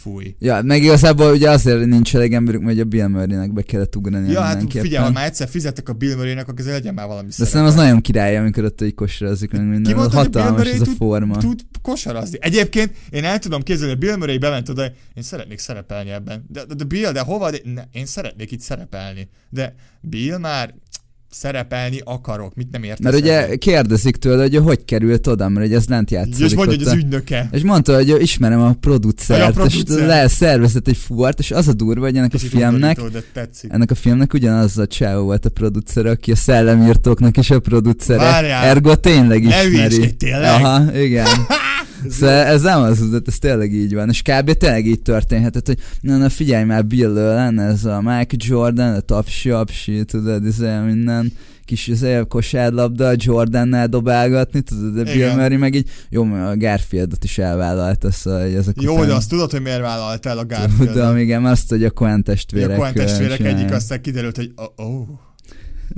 Fúj. 0.00 0.34
Ja, 0.38 0.62
meg 0.62 0.82
igazából 0.82 1.32
ugye 1.32 1.50
azért 1.50 1.86
nincs 1.86 2.14
elég 2.16 2.34
emberük, 2.34 2.60
mert 2.62 2.78
a 2.78 2.84
Bill 2.84 3.06
Murray-nek 3.06 3.52
be 3.52 3.62
kellett 3.62 3.96
ugrani 3.96 4.30
Ja, 4.32 4.40
hát 4.40 4.72
figyelj, 4.72 5.04
ha 5.04 5.10
már 5.10 5.26
egyszer 5.26 5.48
fizettek 5.48 5.88
a 5.88 5.92
Bill 5.92 6.16
Murray-nek, 6.16 6.48
akkor 6.48 6.64
legyen 6.64 6.94
már 6.94 7.06
valami 7.06 7.28
De 7.28 7.32
szerintem 7.44 7.64
az 7.64 7.74
nagyon 7.74 8.00
király, 8.00 8.36
amikor 8.36 8.64
ott 8.64 8.80
egy 8.80 8.94
kosarazik, 8.94 9.50
meg 9.50 9.60
minden. 9.62 9.92
Ki 9.92 9.94
mondta, 9.98 10.16
Hatalmas 10.16 10.68
ez 10.68 10.80
a 10.80 10.84
tud- 10.84 10.96
forma. 10.96 11.36
tud 11.36 11.60
kosarazni. 11.82 12.38
Egyébként 12.40 12.92
én 13.10 13.24
el 13.24 13.38
tudom 13.38 13.62
képzelni, 13.62 13.92
hogy 13.92 14.00
Bill 14.00 14.16
Murray 14.16 14.38
bement 14.38 14.68
oda, 14.68 14.84
én 15.14 15.22
szeretnék 15.22 15.58
szerepelni 15.58 16.10
ebben. 16.10 16.44
De, 16.48 16.64
de, 16.64 16.74
de 16.74 16.84
Bill, 16.84 17.12
de 17.12 17.20
hova? 17.20 17.50
De, 17.50 17.58
ne, 17.64 17.82
én 17.92 18.06
szeretnék 18.06 18.50
itt 18.50 18.60
szerepelni. 18.60 19.28
De 19.50 19.74
Bill 20.00 20.38
már 20.38 20.74
szerepelni 21.30 22.00
akarok, 22.04 22.54
mit 22.54 22.70
nem 22.70 22.82
értesz? 22.82 23.00
Mert 23.04 23.16
ugye 23.16 23.42
ezzel? 23.42 23.58
kérdezik 23.58 24.16
tőle, 24.16 24.42
hogy 24.42 24.56
hogy 24.56 24.84
került 24.84 25.26
oda, 25.26 25.48
mert 25.48 25.66
ugye 25.66 25.76
ez 25.76 25.86
lent 25.88 26.10
és 26.10 26.16
játszik. 26.16 26.56
mondja, 26.56 26.76
hogy 26.76 26.86
az 26.86 26.92
a- 26.92 26.96
ügynöke. 26.96 27.48
És 27.52 27.62
mondta, 27.62 27.94
hogy 27.94 28.16
ismerem 28.20 28.60
a 28.60 28.72
producert, 28.80 29.56
a 29.56 29.64
és 29.64 29.72
producer. 29.72 30.06
le 30.06 30.28
szervezett 30.28 30.88
egy 30.88 30.96
fuart, 30.96 31.38
és 31.38 31.50
az 31.50 31.68
a 31.68 31.72
durva, 31.72 32.04
hogy 32.04 32.16
ennek 32.16 32.34
a 32.34 32.36
Kicsit 32.36 32.50
filmnek, 32.50 32.96
undorító, 32.98 33.18
de 33.32 33.40
tetszik. 33.40 33.72
ennek 33.72 33.90
a 33.90 33.94
filmnek 33.94 34.32
ugyanaz 34.34 34.78
a 34.78 34.86
csávó 34.86 35.22
volt 35.22 35.44
a 35.44 35.50
producer, 35.50 36.06
aki 36.06 36.30
a 36.32 36.36
szellemírtóknak 36.36 37.36
is 37.36 37.50
a 37.50 37.60
producere. 37.60 38.18
Várjál! 38.22 38.64
Ergo 38.64 38.94
tényleg 38.96 39.42
Ne 39.42 39.48
ismeri. 39.48 39.70
hülyeskedj, 39.70 40.16
tényleg? 40.16 40.50
Aha, 40.62 40.98
igen. 40.98 41.26
Szóval 42.10 42.34
ez 42.34 42.62
nem 42.62 42.80
az, 42.80 43.10
de 43.10 43.18
ez 43.26 43.38
tényleg 43.38 43.72
így 43.72 43.94
van. 43.94 44.08
És 44.08 44.22
kb. 44.22 44.52
tényleg 44.52 44.86
így 44.86 45.02
történhetett, 45.02 45.66
hogy 45.66 45.78
na, 46.00 46.16
na 46.16 46.28
figyelj 46.28 46.64
már 46.64 46.86
Bill 46.86 47.12
lenne 47.12 47.64
ez 47.64 47.84
a 47.84 48.00
Mike 48.00 48.36
Jordan, 48.38 48.94
a 48.94 49.00
tapsi, 49.00 49.50
apsi, 49.50 50.04
tudod, 50.04 50.46
ez 50.46 50.58
minden 50.84 51.32
kis 51.70 51.86
izé, 51.86 52.22
kosárlabda 52.28 53.12
Jordannel 53.16 53.86
dobálgatni, 53.86 54.60
tudod, 54.60 54.94
de 54.94 55.12
Bill. 55.12 55.34
Murray 55.34 55.56
meg 55.56 55.74
így, 55.74 55.88
jó, 56.08 56.22
a 56.34 56.56
Garfieldot 56.56 57.24
is 57.24 57.38
elvállalta, 57.38 58.10
szóval 58.10 58.42
hogy 58.42 58.54
ezek 58.54 58.82
Jó, 58.82 58.94
után, 58.94 59.06
de 59.06 59.14
azt 59.14 59.28
tudod, 59.28 59.50
hogy 59.50 59.62
miért 59.62 59.80
vállalt 59.80 60.26
el 60.26 60.38
a 60.38 60.46
Garfield? 60.46 60.92
Tudom, 60.92 61.16
igen, 61.16 61.44
azt, 61.44 61.68
hogy 61.68 61.84
a 61.84 61.90
Coen 61.90 62.22
testvérek. 62.22 62.70
a 62.70 62.74
Coen 62.78 62.94
testvérek 62.94 63.40
egyik, 63.40 63.72
aztán 63.72 64.00
kiderült, 64.00 64.36
hogy 64.36 64.52
oh, 64.56 64.86
oh. 64.86 65.08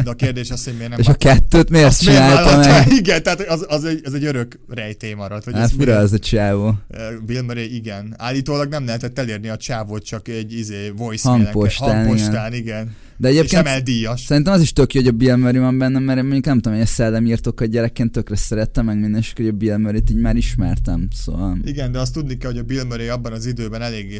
De 0.04 0.10
a 0.10 0.14
kérdés 0.14 0.50
az, 0.50 0.64
hogy 0.64 0.74
miért 0.74 0.90
nem 0.90 0.98
És 0.98 1.08
a 1.08 1.14
kettőt 1.14 1.70
miért 1.70 1.98
csinálta 1.98 2.56
meg? 2.56 2.92
Igen, 3.00 3.22
tehát 3.22 3.40
az, 3.40 3.66
az, 3.68 3.84
egy, 3.84 4.00
az 4.04 4.14
egy 4.14 4.24
örök 4.24 4.58
rejtély 4.68 5.12
maradt. 5.12 5.44
Hogy 5.44 5.54
Hát 5.54 5.70
fura 5.70 5.96
az 5.96 6.12
a 6.12 6.18
csávó. 6.18 6.74
Eh, 6.90 7.06
Bill 7.26 7.42
Murray, 7.42 7.74
igen. 7.74 8.14
Állítólag 8.18 8.68
nem 8.68 8.84
lehetett 8.84 9.18
elérni 9.18 9.48
a 9.48 9.56
csávót, 9.56 10.04
csak 10.04 10.28
egy 10.28 10.52
izé, 10.52 10.92
voice 10.96 11.28
Hangpostán, 11.28 11.96
hangpostán, 11.96 12.52
igen. 12.52 12.96
De 13.22 13.28
És 13.30 13.36
egyébként 13.36 13.66
emel 13.66 13.80
díjas. 13.80 14.20
Szerintem 14.20 14.52
az 14.52 14.60
is 14.60 14.72
tök 14.72 14.94
jó, 14.94 15.00
hogy 15.00 15.10
a 15.10 15.12
Bill 15.12 15.36
Murray 15.36 15.60
van 15.60 15.78
benne, 15.78 15.98
mert 15.98 16.20
mondjuk 16.22 16.44
nem 16.44 16.54
tudom, 16.54 16.72
hogy 16.78 16.86
a 16.86 16.90
szellemírtókat 16.90 17.68
gyerekként 17.68 18.12
tökre 18.12 18.36
szerettem, 18.36 18.84
meg 18.84 18.98
minden, 19.00 19.20
és 19.20 19.32
hogy 19.36 19.46
a 19.46 19.52
Bill 19.52 19.76
Murray-t 19.76 20.10
így 20.10 20.16
már 20.16 20.36
ismertem, 20.36 21.08
szóval... 21.14 21.58
Igen, 21.64 21.92
de 21.92 21.98
azt 21.98 22.12
tudni 22.12 22.36
kell, 22.36 22.50
hogy 22.50 22.60
a 22.60 22.62
Bill 22.62 22.84
Murray 22.84 23.08
abban 23.08 23.32
az 23.32 23.46
időben 23.46 23.82
eléggé, 23.82 24.18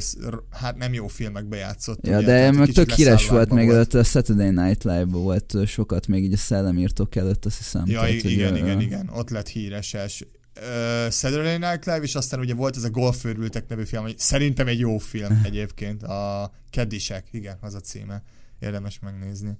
hát 0.50 0.76
nem 0.76 0.92
jó 0.92 1.06
filmekbe 1.06 1.56
játszott. 1.56 2.06
Ja, 2.06 2.16
ugye, 2.16 2.26
de 2.26 2.50
meg 2.50 2.68
tök 2.72 2.90
híres 2.90 3.28
volt 3.28 3.52
még 3.52 3.68
előtt, 3.68 3.94
a 3.94 4.04
Saturday 4.04 4.50
Night 4.50 4.84
Live-ban 4.84 5.22
volt 5.22 5.56
sokat 5.66 6.06
még 6.06 6.24
így 6.24 6.32
a 6.32 6.36
szellemírtók 6.36 7.14
előtt, 7.14 7.44
azt 7.44 7.56
hiszem. 7.56 7.82
Ja, 7.86 8.00
Tehát, 8.00 8.20
hogy, 8.20 8.30
igen, 8.30 8.54
ö, 8.54 8.56
igen, 8.56 8.80
igen, 8.80 9.10
ott 9.14 9.30
lett 9.30 9.48
híreses. 9.48 10.24
Uh, 10.56 11.10
Saturday 11.10 11.58
Night 11.58 11.84
Live, 11.84 12.02
és 12.02 12.14
aztán 12.14 12.40
ugye 12.40 12.54
volt 12.54 12.76
ez 12.76 12.84
a 12.84 12.90
Golfőrültek 12.90 13.68
nevű 13.68 13.84
film, 13.84 14.02
ami 14.02 14.14
szerintem 14.16 14.66
egy 14.66 14.78
jó 14.78 14.98
film 14.98 15.40
egyébként, 15.44 16.02
a 16.02 16.52
Kedisek, 16.70 17.24
igen, 17.30 17.56
az 17.60 17.74
a 17.74 17.80
címe, 17.80 18.22
érdemes 18.62 18.98
megnézni. 18.98 19.58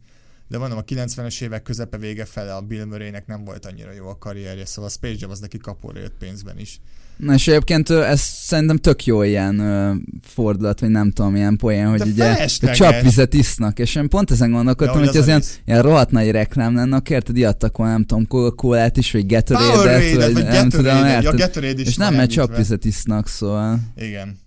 De 0.49 0.59
mondom, 0.59 0.79
a 0.79 0.83
90-es 0.83 1.43
évek 1.43 1.63
közepe 1.63 1.99
vége 1.99 2.25
fele 2.25 2.55
a 2.55 2.61
Bill 2.61 2.85
Murray-nek 2.85 3.27
nem 3.27 3.45
volt 3.45 3.67
annyira 3.67 3.93
jó 3.93 4.09
a 4.09 4.19
karrierje, 4.19 4.67
szóval 4.67 4.91
a 4.91 4.93
Space 4.93 5.17
Jam 5.19 5.31
az 5.31 5.41
neki 5.41 5.59
kapóra 5.59 6.01
jött 6.01 6.15
pénzben 6.19 6.59
is. 6.59 6.81
Na 7.17 7.35
és 7.35 7.49
egyébként 7.49 7.91
ez 7.91 8.21
szerintem 8.21 8.77
tök 8.77 9.05
jó 9.05 9.23
ilyen 9.23 9.59
ö, 9.59 9.95
fordulat, 10.23 10.81
vagy 10.81 10.89
nem 10.89 11.11
tudom, 11.11 11.37
ilyen 11.37 11.57
poén, 11.57 11.89
hogy 11.89 11.99
De 11.99 12.05
ugye 12.11 12.47
csapvizet 12.73 13.35
isznak, 13.35 13.79
és 13.79 13.95
én 13.95 14.09
pont 14.09 14.31
ezen 14.31 14.51
gondolkodtam, 14.51 15.01
Ja, 15.01 15.07
hogy 15.07 15.17
ez 15.17 15.27
ilyen, 15.27 15.43
ilyen 15.65 15.83
rohadt 15.83 16.11
nagy 16.11 16.31
reklám 16.31 16.75
lenne, 16.75 16.97
akkor 16.97 17.17
érted, 17.17 17.37
iadtak 17.37 17.77
volna, 17.77 17.93
nem 17.93 18.05
tudom, 18.05 18.27
Coca-Colát 18.27 18.97
is, 18.97 19.13
vagy 19.13 19.27
Gatorade-et, 19.27 20.15
vagy, 20.15 20.33
vagy 20.33 20.45
nem 20.45 20.69
tudom, 20.69 20.97
ja, 20.97 21.21
érted? 21.21 21.79
Is 21.79 21.87
És 21.87 21.97
nem, 21.97 22.15
mert 22.15 22.31
csapvizet 22.31 22.85
isznak, 22.85 23.29
szóval... 23.29 23.79
Igen. 23.97 24.39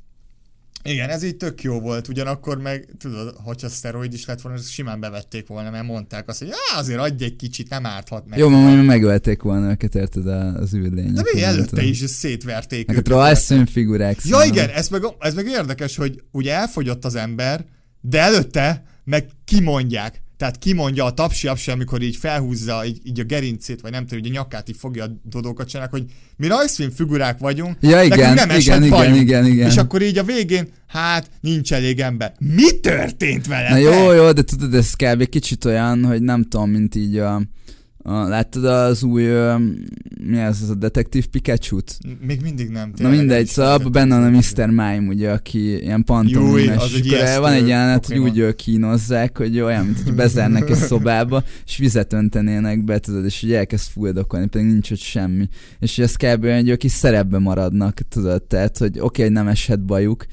Igen, 0.88 1.10
ez 1.10 1.24
így 1.24 1.38
tök 1.38 1.62
jó 1.62 1.80
volt, 1.80 2.08
ugyanakkor 2.08 2.58
meg, 2.58 2.88
tudod, 2.98 3.36
hogyha 3.44 3.70
szteroid 3.70 4.14
is 4.14 4.26
lett 4.26 4.42
volna, 4.42 4.58
simán 4.58 5.00
bevették 5.00 5.48
volna, 5.48 5.70
mert 5.70 5.86
mondták 5.86 6.28
azt, 6.30 6.40
hogy 6.40 6.48
já, 6.48 6.80
azért 6.80 7.00
adj 7.00 7.24
egy 7.24 7.36
kicsit, 7.36 7.70
nem 7.70 7.86
árthat 7.86 8.28
meg. 8.28 8.40
Jó, 8.40 8.50
ma 8.50 8.60
mondjuk 8.60 8.86
megölték 8.86 9.42
volna 9.42 9.70
őket, 9.70 9.96
érted, 9.96 10.28
az 10.28 10.74
űrlények. 10.74 11.14
De 11.14 11.22
mi 11.34 11.44
előtte 11.44 11.66
tudom. 11.70 11.86
is 11.86 11.98
szétverték 11.98 12.88
Meg 12.88 12.96
a 12.96 13.00
őket. 13.00 13.14
rajzfilm 13.14 13.66
figurák. 13.66 14.16
Ja 14.16 14.22
szóval. 14.22 14.46
igen, 14.46 14.70
ez 14.70 14.88
meg, 14.88 15.02
ez 15.20 15.34
meg 15.34 15.48
érdekes, 15.48 15.96
hogy 15.96 16.24
ugye 16.32 16.54
elfogyott 16.54 17.06
az 17.06 17.16
ember, 17.16 17.66
de 18.02 18.20
előtte 18.20 18.84
meg 19.04 19.30
kimondják. 19.46 20.24
Tehát 20.38 20.58
kimondja 20.58 21.06
a 21.06 21.14
tapsi 21.14 21.48
apsi, 21.48 21.72
amikor 21.72 22.02
így 22.02 22.16
felhúzza 22.16 22.86
így, 22.86 23.00
így 23.04 23.20
a 23.20 23.24
gerincét, 23.24 23.82
vagy 23.82 23.92
nem 23.92 24.06
tudom, 24.06 24.20
hogy 24.20 24.30
a 24.30 24.34
nyakát 24.34 24.70
így 24.70 24.78
fogja 24.80 25.04
a 25.04 25.12
dodókat 25.24 25.68
csinálnak, 25.68 25.94
hogy 25.94 26.06
mi 26.38 26.48
rajzfilm 26.48 26.92
figurák 26.92 27.38
vagyunk, 27.38 27.78
Ja 27.82 28.02
igen, 28.02 28.34
nem 28.34 28.50
igen, 28.50 28.84
igen, 28.84 28.90
bajunk. 28.90 29.22
igen, 29.22 29.46
igen. 29.46 29.70
És 29.70 29.78
akkor 29.78 30.02
így 30.02 30.18
a 30.18 30.24
végén, 30.24 30.68
hát 30.88 31.30
nincs 31.42 31.74
elég 31.74 32.00
ember. 32.00 32.34
Mi 32.40 32.80
történt 32.80 33.48
vele? 33.48 33.70
Na 33.70 33.78
jó, 33.78 34.12
jó, 34.12 34.32
de 34.32 34.42
tudod, 34.42 34.74
ez 34.74 34.94
kb. 34.94 35.30
kicsit 35.30 35.66
olyan, 35.66 36.04
hogy 36.06 36.22
nem 36.22 36.44
tudom, 36.44 36.70
mint 36.70 36.96
így 36.96 37.18
a, 37.18 37.36
a 37.36 37.42
láttad 38.06 38.66
az 38.66 39.04
új, 39.04 39.24
ö, 39.24 39.56
mi 40.22 40.38
ez, 40.38 40.62
az 40.62 40.70
a 40.70 40.76
detektív 40.76 41.28
Pikachu-t? 41.28 41.98
Még 42.22 42.42
mindig 42.42 42.70
nem. 42.70 42.90
Na 42.90 42.96
tényleg, 42.96 43.18
mindegy, 43.18 43.36
nem 43.36 43.44
is 43.44 43.50
szóval 43.50 43.72
abban 43.72 43.92
benne 43.92 44.20
van 44.20 44.34
a 44.34 44.38
Mr. 44.38 44.68
Mime, 44.68 45.04
ugye, 45.08 45.32
aki 45.32 45.82
ilyen 45.82 46.04
pantomimes, 46.04 47.02
van 47.40 47.52
egy 47.52 47.68
jelenet, 47.68 48.06
hogy 48.06 48.18
úgy 48.18 48.56
kínozzák, 48.56 49.38
hogy 49.38 49.60
olyan, 49.60 49.86
mint 49.86 50.00
hogy 50.00 50.14
bezárnak 50.14 50.70
egy 50.70 50.76
szobába, 50.76 51.44
és 51.66 51.78
vizet 51.78 52.14
öntenének 52.14 52.84
be, 52.84 53.00
tudod, 53.00 53.26
és 53.26 53.44
ugye 53.44 53.58
elkezd 53.58 53.90
fuldokolni, 53.90 54.48
pedig 54.48 54.68
nincs 54.68 54.92
ott 54.92 54.98
semmi. 54.98 55.48
És 55.80 56.00
ez 56.00 56.16
kb. 56.16 56.44
olyan, 56.44 56.60
hogy 56.60 56.70
ők 56.70 56.84
is 56.84 56.92
szerepbe 56.92 57.40
maradnak, 57.40 58.00
tudod, 58.10 58.44
tehát, 58.44 58.78
hogy 58.78 58.90
oké, 58.90 59.02
okay, 59.02 59.24
hogy 59.26 59.34
nem 59.34 59.48
eshet 59.48 59.86
bajuk, 59.86 60.26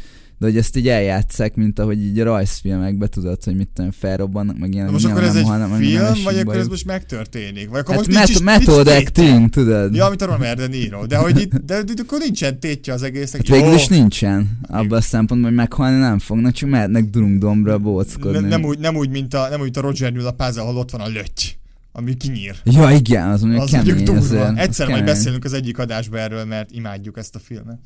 de 0.42 0.48
hogy 0.48 0.56
ezt 0.56 0.76
így 0.76 0.88
eljátszák, 0.88 1.54
mint 1.54 1.78
ahogy 1.78 2.02
így 2.04 2.18
a 2.20 2.24
rajzfilmekben 2.24 3.10
tudod, 3.10 3.44
hogy 3.44 3.56
mit 3.56 3.68
tudom, 3.74 3.90
felrobbannak, 3.90 4.58
meg 4.58 4.72
ilyen. 4.74 4.84
Na 4.86 4.90
most 4.92 5.04
akkor 5.04 5.22
ez 5.22 5.34
egy 5.34 5.44
halnak, 5.44 5.70
meg 5.70 5.80
nem 5.80 5.88
film, 5.88 6.04
esik 6.04 6.24
vagy 6.24 6.38
akkor 6.38 6.56
ez 6.56 6.66
most 6.68 6.84
megtörténik? 6.84 7.68
Vagy 7.68 7.78
akkor 7.80 7.94
Hát 7.94 8.06
most 8.06 8.18
nincs 8.28 8.40
met- 8.42 8.58
method 8.66 8.86
nincs 8.86 8.98
acting, 8.98 9.48
tudod? 9.50 9.94
Ja, 9.94 10.08
mint 10.08 10.22
a 10.22 10.26
Romer 10.26 10.56
De 10.56 10.66
Niro. 10.66 11.06
De 11.06 11.16
hogy 11.16 11.40
itt, 11.40 11.54
de, 11.54 11.82
de, 11.82 11.92
akkor 12.02 12.18
nincsen 12.18 12.60
tétje 12.60 12.92
az 12.92 13.02
egésznek. 13.02 13.46
Hát 13.48 13.56
végül 13.56 13.74
is 13.74 13.86
nincsen. 13.86 14.58
Abban 14.68 14.98
a 14.98 15.00
szempontból, 15.00 15.48
hogy 15.48 15.58
meghalni 15.58 15.98
nem 15.98 16.18
fognak, 16.18 16.52
csak 16.52 16.68
mehetnek 16.70 17.04
drumdomra 17.04 17.78
bóckodni. 17.78 18.38
nem, 18.38 18.44
nem, 18.48 18.64
úgy, 18.64 18.78
nem, 18.78 18.96
úgy, 18.96 19.10
mint 19.10 19.34
a, 19.34 19.48
nem 19.48 19.56
úgy, 19.58 19.62
mint 19.64 19.76
a 19.76 19.80
Roger 19.80 20.12
Newell 20.12 20.26
a 20.28 20.32
pázal, 20.32 20.64
ahol 20.66 20.76
ott 20.76 20.90
van 20.90 21.00
a 21.00 21.06
löty, 21.08 21.42
ami 21.92 22.14
kinyír. 22.14 22.54
Ja, 22.64 22.90
igen, 22.90 23.28
az 23.28 23.40
mondjuk 23.40 23.62
Az 23.62 23.70
kemény. 23.70 23.94
mondjuk 23.94 24.16
azért, 24.16 24.42
az 24.48 24.56
Egyszer 24.56 24.86
majd 24.88 24.98
kemény. 24.98 25.14
beszélünk 25.14 25.44
az 25.44 25.52
egyik 25.52 25.78
adásban 25.78 26.20
erről, 26.20 26.44
mert 26.44 26.70
imádjuk 26.70 27.18
ezt 27.18 27.34
a 27.34 27.38
filmet. 27.38 27.78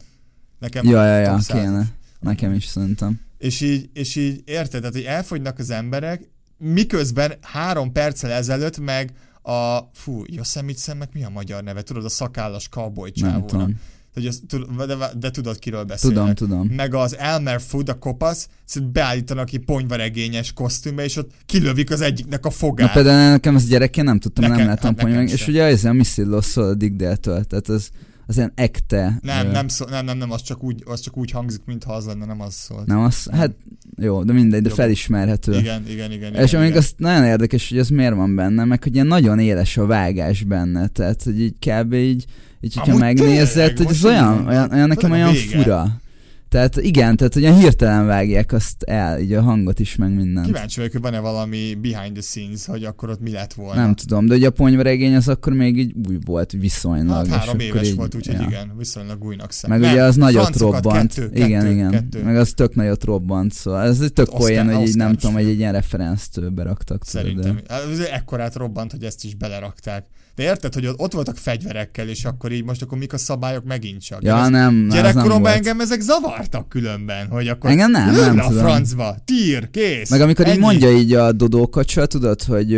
Nekem 0.59 0.87
Ja, 0.89 1.05
ja, 1.07 1.19
ja, 1.19 1.39
kéne. 1.47 1.87
Nekem 2.27 2.53
is 2.55 2.65
szerintem. 2.65 3.21
És 3.39 3.61
így, 3.61 3.91
és 3.93 4.17
így 4.17 4.43
érted, 4.45 4.81
tehát 4.81 4.95
hogy 4.95 5.05
elfogynak 5.05 5.59
az 5.59 5.71
emberek, 5.71 6.29
miközben 6.59 7.33
három 7.41 7.93
perccel 7.93 8.31
ezelőtt 8.31 8.79
meg 8.79 9.13
a, 9.43 9.79
fú, 9.93 10.23
Yosemite-nek 10.27 11.13
mi 11.13 11.25
a 11.25 11.29
magyar 11.29 11.63
neve? 11.63 11.83
Tudod, 11.83 12.05
a 12.05 12.09
szakállas 12.09 12.69
cowboy 12.69 13.11
Nem 13.15 13.25
csávónak. 13.31 13.51
tudom. 13.51 13.81
Hogy 14.15 14.27
az, 14.27 14.43
de, 14.87 14.97
de, 15.19 15.31
tudod, 15.31 15.59
kiről 15.59 15.85
beszélek. 15.85 16.17
Tudom, 16.17 16.35
tudom. 16.35 16.67
Meg 16.69 16.95
az 16.95 17.17
Elmer 17.17 17.61
Food, 17.61 17.89
a 17.89 17.95
kopasz, 17.99 18.49
beállítanak 18.93 19.47
ki 19.47 19.59
ponyvaregényes 19.59 20.53
kosztümbe, 20.53 21.05
és 21.05 21.17
ott 21.17 21.31
kilövik 21.47 21.91
az 21.91 22.01
egyiknek 22.01 22.45
a 22.45 22.49
Na 22.49 22.55
fogát. 22.55 22.93
például 22.93 23.31
nekem 23.31 23.55
az 23.55 23.67
gyerekként 23.67 24.07
nem 24.07 24.19
tudtam, 24.19 24.45
Nekem- 24.45 24.59
nem 24.59 24.69
láttam 24.69 24.91
hát 24.91 24.95
ponyva 25.01 25.19
nekem 25.19 25.33
meg. 25.33 25.41
És 25.41 25.49
ugye 25.49 25.63
ez 25.63 25.85
a 25.85 25.93
Missy 25.93 26.23
szól 26.41 26.65
a 26.65 26.75
Dick 26.75 26.95
Dale-től, 26.97 27.45
tehát 27.45 27.69
az, 27.69 27.89
az 28.27 28.37
ilyen 28.37 28.53
ekte. 28.55 29.19
nem, 29.23 29.51
nem, 29.51 29.69
szó, 29.69 29.85
nem, 29.87 30.05
nem, 30.05 30.19
nem, 30.19 30.31
az 30.31 30.43
csak, 30.43 30.63
úgy, 30.63 30.83
az 30.87 31.01
csak 31.01 31.17
úgy 31.17 31.31
hangzik, 31.31 31.61
mintha 31.65 31.93
az 31.93 32.05
lenne, 32.05 32.25
nem 32.25 32.41
az 32.41 32.55
szólt. 32.55 32.87
Nem, 32.87 32.99
az, 32.99 33.29
hát 33.33 33.55
jó, 33.97 34.23
de 34.25 34.33
mindegy, 34.33 34.63
de 34.63 34.69
Jó. 34.69 34.75
felismerhető. 34.75 35.59
Igen, 35.59 35.83
igen, 35.89 36.13
igen. 36.13 36.35
És 36.35 36.49
igen, 36.49 36.61
amíg 36.61 36.71
igen. 36.71 36.83
azt 36.83 36.95
nagyon 36.97 37.25
érdekes, 37.25 37.69
hogy 37.69 37.79
ez 37.79 37.89
miért 37.89 38.15
van 38.15 38.35
benne, 38.35 38.65
meg 38.65 38.83
hogy 38.83 38.95
ilyen 38.95 39.07
nagyon 39.07 39.39
éles 39.39 39.77
a 39.77 39.87
vágás 39.87 40.43
benne, 40.43 40.87
tehát 40.87 41.23
hogy 41.23 41.41
így 41.41 41.55
kb. 41.59 41.93
így, 41.93 42.25
így 42.61 42.75
hogyha 42.75 42.99
megnézed, 42.99 43.77
hogy 43.77 43.87
ez 43.91 44.05
olyan, 44.05 44.47
olyan, 44.47 44.73
olyan 44.73 44.89
nekem 44.89 45.11
Főleg 45.11 45.27
a 45.27 45.31
olyan 45.31 45.33
vége. 45.33 45.63
fura. 45.63 46.01
Tehát 46.49 46.77
igen, 46.77 47.17
tehát 47.17 47.37
olyan 47.37 47.59
hirtelen 47.59 48.07
vágják 48.07 48.53
azt 48.53 48.83
el, 48.83 49.21
így 49.21 49.33
a 49.33 49.43
hangot 49.43 49.79
is, 49.79 49.97
meg 49.97 50.15
mindent. 50.15 50.47
Kíváncsi 50.47 50.77
vagyok, 50.77 50.93
hogy 50.93 51.01
van-e 51.01 51.19
valami 51.19 51.75
behind 51.75 52.13
the 52.13 52.23
scenes, 52.23 52.67
hogy 52.67 52.85
akkor 52.85 53.11
ott 53.11 53.21
mi 53.21 53.31
lett 53.31 53.53
volna. 53.53 53.81
Nem 53.81 53.95
tudom, 53.95 54.27
de 54.27 54.35
ugye 54.35 54.47
a 54.47 54.51
ponyvaregény 54.51 55.15
az 55.15 55.29
akkor 55.29 55.53
még 55.53 55.79
így 55.79 55.95
új 56.09 56.19
volt 56.25 56.53
viszonylag. 56.53 57.27
Hát 57.27 57.39
három 57.39 57.59
éves 57.59 57.89
így, 57.89 57.97
volt, 57.97 58.15
úgyhogy 58.15 58.35
ja. 58.35 58.47
igen, 58.47 58.73
viszonylag 58.77 59.25
újnak 59.25 59.53
szem. 59.53 59.71
Meg 59.71 59.81
Nem, 59.81 59.93
ugye 59.93 60.03
az 60.03 60.17
nagyot 60.17 60.57
robbant. 60.57 61.15
Kettő, 61.15 61.31
igen, 61.35 61.61
kettő, 61.61 61.73
igen. 61.73 61.91
Kettő. 61.91 62.23
Meg 62.23 62.37
az 62.37 62.53
tök 62.55 62.75
nagyot 62.75 63.05
robbant, 63.05 63.53
szóval 63.53 63.83
ez 63.83 64.01
egy 64.01 64.13
tök 64.13 64.27
Oscar- 64.27 64.43
olyan, 64.43 64.75
hogy 64.75 64.89
így 64.89 64.97
nem 64.97 65.15
tudom, 65.15 65.35
hogy 65.35 65.49
egy 65.49 65.59
ilyen 65.59 65.73
referenctől 65.73 66.51
beraktak. 66.51 67.05
tudod, 67.05 67.25
Szerintem. 67.25 67.61
De... 67.67 67.75
Ez 67.75 67.99
ekkorát 67.99 68.55
robbant, 68.55 68.91
hogy 68.91 69.03
ezt 69.03 69.25
is 69.25 69.35
belerakták. 69.35 70.07
De 70.37 70.43
érted, 70.43 70.75
hogy 70.75 70.89
ott 70.97 71.13
voltak 71.13 71.37
fegyverekkel, 71.37 72.09
és 72.09 72.25
akkor 72.25 72.53
így 72.53 72.65
most 72.65 72.83
akkor 72.83 72.99
mik 72.99 73.13
a 73.13 73.19
szabályok 73.19 73.65
megint 73.65 74.03
csak. 74.03 74.23
Ja, 74.23 74.37
Ez- 74.37 74.49
nem, 74.49 74.75
nem 74.75 74.89
Gyerekkoromban 74.89 75.41
volt. 75.41 75.55
engem 75.55 75.81
ezek 75.81 76.01
zavartak. 76.01 76.69
különben, 76.69 77.27
hogy 77.27 77.49
akkor 77.49 77.71
Engem 77.71 77.91
nem, 77.91 78.15
nem 78.15 78.39
a 78.39 78.47
tudom. 78.49 78.63
francba, 78.65 79.17
tír, 79.25 79.71
kész. 79.71 80.11
Meg 80.11 80.21
amikor 80.21 80.47
így 80.47 80.53
Ennyi. 80.53 80.61
mondja 80.61 80.91
így 80.91 81.13
a 81.13 81.33
Dodó 81.33 81.69
kacsa, 81.69 82.07
tudod, 82.07 82.43
hogy, 82.43 82.73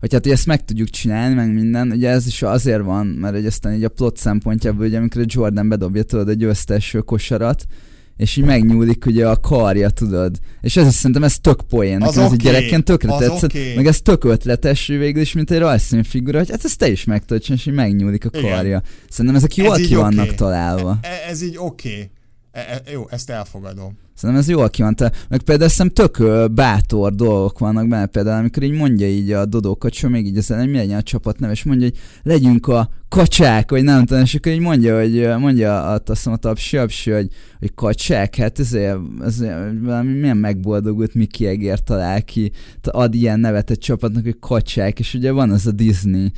hogy 0.00 0.12
hát 0.12 0.22
hogy 0.22 0.32
ezt 0.32 0.46
meg 0.46 0.64
tudjuk 0.64 0.88
csinálni, 0.90 1.34
meg 1.34 1.52
minden, 1.54 1.90
ugye 1.90 2.08
ez 2.10 2.26
is 2.26 2.42
azért 2.42 2.82
van, 2.82 3.06
mert 3.06 3.34
hogy 3.34 3.46
aztán 3.46 3.74
így 3.74 3.84
a 3.84 3.88
plot 3.88 4.16
szempontjából, 4.16 4.86
ugye 4.86 4.98
amikor 4.98 5.20
a 5.22 5.24
Jordan 5.28 5.68
bedobja, 5.68 6.02
tudod, 6.02 6.28
a 6.28 6.32
győztes 6.32 6.94
ö, 6.94 7.00
kosarat, 7.00 7.64
és 8.16 8.36
így 8.36 8.44
megnyúlik 8.44 9.06
ugye 9.06 9.28
a 9.28 9.40
karja, 9.40 9.90
tudod. 9.90 10.38
És 10.60 10.76
ez 10.76 10.86
is 10.86 10.94
szerintem 10.94 11.24
ez 11.24 11.38
tök 11.38 11.60
poén. 11.68 12.02
Az 12.02 12.14
Nekem 12.14 12.24
ez 12.24 12.32
egy 12.32 12.38
oké, 12.38 12.44
gyerekként 12.50 12.84
tökre 12.84 13.12
az 13.12 13.18
tetszett. 13.20 13.44
oké. 13.44 13.74
Meg 13.74 13.86
ez 13.86 14.00
tök 14.00 14.24
ötletes 14.24 14.86
végül 14.86 15.20
is, 15.22 15.32
mint 15.32 15.50
egy 15.50 15.58
rajzszínfigura, 15.58 16.38
hogy 16.38 16.50
hát 16.50 16.64
ezt 16.64 16.78
te 16.78 16.88
is 16.90 17.04
meg 17.04 17.24
tudod 17.24 17.42
csinálni, 17.42 17.62
és 17.62 17.68
így 17.68 17.74
megnyúlik 17.74 18.24
a 18.24 18.30
Igen. 18.38 18.50
karja. 18.50 18.82
Szerintem 19.08 19.34
ezek 19.34 19.56
jól 19.56 19.74
Ez 19.76 19.86
ki 19.86 19.94
vannak 19.94 20.26
oké. 20.26 20.34
találva. 20.34 20.98
E- 21.02 21.30
ez 21.30 21.42
így 21.42 21.56
oké. 21.58 21.88
Okay. 21.88 22.10
E- 22.52 22.82
e- 22.86 22.90
jó, 22.92 23.06
ezt 23.10 23.30
elfogadom. 23.30 23.98
Szerintem 24.16 24.44
ez 24.44 24.48
jól 24.48 24.70
ki 24.70 24.82
van 24.82 24.94
találva. 24.94 25.18
Meg 25.28 25.42
például 25.42 25.70
szerintem 25.70 26.06
tök 26.06 26.52
bátor 26.52 27.14
dolgok 27.14 27.58
vannak 27.58 27.88
benne, 27.88 28.06
például 28.06 28.38
amikor 28.38 28.62
így 28.62 28.72
mondja 28.72 29.08
így 29.08 29.32
a 29.32 29.44
Dodó 29.44 29.76
kacsa, 29.76 30.08
még 30.08 30.26
így 30.26 30.36
az 30.36 30.50
elején, 30.50 30.70
mi 30.70 30.76
legyen 30.76 30.98
a 30.98 31.02
csapat 31.02 31.38
neve, 31.38 31.52
és 31.52 31.64
mondja, 31.64 31.86
hogy 31.86 31.98
legyünk 32.22 32.66
a 32.66 32.90
kacsák, 33.08 33.70
vagy 33.70 33.82
nem 33.82 34.04
tudom, 34.04 34.22
és 34.22 34.34
akkor 34.34 34.52
így 34.52 34.60
mondja, 34.60 34.98
hogy 34.98 35.38
mondja 35.38 35.84
a, 35.84 36.00
azt 36.06 36.26
a 36.26 36.36
tapsi, 36.36 36.76
apsi, 36.76 37.10
hogy, 37.10 37.28
hogy 37.58 37.74
kacsák, 37.74 38.36
hát 38.36 38.58
ezért, 38.58 38.98
ezért 39.24 39.54
valami 39.82 40.12
milyen 40.12 40.36
megboldogult 40.36 41.14
Mickey 41.14 41.46
Egér 41.46 41.78
talál 41.78 42.22
ki, 42.22 42.52
ad 42.82 43.14
ilyen 43.14 43.40
nevet 43.40 43.70
egy 43.70 43.78
csapatnak, 43.78 44.24
hogy 44.24 44.36
kacsák, 44.40 44.98
és 44.98 45.14
ugye 45.14 45.30
van 45.30 45.50
az 45.50 45.66
a 45.66 45.70
Disney 45.70 46.32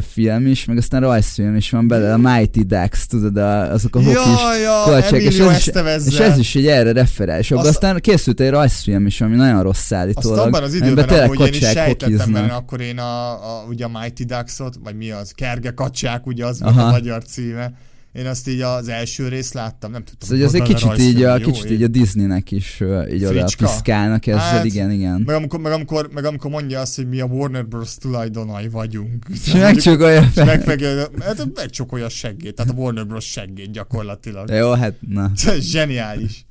film 0.00 0.46
is, 0.46 0.64
meg 0.64 0.76
aztán 0.76 1.00
rajzfilm 1.00 1.56
is 1.56 1.70
van 1.70 1.88
belőle, 1.88 2.12
a 2.12 2.18
Mighty 2.18 2.62
Ducks, 2.62 3.06
tudod, 3.06 3.36
a, 3.36 3.72
azok 3.72 3.96
a 3.96 3.98
hokis 3.98 4.14
Ja, 4.14 4.56
ja, 4.56 4.82
kacsák, 4.84 5.20
és 5.20 5.38
ez, 5.38 6.06
is, 6.06 6.12
és 6.12 6.18
ez 6.18 6.38
is 6.38 6.54
egy 6.54 6.66
erre 6.66 6.92
referál, 6.92 7.19
abban 7.20 7.58
Azt- 7.58 7.68
aztán 7.68 8.00
készült 8.00 8.40
egy 8.40 8.50
rajzfilm 8.50 9.06
is, 9.06 9.20
ami 9.20 9.36
nagyon 9.36 9.62
rossz 9.62 9.78
Azt 9.78 9.92
állítólag. 9.92 10.46
abban 10.46 10.62
az 10.62 10.74
időben, 10.74 11.08
ahogy 11.08 11.40
én 11.40 11.52
is 11.52 11.58
sejtettem, 11.58 12.30
mert 12.30 12.52
akkor 12.52 12.80
én 12.80 12.98
a, 12.98 13.30
a, 13.32 13.64
ugye 13.68 13.84
a 13.84 13.98
Mighty 14.00 14.24
Ducks-ot, 14.24 14.74
vagy 14.84 14.96
mi 14.96 15.10
az, 15.10 15.30
Kerge 15.30 15.70
kacsák, 15.70 16.26
ugye 16.26 16.46
az 16.46 16.60
Aha. 16.62 16.82
a 16.82 16.90
magyar 16.90 17.24
címe. 17.24 17.72
Én 18.12 18.26
azt 18.26 18.48
így 18.48 18.60
az 18.60 18.88
első 18.88 19.28
részt 19.28 19.54
láttam, 19.54 19.90
nem 19.90 20.04
tudtam. 20.04 20.28
Szóval 20.28 20.36
hogy 20.46 20.46
az 20.54 20.60
egy 20.60 20.74
kicsit 20.74 20.88
benne 20.88 21.02
így, 21.02 21.22
a, 21.22 21.36
jó 21.38 21.50
kicsit 21.50 21.70
így 21.70 21.82
a 21.82 21.86
Disneynek 21.88 22.50
is 22.50 22.80
így 23.12 23.24
oda 23.24 23.44
piszkálnak 23.58 24.26
ezzel, 24.26 24.40
Hát, 24.40 24.64
igen, 24.64 24.90
igen. 24.90 25.22
Meg 25.26 25.34
amikor, 25.36 25.60
meg, 25.60 25.72
amikor, 25.72 26.08
meg 26.14 26.24
amikor 26.24 26.50
mondja 26.50 26.80
azt, 26.80 26.96
hogy 26.96 27.08
mi 27.08 27.20
a 27.20 27.24
Warner 27.24 27.66
Bros. 27.66 27.94
tulajdonai 27.96 28.68
vagyunk. 28.68 29.24
És 29.46 29.52
megcsukolja 29.52 30.20
És 30.20 30.26
fel. 30.32 30.44
megfegye, 30.44 31.06
hát 31.20 31.48
megcsokolja 31.54 32.04
a 32.04 32.08
seggét, 32.08 32.54
tehát 32.54 32.72
a 32.72 32.74
Warner 32.76 33.06
Bros. 33.06 33.24
seggét 33.24 33.70
gyakorlatilag. 33.72 34.50
Jó, 34.50 34.72
hát 34.72 34.94
na. 35.08 35.30
Zseniális. 35.72 36.44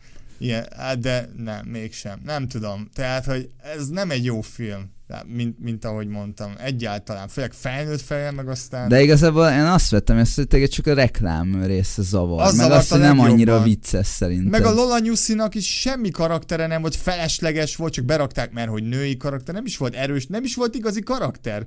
Hát 0.78 1.00
de 1.00 1.30
nem, 1.38 1.66
mégsem. 1.66 2.20
Nem 2.24 2.48
tudom. 2.48 2.90
Tehát, 2.94 3.26
hogy 3.26 3.50
ez 3.58 3.88
nem 3.88 4.12
egy 4.12 4.24
jó 4.26 4.42
film, 4.42 4.92
mint, 5.26 5.60
mint 5.60 5.86
ahogy 5.86 6.08
mondtam. 6.08 6.54
Egyáltalán. 6.58 7.28
Főleg 7.28 7.54
felnőtt 7.54 8.02
fejjel, 8.02 8.32
meg 8.32 8.48
aztán... 8.48 8.90
De 8.90 9.02
igazából 9.02 9.50
én 9.50 9.60
azt 9.60 9.90
vettem 9.90 10.18
ezt, 10.18 10.36
hogy 10.36 10.48
tényleg 10.48 10.70
csak 10.70 10.88
a 10.88 10.94
reklám 10.94 11.64
része 11.64 12.02
zavar. 12.02 12.42
Az 12.42 12.56
meg 12.56 12.72
azt, 12.72 12.92
hogy 12.92 13.00
nem 13.00 13.20
annyira 13.20 13.64
vicces 13.64 14.08
szerintem. 14.08 14.50
Meg 14.50 14.66
a 14.66 14.74
Lola 14.74 15.00
Nyuszinak 15.00 15.56
is 15.56 15.80
semmi 15.80 16.10
karaktere 16.10 16.68
nem 16.68 16.82
volt, 16.82 16.96
felesleges 16.96 17.76
volt, 17.76 17.94
csak 17.94 18.06
berakták, 18.06 18.52
mert 18.52 18.70
hogy 18.70 18.84
női 18.84 19.18
karakter, 19.18 19.54
nem 19.54 19.66
is 19.66 19.78
volt 19.78 19.96
erős, 19.96 20.28
nem 20.28 20.44
is 20.44 20.56
volt 20.56 20.76
igazi 20.76 21.02
karakter. 21.02 21.66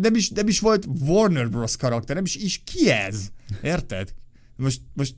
Nem 0.00 0.14
is, 0.14 0.30
nem 0.30 0.48
is 0.48 0.60
volt 0.60 0.86
Warner 1.00 1.50
Bros. 1.50 1.76
karakter, 1.76 2.14
nem 2.14 2.24
is, 2.24 2.36
is 2.36 2.62
ki 2.64 2.90
ez? 2.90 3.16
Érted? 3.62 4.14
Most, 4.56 4.80
most 4.94 5.14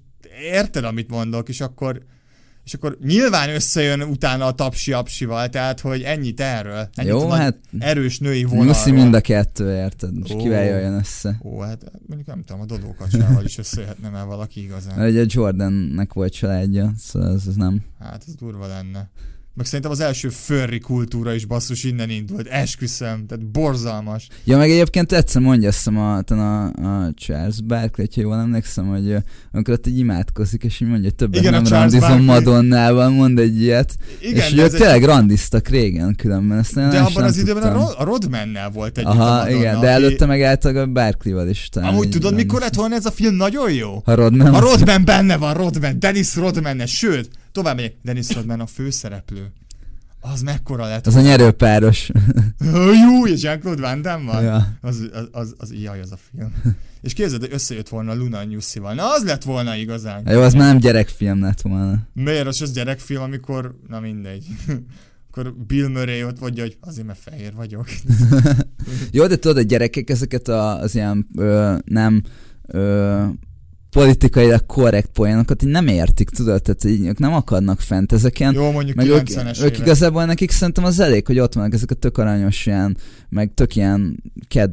érted, 0.50 0.84
amit 0.84 1.10
mondok, 1.10 1.48
és 1.48 1.60
akkor 1.60 2.02
és 2.64 2.74
akkor 2.74 2.98
nyilván 3.02 3.48
összejön 3.48 4.02
utána 4.02 4.46
a 4.46 4.52
tapsi 4.52 4.92
apsival, 4.92 5.48
tehát 5.48 5.80
hogy 5.80 6.02
ennyit 6.02 6.40
erről. 6.40 6.88
Ennyit 6.94 7.10
Jó, 7.10 7.28
hát 7.28 7.56
erős 7.78 8.18
női 8.18 8.44
vonalról. 8.44 8.92
mind 8.94 9.14
a 9.14 9.20
kettő, 9.20 9.76
érted? 9.76 10.18
Most 10.18 10.34
Ó. 10.34 10.36
kivel 10.36 10.64
jöjjön 10.64 10.94
össze? 10.94 11.38
Ó, 11.42 11.60
hát 11.60 11.92
mondjuk 12.06 12.28
nem 12.28 12.42
tudom, 12.42 12.62
a 12.62 12.64
Dodó 12.64 12.94
kacsával 12.98 13.44
is 13.44 13.58
összejöhetne 13.58 14.08
már 14.08 14.26
valaki 14.26 14.62
igazán. 14.62 14.98
Mert 14.98 15.10
ugye 15.10 15.24
Jordannek 15.28 16.12
volt 16.12 16.32
családja, 16.32 16.92
szóval 16.98 17.34
ez, 17.34 17.46
ez 17.46 17.54
nem. 17.54 17.82
Hát 17.98 18.24
ez 18.26 18.34
durva 18.34 18.66
lenne. 18.66 19.10
Meg 19.56 19.66
szerintem 19.66 19.90
az 19.90 20.00
első 20.00 20.28
furry 20.28 20.78
kultúra 20.78 21.34
is 21.34 21.44
basszus 21.44 21.84
innen 21.84 22.10
indult. 22.10 22.46
Esküszöm, 22.46 23.26
tehát 23.26 23.46
borzalmas. 23.46 24.28
Ja, 24.44 24.56
meg 24.56 24.70
egyébként 24.70 25.12
egyszer 25.12 25.42
mondja 25.42 25.68
azt 25.68 25.86
a, 25.86 26.16
a, 26.28 26.64
a 26.66 27.12
Charles 27.14 27.62
Barkley, 27.62 28.06
ha 28.14 28.20
jól 28.20 28.38
emlékszem, 28.38 28.86
hogy 28.86 29.16
amikor 29.52 29.74
ott 29.74 29.86
így 29.86 29.98
imádkozik, 29.98 30.64
és 30.64 30.80
így 30.80 30.88
mondja, 30.88 31.04
hogy 31.08 31.14
többet 31.14 31.40
Igen, 31.40 31.52
nem 31.52 31.64
randizom. 31.66 32.24
Madonnával, 32.24 33.08
mond 33.10 33.38
egy 33.38 33.60
ilyet. 33.60 33.96
Igen, 34.20 34.34
és 34.36 34.48
de 34.48 34.52
ugye 34.54 34.62
ők 34.64 34.72
egy- 34.72 34.80
tényleg 34.80 35.04
randiztak 35.04 35.68
régen 35.68 36.14
különben, 36.16 36.58
ezt 36.58 36.74
de 36.74 36.80
nem 36.80 36.90
is 36.90 36.98
abban 36.98 37.12
nem 37.14 37.24
az 37.24 37.36
időben 37.36 37.62
a, 37.62 37.78
tudtam. 37.78 37.94
A 37.98 38.04
Rodmannel 38.04 38.70
volt 38.70 38.98
a 38.98 39.02
Aha, 39.02 39.14
Madonna, 39.24 39.50
igen, 39.50 39.80
de 39.80 39.88
előtte 39.88 40.26
meg 40.26 40.42
általában 40.42 40.88
a 40.88 40.92
Barkley-val 40.92 41.48
is 41.48 41.68
talán. 41.68 41.88
Amúgy 41.88 42.08
tudod, 42.08 42.34
mikor 42.34 42.60
randiztak. 42.60 42.62
lett 42.62 42.74
volna 42.74 42.94
ez 42.94 43.06
a 43.06 43.10
film 43.10 43.34
nagyon 43.34 43.72
jó? 43.72 44.02
A 44.04 44.14
Rodman? 44.14 44.54
A 44.54 44.60
Rodman 44.60 45.04
benne 45.04 45.36
van, 45.36 45.54
Rodman, 45.54 45.98
Dennis 45.98 46.34
Rodman, 46.36 46.86
sőt, 46.86 47.28
tovább 47.54 47.76
megyek, 47.76 47.94
Dennis 48.02 48.34
Rodman 48.34 48.60
a 48.60 48.66
főszereplő. 48.66 49.52
Az 50.20 50.42
mekkora 50.42 50.86
lett 50.86 51.06
Az 51.06 51.14
a 51.14 51.20
nyerőpáros. 51.20 52.10
Jó, 53.04 53.26
és 53.26 53.42
Jean-Claude 53.42 53.80
Van 53.80 54.02
Damme 54.02 54.40
ja. 54.40 54.76
Az, 54.80 55.08
az, 55.12 55.28
az, 55.32 55.54
az, 55.58 55.72
jaj, 55.72 56.00
az 56.00 56.12
a 56.12 56.16
film. 56.30 56.52
És 57.00 57.12
képzeld, 57.12 57.40
hogy 57.40 57.52
összejött 57.52 57.88
volna 57.88 58.14
Luna 58.14 58.44
Nyuszival. 58.44 58.94
Na, 58.94 59.12
az 59.12 59.24
lett 59.24 59.42
volna 59.42 59.76
igazán. 59.76 60.22
Jó, 60.30 60.40
az 60.40 60.54
már 60.54 60.66
nem 60.66 60.78
gyerekfilm 60.78 61.40
lett 61.40 61.60
volna. 61.60 61.98
Miért 62.12 62.46
az, 62.46 62.62
az 62.62 62.72
gyerekfilm, 62.72 63.22
amikor, 63.22 63.78
na 63.88 64.00
mindegy. 64.00 64.46
akkor 65.30 65.54
Bill 65.66 65.88
Murray 65.88 66.24
ott 66.24 66.40
mondja, 66.40 66.62
hogy 66.62 66.76
azért, 66.80 67.06
mert 67.06 67.18
fehér 67.18 67.54
vagyok. 67.54 67.86
Jó, 69.10 69.26
de 69.26 69.36
tudod, 69.36 69.56
a 69.56 69.62
gyerekek 69.62 70.10
ezeket 70.10 70.48
a, 70.48 70.80
az 70.80 70.94
ilyen 70.94 71.26
ö, 71.36 71.76
nem 71.84 72.22
ö, 72.66 73.24
politikailag 73.94 74.66
korrekt 74.66 75.10
poénokat 75.12 75.62
így 75.62 75.68
nem 75.68 75.86
értik, 75.86 76.30
tudod? 76.30 76.62
Tehát 76.62 76.84
így 76.84 77.06
ők 77.06 77.18
nem 77.18 77.32
akadnak 77.32 77.80
fent 77.80 78.12
ezeken. 78.12 78.54
Jó, 78.54 78.70
mondjuk 78.70 78.96
Meg 78.96 79.08
ők, 79.08 79.26
90-es 79.28 79.58
ők 79.58 79.70
évek. 79.72 79.78
igazából 79.78 80.24
nekik 80.24 80.50
szerintem 80.50 80.84
az 80.84 81.00
elég, 81.00 81.26
hogy 81.26 81.38
ott 81.38 81.54
vannak 81.54 81.74
ezek 81.74 81.90
a 81.90 81.94
tök 81.94 82.18
aranyos 82.18 82.66
ilyen, 82.66 82.96
meg 83.28 83.50
tök 83.54 83.76
ilyen 83.76 84.22
ked, 84.48 84.70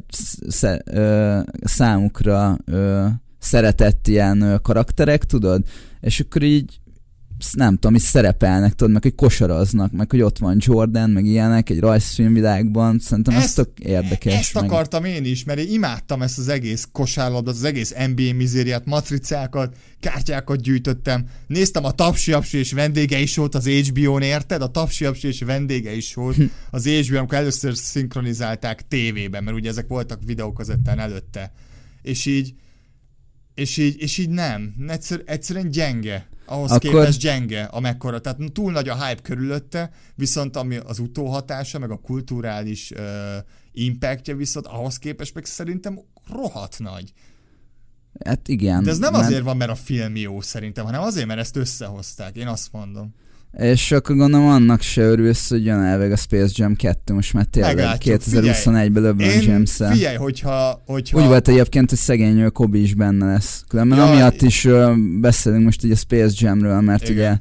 sze, 0.47 0.82
ö, 0.86 1.39
számukra 1.63 2.57
ö, 2.65 3.05
szeretett 3.39 4.07
ilyen 4.07 4.41
ö, 4.41 4.57
karakterek, 4.61 5.24
tudod? 5.26 5.63
És 5.99 6.19
akkor 6.19 6.43
így 6.43 6.80
nem 7.51 7.73
tudom, 7.73 7.95
így 7.95 8.01
szerepelnek, 8.01 8.73
tudod, 8.73 8.93
meg 8.93 9.01
hogy 9.01 9.15
kosaraznak, 9.15 9.91
meg 9.91 10.09
hogy 10.09 10.21
ott 10.21 10.37
van 10.37 10.57
Jordan, 10.59 11.09
meg 11.09 11.25
ilyenek 11.25 11.69
egy 11.69 11.79
rajzfilmvilágban, 11.79 12.99
szerintem 12.99 13.35
ez 13.35 13.53
tök 13.53 13.79
érdekes. 13.79 14.33
Ezt 14.33 14.53
meg... 14.53 14.63
akartam 14.63 15.03
én 15.05 15.25
is, 15.25 15.43
mert 15.43 15.59
én 15.59 15.71
imádtam 15.71 16.21
ezt 16.21 16.37
az 16.37 16.47
egész 16.47 16.87
kosárlabdát, 16.91 17.53
az 17.53 17.63
egész 17.63 17.93
NBA 18.15 18.33
mizériát, 18.33 18.85
matricákat, 18.85 19.75
kártyákat 19.99 20.61
gyűjtöttem. 20.61 21.25
Néztem 21.47 21.85
a 21.85 21.91
Tapsi 21.91 22.31
Apsi 22.31 22.57
és 22.57 22.71
vendégei 22.71 23.27
volt 23.35 23.55
az 23.55 23.67
HBO-n, 23.67 24.21
érted? 24.21 24.61
A 24.61 24.71
Tapsi 24.71 25.05
Apsi 25.05 25.27
és 25.27 25.41
vendégei 25.41 26.03
volt 26.13 26.37
az 26.71 26.87
HBO-n, 26.87 27.17
amikor 27.17 27.37
először 27.37 27.75
szinkronizálták 27.75 28.87
tévében, 28.87 29.43
mert 29.43 29.57
ugye 29.57 29.69
ezek 29.69 29.87
voltak 29.87 30.19
videókazettán 30.25 30.99
előtte. 30.99 31.51
És 32.01 32.25
így, 32.25 32.53
és 33.53 33.77
így, 33.77 33.95
és 34.01 34.17
így 34.17 34.29
nem. 34.29 34.73
Egyszer, 34.87 35.21
egyszerűen 35.25 35.69
gyenge. 35.69 36.29
Ahhoz 36.52 36.72
Akkor- 36.72 36.91
képest 36.91 37.20
gyenge, 37.20 37.64
amekkora. 37.64 38.20
Tehát 38.22 38.39
túl 38.54 38.72
nagy 38.72 38.89
a 38.89 39.06
hype 39.06 39.22
körülötte, 39.22 39.91
viszont 40.16 40.56
ami 40.56 40.78
az 40.78 40.99
utóhatása, 40.99 41.80
meg 41.80 41.91
a 41.91 41.97
kulturális 41.97 42.91
uh, 42.91 42.99
impactja 43.72 44.36
viszont 44.36 44.68
ahhoz 44.68 44.97
képest 44.97 45.34
meg 45.34 45.45
szerintem 45.45 45.99
rohadt 46.32 46.80
nagy. 46.80 47.14
Hát 48.26 48.47
igen. 48.47 48.84
De 48.84 48.89
ez 48.89 48.97
nem 48.97 49.12
mert- 49.12 49.26
azért 49.26 49.43
van, 49.43 49.58
mert 49.58 49.72
a 49.72 49.76
film 49.76 50.16
jó 50.16 50.41
szerintem, 50.41 50.86
hanem 50.86 51.02
azért, 51.02 51.28
mert 51.28 51.39
ezt 51.39 51.56
összehozták. 51.56 52.36
Én 52.36 52.47
azt 52.47 52.72
mondom. 52.72 53.14
És 53.58 53.91
akkor 53.91 54.16
gondolom 54.16 54.47
annak 54.47 54.82
se 54.82 55.02
örülsz, 55.02 55.49
hogy 55.49 55.66
jön 55.66 55.80
elveg 55.80 56.12
a 56.12 56.16
Space 56.16 56.54
Jam 56.56 56.76
2, 56.76 57.14
most 57.14 57.34
már 57.34 57.45
tényleg 57.45 57.76
Meglátjuk, 57.76 58.22
2021-ben 58.22 59.04
LeBron 59.04 59.41
james 59.41 59.72
figyelj, 59.91 60.16
hogyha, 60.16 60.82
hogyha 60.86 61.20
Úgy 61.22 61.26
volt 61.26 61.47
egyébként, 61.47 61.89
hogy 61.89 61.99
szegény 61.99 62.39
ö, 62.39 62.49
Kobe 62.49 62.78
is 62.78 62.93
benne 62.93 63.26
lesz. 63.26 63.64
Különben 63.68 63.97
Ja, 63.97 64.06
amiatt 64.06 64.41
is 64.41 64.66
ö, 64.66 64.93
beszélünk 65.20 65.64
most 65.64 65.84
ugye 65.84 65.93
a 65.93 65.97
Space 65.97 66.34
Jamről, 66.38 66.82
mert 66.82 67.10
Igen. 67.10 67.14
ugye 67.16 67.38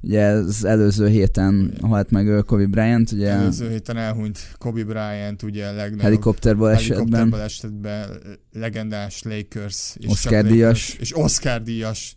ugye 0.00 0.24
az 0.26 0.64
előző 0.64 1.08
héten 1.08 1.72
halt 1.80 2.10
meg 2.10 2.44
Kobe 2.46 2.66
Bryant, 2.66 3.12
ugye 3.12 3.28
előző 3.28 3.70
héten 3.70 3.96
elhunyt 3.96 4.38
Kobe 4.58 4.84
Bryant, 4.84 5.42
ugye 5.42 5.66
a 5.66 5.72
legnagyobb 5.72 6.00
helikopterból 6.00 6.70
esetben. 6.70 6.96
helikopterből 6.96 7.40
esetben 7.40 8.08
legendás 8.52 9.22
Lakers 9.22 9.94
és 9.98 10.06
Oscar 10.10 10.32
Lakers- 10.32 10.52
díjas. 10.52 10.96
és 11.00 11.16
Oscar 11.16 11.62
díjas 11.62 12.15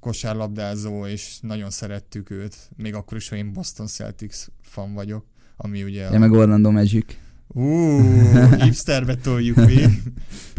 kosárlabdázó, 0.00 1.06
és 1.06 1.38
nagyon 1.40 1.70
szerettük 1.70 2.30
őt, 2.30 2.56
még 2.76 2.94
akkor 2.94 3.16
is, 3.16 3.28
hogy 3.28 3.38
én 3.38 3.52
Boston 3.52 3.86
Celtics 3.86 4.36
fan 4.62 4.92
vagyok, 4.94 5.24
ami 5.56 5.82
ugye 5.82 6.10
Ja, 6.10 6.18
meg 6.18 6.32
Orlando 6.32 6.70
Magic. 6.70 7.16
Ú, 7.48 8.00
hipsterbe 8.64 9.14
toljuk 9.14 9.56
mi. 9.56 9.84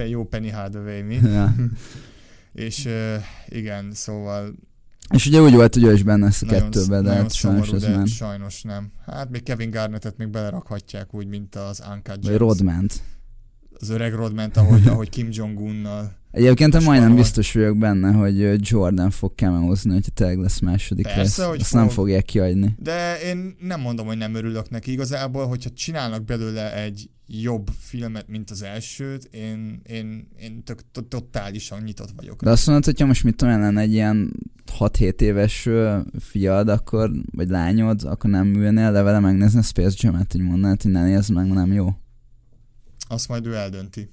Jó 0.08 0.24
Penny 0.24 0.52
Hardaway 0.52 1.04
mi. 1.04 1.16
ja. 1.16 1.56
És 2.54 2.86
uh, 2.86 3.24
igen, 3.48 3.92
szóval 3.94 4.54
És 5.14 5.26
ugye 5.26 5.42
úgy 5.42 5.54
volt, 5.54 5.74
hogy 5.74 5.84
ő 5.84 5.94
is 5.94 6.04
benne 6.04 6.26
lesz 6.26 6.42
a 6.42 6.46
kettőben, 6.46 7.04
de 7.04 7.14
hát 7.14 7.34
sajnos 7.34 7.66
szomorú, 7.68 7.84
ez 7.86 7.92
de 7.92 7.98
ment. 7.98 8.08
sajnos 8.08 8.62
nem. 8.62 8.92
Hát 9.06 9.30
még 9.30 9.44
Kevin 9.44 9.70
Garnettet 9.70 10.18
még 10.18 10.30
belerakhatják 10.30 11.14
úgy, 11.14 11.28
mint 11.28 11.56
az 11.56 11.84
Uncut 11.90 12.08
Vagy 12.16 12.20
Gems. 12.26 12.38
Rodment. 12.38 13.02
Az 13.80 13.90
öreg 13.90 14.14
Rodment, 14.14 14.58
ahogy, 14.58 14.88
ahogy 14.88 15.10
Kim 15.10 15.28
Jong-unnal. 15.32 16.20
Egyébként 16.32 16.74
én 16.74 16.82
majdnem 16.84 17.16
biztos 17.16 17.54
vagyok 17.54 17.78
benne, 17.78 18.12
hogy 18.12 18.70
Jordan 18.70 19.10
fog 19.10 19.32
cameózni, 19.36 19.94
hogyha 19.94 20.12
tényleg 20.12 20.38
lesz 20.38 20.60
második 20.60 21.06
Persze, 21.06 21.42
rész. 21.42 21.50
hogy 21.50 21.60
Azt 21.60 21.74
nem 21.74 21.84
fog. 21.84 21.92
fogják 21.94 22.26
kiadni. 22.26 22.76
De 22.80 23.20
én 23.22 23.56
nem 23.60 23.82
mondom, 23.82 24.06
hogy 24.06 24.18
nem 24.18 24.36
örülök 24.36 24.70
neki. 24.70 24.92
Igazából, 24.92 25.48
hogyha 25.48 25.70
csinálnak 25.70 26.26
belőle 26.26 26.76
egy 26.82 27.10
jobb 27.28 27.70
filmet, 27.80 28.28
mint 28.28 28.50
az 28.50 28.62
elsőt, 28.62 29.28
én, 29.32 29.82
én, 29.88 30.28
én 30.40 30.64
tök, 30.64 30.82
to- 30.92 31.06
totálisan 31.06 31.82
nyitott 31.84 32.10
vagyok. 32.16 32.44
De 32.44 32.50
azt 32.50 32.66
mondod, 32.68 32.86
hogyha 32.86 33.06
most 33.06 33.24
mit 33.24 33.36
tudom 33.36 33.60
lenne 33.60 33.82
egy 33.82 33.92
ilyen 33.94 34.34
6-7 34.80 35.22
éves 35.22 35.70
fiad, 36.20 36.68
akkor, 36.70 37.12
vagy 37.32 37.50
lányod, 37.50 38.04
akkor 38.04 38.30
nem 38.30 38.54
ülnél 38.56 38.92
le 38.92 39.02
vele 39.02 39.20
megnézni 39.20 39.60
a 39.60 39.62
Space 39.62 39.96
Jam-et, 40.00 40.34
így 40.34 40.42
mondanád, 40.42 40.82
hogy 40.82 40.92
ne 40.92 41.04
nézd 41.04 41.32
meg, 41.34 41.48
nem 41.48 41.74
jó. 41.74 41.90
Azt 43.08 43.28
majd 43.28 43.46
ő 43.46 43.56
eldönti. 43.56 44.10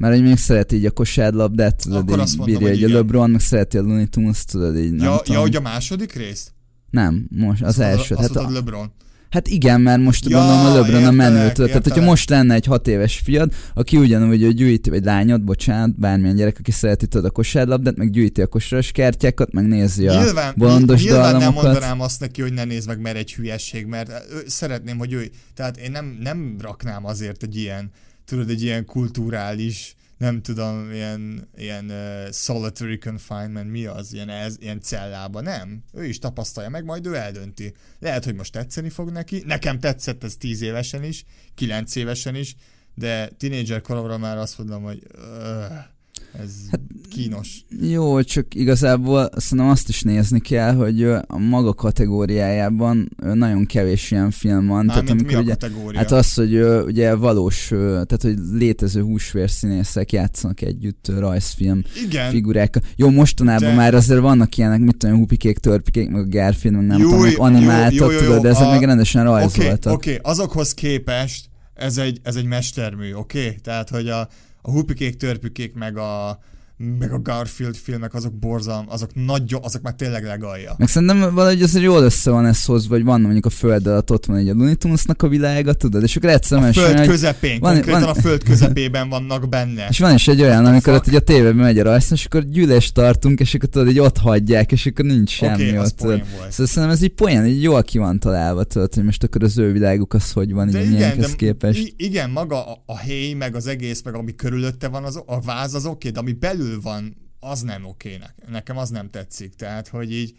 Mert 0.00 0.14
hogy 0.14 0.22
még 0.22 0.36
szereti 0.36 0.76
így 0.76 0.84
a 0.84 0.90
kosárlabdát, 0.90 1.82
tudod, 1.82 1.98
Akkor 1.98 2.18
azt 2.18 2.32
így 2.32 2.38
mondom, 2.38 2.56
bírja, 2.58 2.68
hogy 2.70 2.76
hogy 2.80 2.84
a 2.84 2.88
igen. 2.88 3.00
LeBron, 3.00 3.30
meg 3.30 3.40
szereti 3.40 3.76
a 3.78 3.82
Looney 3.82 4.06
Tunes, 4.06 4.44
tudod, 4.44 4.76
így 4.78 4.92
nem 4.92 5.06
Ja, 5.06 5.16
tudom. 5.16 5.34
ja, 5.36 5.40
hogy 5.40 5.56
a 5.56 5.60
második 5.60 6.12
rész? 6.12 6.50
Nem, 6.90 7.26
most 7.30 7.62
az 7.62 7.68
Azt 7.68 7.78
mondod- 7.78 7.98
első. 7.98 8.14
Azt 8.14 8.22
Hát, 8.26 8.34
mondod 8.34 8.52
a, 8.52 8.58
LeBron. 8.58 8.92
hát 9.30 9.48
igen, 9.48 9.80
mert 9.80 10.02
most 10.02 10.28
Ja, 10.28 10.38
gondolom 10.38 10.66
a 10.66 10.74
LeBron 10.74 10.94
a 10.94 10.98
értelek, 10.98 11.14
menőtől. 11.16 11.66
Tehát, 11.66 11.72
hogyha 11.72 11.88
értelek. 11.88 12.08
most 12.08 12.30
lenne 12.30 12.54
egy 12.54 12.66
hat 12.66 12.88
éves 12.88 13.20
fiad, 13.24 13.52
aki 13.74 13.96
ugyanúgy 13.96 14.42
hogy 14.42 14.54
gyűjti, 14.54 14.90
vagy 14.90 15.04
lányod, 15.04 15.42
bocsánat, 15.42 15.98
bármilyen 15.98 16.36
gyerek, 16.36 16.56
aki 16.58 16.70
szereti 16.70 17.06
tudod 17.06 17.26
a 17.26 17.30
kosárlabdát, 17.30 17.96
meg 17.96 18.10
gyűjti 18.10 18.42
a 18.42 18.46
kosaras 18.46 18.92
kártyákat, 18.92 19.52
meg 19.52 19.66
nézi 19.66 20.08
a 20.08 20.22
Nyilván, 20.22 20.54
bolondos 20.56 21.02
nyilván 21.02 21.20
nem 21.22 21.32
dallamokat. 21.32 21.62
mondanám 21.64 22.00
azt 22.00 22.20
neki, 22.20 22.40
hogy 22.42 22.52
ne 22.52 22.64
nézd 22.64 22.86
meg, 22.88 23.00
mert 23.00 23.16
egy 23.16 23.34
hülyesség, 23.34 23.86
mert 23.86 24.08
ő, 24.32 24.42
szeretném, 24.46 24.98
hogy 24.98 25.12
ő, 25.12 25.30
tehát 25.54 25.76
én 25.76 25.90
nem, 25.90 26.18
nem 26.22 26.56
raknám 26.60 27.04
azért 27.06 27.42
egy 27.42 27.56
ilyen, 27.56 27.90
tudod, 28.30 28.50
egy 28.50 28.62
ilyen 28.62 28.84
kulturális, 28.84 29.94
nem 30.18 30.42
tudom, 30.42 30.92
ilyen, 30.92 31.48
ilyen 31.56 31.84
uh, 31.90 32.32
solitary 32.32 32.98
confinement, 32.98 33.70
mi 33.70 33.86
az, 33.86 34.12
ilyen, 34.12 34.28
ez, 34.28 34.56
ilyen 34.60 34.80
cellába, 34.80 35.40
nem. 35.40 35.82
Ő 35.92 36.04
is 36.04 36.18
tapasztalja 36.18 36.68
meg, 36.68 36.84
majd 36.84 37.06
ő 37.06 37.16
eldönti. 37.16 37.74
Lehet, 37.98 38.24
hogy 38.24 38.34
most 38.34 38.52
tetszeni 38.52 38.88
fog 38.88 39.10
neki. 39.10 39.42
Nekem 39.46 39.78
tetszett 39.78 40.24
ez 40.24 40.36
10 40.36 40.60
évesen 40.60 41.04
is, 41.04 41.24
9 41.54 41.94
évesen 41.94 42.34
is, 42.34 42.56
de 42.94 43.28
tínédzser 43.28 43.80
koromra 43.80 44.18
már 44.18 44.38
azt 44.38 44.58
mondom, 44.58 44.82
hogy 44.82 45.02
uh, 45.14 45.24
ez 46.42 46.50
Hát, 46.70 46.80
kínos. 47.10 47.64
Jó, 47.80 48.22
csak 48.22 48.54
igazából 48.54 49.28
szerintem 49.36 49.68
azt 49.72 49.88
is 49.88 50.02
nézni 50.02 50.40
kell, 50.40 50.74
hogy 50.74 51.02
a 51.04 51.38
maga 51.38 51.74
kategóriájában 51.74 53.08
nagyon 53.34 53.66
kevés 53.66 54.10
ilyen 54.10 54.30
film 54.30 54.66
van. 54.66 54.86
tehát 54.86 55.02
Mármint 55.04 55.26
mi 55.26 55.34
amikor 55.34 55.36
a 55.36 55.40
ugye, 55.42 55.52
kategória? 55.68 55.98
hát 55.98 56.10
az, 56.12 56.34
hogy 56.34 56.60
ugye 56.86 57.14
valós, 57.14 57.66
tehát 57.90 58.22
hogy 58.22 58.36
létező 58.52 59.02
húsvérszínészek 59.02 60.12
játszanak 60.12 60.60
együtt 60.60 61.08
rajzfilm 61.18 61.82
Igen, 62.06 62.30
figurák. 62.30 62.78
Jó, 62.96 63.10
mostanában 63.10 63.68
De- 63.68 63.74
már 63.74 63.94
azért 63.94 64.20
vannak 64.20 64.56
ilyenek, 64.56 64.80
mit 64.80 64.96
tudom, 64.96 65.16
hupikék, 65.16 65.58
törpikék, 65.58 66.10
meg 66.10 66.20
a 66.22 66.28
Garfield, 66.28 66.76
meg 66.76 66.86
nem 66.86 67.00
Jó, 67.00 67.08
tudom, 67.08 67.34
animáltak, 67.36 67.92
jó, 67.98 68.10
jó, 68.10 68.12
jó, 68.12 68.18
tudod, 68.18 68.42
de 68.42 68.48
ezek 68.48 68.62
a- 68.66 68.70
meg 68.70 68.82
rendesen 68.82 69.26
Oké, 69.26 69.30
rajzoltak. 69.38 69.92
oké, 69.92 70.18
azokhoz 70.22 70.74
képest 70.74 71.48
ez 71.74 71.98
egy, 71.98 72.20
ez 72.22 72.34
egy 72.36 72.44
mestermű, 72.46 73.12
oké? 73.12 73.56
Tehát, 73.62 73.88
hogy 73.90 74.08
a, 74.08 74.28
a 74.62 74.70
hupikék, 74.70 75.16
törpükék, 75.16 75.74
meg 75.74 75.96
a, 75.96 76.38
meg 76.98 77.12
a 77.12 77.18
Garfield 77.22 77.76
filmek, 77.76 78.14
azok 78.14 78.34
borzalm, 78.34 78.84
azok 78.88 79.10
nagyon, 79.14 79.60
azok 79.62 79.82
már 79.82 79.94
tényleg 79.94 80.24
legalja. 80.24 80.74
Meg 80.78 80.88
szerintem 80.88 81.34
valahogy 81.34 81.62
azért 81.62 81.84
jól 81.84 82.02
össze 82.02 82.30
van 82.30 82.46
ez 82.46 82.64
hozva, 82.64 82.94
hogy 82.94 83.04
van 83.04 83.20
mondjuk 83.20 83.46
a 83.46 83.50
föld 83.50 83.86
alatt 83.86 84.10
ott 84.10 84.26
van 84.26 84.36
egy 84.36 84.48
a 84.48 84.52
Looney 84.54 84.76
a 85.16 85.28
világa, 85.28 85.72
tudod, 85.72 86.02
és 86.02 86.16
akkor 86.16 86.28
A 86.28 86.32
egyszerűen 86.32 86.72
föld 86.72 86.98
hogy 86.98 87.06
közepén, 87.06 87.60
van- 87.60 87.72
konkrétan 87.72 88.00
van- 88.00 88.10
a 88.10 88.14
föld 88.14 88.42
közepében 88.42 89.08
vannak 89.08 89.48
benne. 89.48 89.86
És 89.88 89.98
van 89.98 90.14
is 90.14 90.28
egy 90.28 90.40
olyan, 90.42 90.64
amikor 90.66 90.92
ott 90.92 91.06
ugye 91.06 91.16
a 91.16 91.20
tévében 91.20 91.54
megy 91.56 91.78
a 91.78 91.82
rajz, 91.82 92.12
és 92.12 92.24
akkor 92.24 92.44
gyűlést 92.44 92.94
tartunk, 92.94 93.40
és 93.40 93.54
akkor 93.54 93.68
tudod, 93.68 93.88
így 93.88 93.98
ott 93.98 94.18
hagyják, 94.18 94.72
és 94.72 94.86
akkor 94.86 95.04
nincs 95.04 95.30
semmi 95.30 95.52
Oké, 95.68 95.76
az 95.76 95.94
ott. 95.98 96.22
Szóval 96.26 96.66
szerintem 96.66 96.90
ez 96.90 97.02
így 97.02 97.14
poén, 97.14 97.44
így 97.44 97.62
jól 97.62 97.82
ki 97.82 97.98
van 97.98 98.18
találva, 98.18 98.64
tudod, 98.64 98.94
hogy 98.94 99.04
most 99.04 99.22
akkor 99.22 99.42
az 99.42 99.58
ő 99.58 99.72
világuk 99.72 100.14
az 100.14 100.32
hogy 100.32 100.52
van, 100.52 100.66
így 100.68 100.72
De 100.72 100.78
a 100.78 100.82
igen, 100.82 101.18
de 101.18 101.26
képest. 101.36 101.78
i- 101.86 101.94
igen, 101.96 102.30
maga 102.30 102.66
a, 102.66 102.82
a 102.86 102.98
hely, 102.98 103.32
meg 103.32 103.54
az 103.54 103.66
egész, 103.66 104.02
meg 104.04 104.14
ami 104.14 104.34
körülötte 104.34 104.88
van, 104.88 105.04
az, 105.04 105.22
a 105.26 105.40
váz 105.40 105.74
az 105.74 105.86
oké, 105.86 106.08
de 106.10 106.18
ami 106.18 106.32
belül 106.32 106.69
van, 106.80 107.16
az 107.40 107.60
nem 107.60 107.84
oké. 107.84 108.16
ne- 108.16 108.50
Nekem 108.52 108.76
az 108.76 108.88
nem 108.90 109.08
tetszik. 109.08 109.54
Tehát, 109.54 109.88
hogy 109.88 110.12
így 110.12 110.36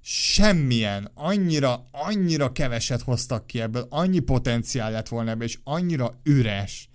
semmilyen, 0.00 1.10
annyira, 1.14 1.84
annyira 1.90 2.52
keveset 2.52 3.02
hoztak 3.02 3.46
ki 3.46 3.60
ebből, 3.60 3.86
annyi 3.90 4.18
potenciál 4.18 4.90
lett 4.90 5.08
volna 5.08 5.30
ebből, 5.30 5.46
és 5.46 5.58
annyira 5.64 6.20
üres. 6.24 6.88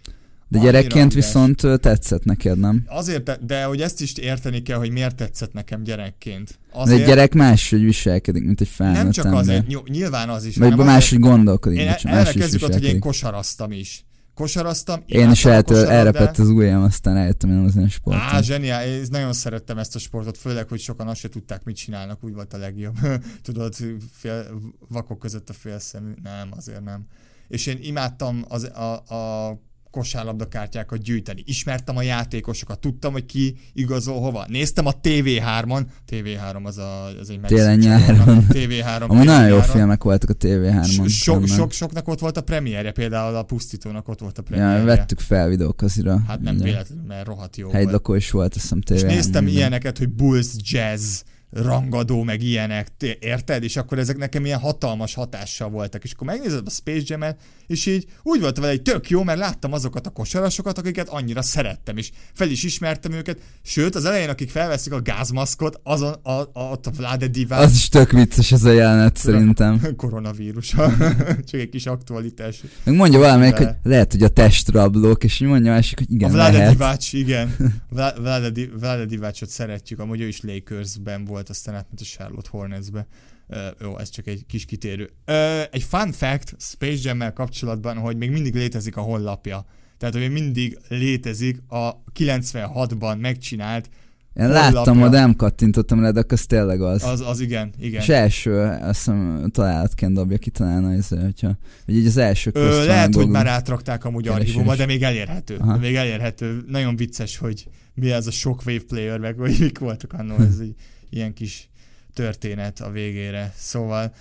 De 0.48 0.60
gyerekként 0.60 1.14
üres. 1.14 1.26
viszont 1.26 1.62
tetszett 1.82 2.24
neked, 2.24 2.60
nem? 2.60 2.84
Azért, 2.88 3.46
de 3.46 3.64
hogy 3.64 3.82
ezt 3.82 4.02
is 4.02 4.14
érteni 4.14 4.62
kell, 4.62 4.78
hogy 4.78 4.92
miért 4.92 5.16
tetszett 5.16 5.54
nekem 5.54 5.84
gyerekként. 5.84 6.48
De 6.72 6.80
Azért, 6.80 7.00
egy 7.00 7.06
gyerek 7.08 7.34
máshogy 7.34 7.84
viselkedik, 7.84 8.44
mint 8.44 8.62
egy 8.62 8.68
felnőtt 8.68 9.02
nem 9.04 9.12
csak 9.12 9.26
ember. 9.26 9.40
azért, 9.40 9.68
ny- 9.68 9.90
nyilván 9.90 10.30
az 10.30 10.46
is, 10.46 10.56
Vagy 10.58 10.76
máshogy 10.76 11.20
gondolkodik, 11.20 11.80
Én 11.80 11.94
is 11.96 12.04
elkezdjük 12.04 12.64
ott, 12.64 12.74
hogy 12.74 12.84
én 12.84 13.00
kosaraztam 13.00 13.72
is. 13.72 14.06
Kosaraztam, 14.40 15.04
Én 15.06 15.32
is 15.32 15.42
kosarlabdát. 15.42 15.88
elrepett 15.90 16.38
az 16.38 16.50
ujjam, 16.50 16.84
aztán 16.84 17.26
hogy 17.26 17.50
nem 17.50 17.64
az 17.64 17.76
én 17.76 17.90
sportom. 17.90 18.22
Á, 18.22 18.42
zseniál, 18.42 18.88
én 18.88 19.06
nagyon 19.10 19.34
szerettem 19.34 19.78
ezt 19.78 19.96
a 19.96 20.00
sportot, 20.00 20.38
főleg, 20.38 20.68
hogy 20.68 20.80
sokan 20.80 21.08
azt 21.08 21.20
se 21.20 21.30
tudták, 21.30 21.64
mit 21.64 21.76
csinálnak, 21.76 22.24
úgy 22.24 22.34
volt 22.34 22.54
a 22.54 22.58
legjobb. 22.58 22.98
Tudod, 23.44 23.76
fél, 24.12 24.46
vakok 24.90 25.20
között 25.20 25.50
a 25.50 25.54
félszemű. 25.54 26.12
Nem, 26.24 26.50
azért 26.58 26.84
nem. 26.84 27.06
És 27.48 27.66
én 27.66 27.78
imádtam 27.82 28.46
az, 28.48 28.64
a, 28.64 28.94
a 28.94 29.60
kosárlabda 29.92 30.48
kártyákat 30.48 31.02
gyűjteni. 31.02 31.44
Ismertem 31.46 31.98
a 31.98 32.02
játékosokat, 32.02 32.80
tudtam, 32.80 33.12
hogy 33.12 33.26
ki 33.26 33.56
igazol 33.74 34.20
hova. 34.20 34.46
Néztem 34.48 34.86
a 34.86 34.92
TV3-on, 35.04 35.86
TV3 36.12 36.64
az, 36.64 36.78
a, 36.78 37.06
az 37.20 37.30
egy 37.30 37.40
Télen, 37.40 37.78
nyáron. 37.78 38.46
TV3. 38.50 39.08
Amúgy 39.08 39.26
nagyon 39.26 39.48
jó 39.48 39.60
filmek 39.60 40.04
voltak 40.04 40.30
a 40.30 40.34
TV3-on. 40.34 41.10
Sok, 41.10 41.48
sok, 41.48 41.72
soknak 41.72 42.08
ott 42.08 42.20
volt 42.20 42.38
a 42.38 42.42
premierje, 42.42 42.92
például 42.92 43.36
a 43.36 43.44
Pusztítónak 43.44 44.08
ott 44.08 44.20
volt 44.20 44.38
a 44.38 44.42
premierje. 44.42 44.78
Ja, 44.78 44.86
vettük 44.86 45.20
fel 45.20 45.48
videókazira. 45.48 46.24
Hát 46.28 46.42
nem 46.42 46.58
véletlenül, 46.58 47.06
mert 47.08 47.28
rohadt 47.28 47.58
jó. 47.58 47.70
Hegylakó 47.70 48.14
is 48.14 48.32
volt, 48.32 48.56
azt 48.56 48.62
hiszem 48.62 48.82
És 48.88 49.02
TV3. 49.02 49.06
néztem 49.06 49.48
ilyeneket, 49.48 49.98
hogy 49.98 50.10
Bulls 50.10 50.48
Jazz, 50.58 51.22
rangadó, 51.52 52.24
meg 52.24 52.42
ilyenek, 52.42 52.88
érted? 53.20 53.64
És 53.64 53.78
akkor 53.78 54.00
ezek 54.00 54.18
nekem 54.18 54.46
ilyen 54.46 54.60
hatalmas 54.60 55.14
hatással 55.14 55.70
voltak. 55.70 56.04
És 56.04 56.12
akkor 56.12 56.28
megnézed 56.28 56.68
a 56.68 56.70
Space 56.70 57.04
Jam-et, 57.06 57.40
és 57.68 57.86
így 57.86 58.06
úgy 58.24 58.40
volt 58.42 58.58
vele, 58.58 58.70
hogy 58.70 58.82
tök 58.82 59.10
jó, 59.10 59.24
mert 59.24 59.40
láttam 59.40 59.74
azokat 59.74 60.08
a 60.08 60.10
kosarasokat, 60.10 60.78
akiket 60.78 61.10
annyira 61.10 61.42
szerettem, 61.42 61.98
és 61.98 62.12
fel 62.34 62.50
is 62.50 62.64
ismertem 62.64 63.12
őket. 63.12 63.40
Sőt, 63.62 63.96
az 63.96 64.06
elején, 64.06 64.30
akik 64.30 64.50
felveszik 64.50 64.94
a 64.94 65.02
gázmaszkot, 65.02 65.80
azon 65.84 66.14
a, 66.14 66.32
a, 66.32 66.50
ott 66.54 66.88
a 66.88 66.92
Vlade 66.92 67.28
Divac, 67.28 67.64
Az 67.64 67.74
is 67.74 67.90
tök 67.90 68.12
vicces 68.12 68.52
ez 68.52 68.64
a 68.64 68.72
jelenet 68.72 69.18
szerintem. 69.18 69.82
koronavírus. 69.96 70.68
Csak 71.50 71.60
egy 71.60 71.70
kis 71.70 71.86
aktualitás. 71.86 72.64
Meg 72.84 72.96
mondja 72.96 73.20
valamelyik, 73.20 73.56
hogy 73.56 73.70
lehet, 73.84 74.12
hogy 74.12 74.24
a 74.24 74.28
testrablók, 74.28 75.24
és 75.24 75.40
mondja 75.40 75.72
másik, 75.72 75.98
hogy 75.98 76.12
igen, 76.12 76.30
a 76.30 76.34
Vlade 76.34 76.58
lehet. 76.58 76.72
Divac, 76.72 77.14
igen. 77.14 77.56
Vla- 77.90 78.18
Vlade, 78.18 78.52
Vlade 78.80 79.06
Divacot 79.06 79.50
szeretjük, 79.50 80.00
amúgy 80.00 80.22
ő 80.22 80.28
is 80.28 80.42
Lakersben 80.42 81.26
volt, 81.26 81.39
aztán 81.48 81.76
átment 81.76 82.02
a 82.02 82.04
Charlotte 82.04 82.50
Hornetsbe. 82.52 83.08
Uh, 83.48 83.58
jó, 83.82 83.98
ez 83.98 84.10
csak 84.10 84.28
egy 84.28 84.46
kis 84.48 84.66
kitérő. 84.66 85.10
Uh, 85.28 85.62
egy 85.72 85.84
fun 85.84 86.12
fact 86.12 86.56
Space 86.58 87.00
Jam-mel 87.02 87.34
kapcsolatban, 87.34 87.98
hogy 87.98 88.18
még 88.18 88.32
mindig 88.32 88.54
létezik 88.56 88.98
a 88.98 89.02
honlapja. 89.02 89.66
Tehát, 89.98 90.14
hogy 90.14 90.24
még 90.24 90.42
mindig 90.44 90.78
létezik 90.88 91.62
a 91.68 92.04
96-ban 92.20 93.20
megcsinált, 93.20 93.90
Én 94.34 94.46
honlapja. 94.46 94.72
láttam, 94.72 95.00
de 95.00 95.20
nem 95.20 95.36
kattintottam 95.36 96.02
rá, 96.02 96.12
de 96.12 96.20
akkor 96.20 96.34
az 96.34 96.46
tényleg 96.46 96.82
az. 96.82 97.04
az, 97.04 97.22
az 97.22 97.40
igen, 97.40 97.74
igen. 97.80 98.02
És 98.02 98.10
első, 98.10 98.60
azt 98.60 98.98
hiszem, 98.98 99.50
találatként 99.52 100.14
dobja 100.14 100.38
ki 100.38 100.50
talán, 100.50 100.84
az, 100.84 101.08
hogyha, 101.08 101.58
vagy 101.86 101.96
így 101.96 102.06
az 102.06 102.18
első 102.18 102.52
Ö, 102.54 102.86
lehet, 102.86 103.16
hogy 103.16 103.28
már 103.28 103.48
átrakták 103.48 104.06
amúgy 104.06 104.28
archívumba, 104.28 104.76
de 104.76 104.86
még 104.86 105.04
elérhető. 105.04 105.56
Aha. 105.60 105.78
Még 105.78 105.96
elérhető. 105.96 106.64
Nagyon 106.68 106.96
vicces, 106.96 107.38
hogy 107.38 107.68
mi 107.94 108.12
ez 108.12 108.28
a 108.28 108.32
Shockwave 108.32 108.84
player, 108.88 109.20
meg 109.20 109.36
hogy 109.38 109.56
mik 109.60 109.80
voltak 109.80 110.14
annó, 110.14 110.36
ez 110.36 110.60
egy 110.68 110.76
ilyen 111.10 111.34
kis 111.34 111.70
történet 112.14 112.80
a 112.80 112.92
végére. 112.92 113.54
Szóval 113.56 114.14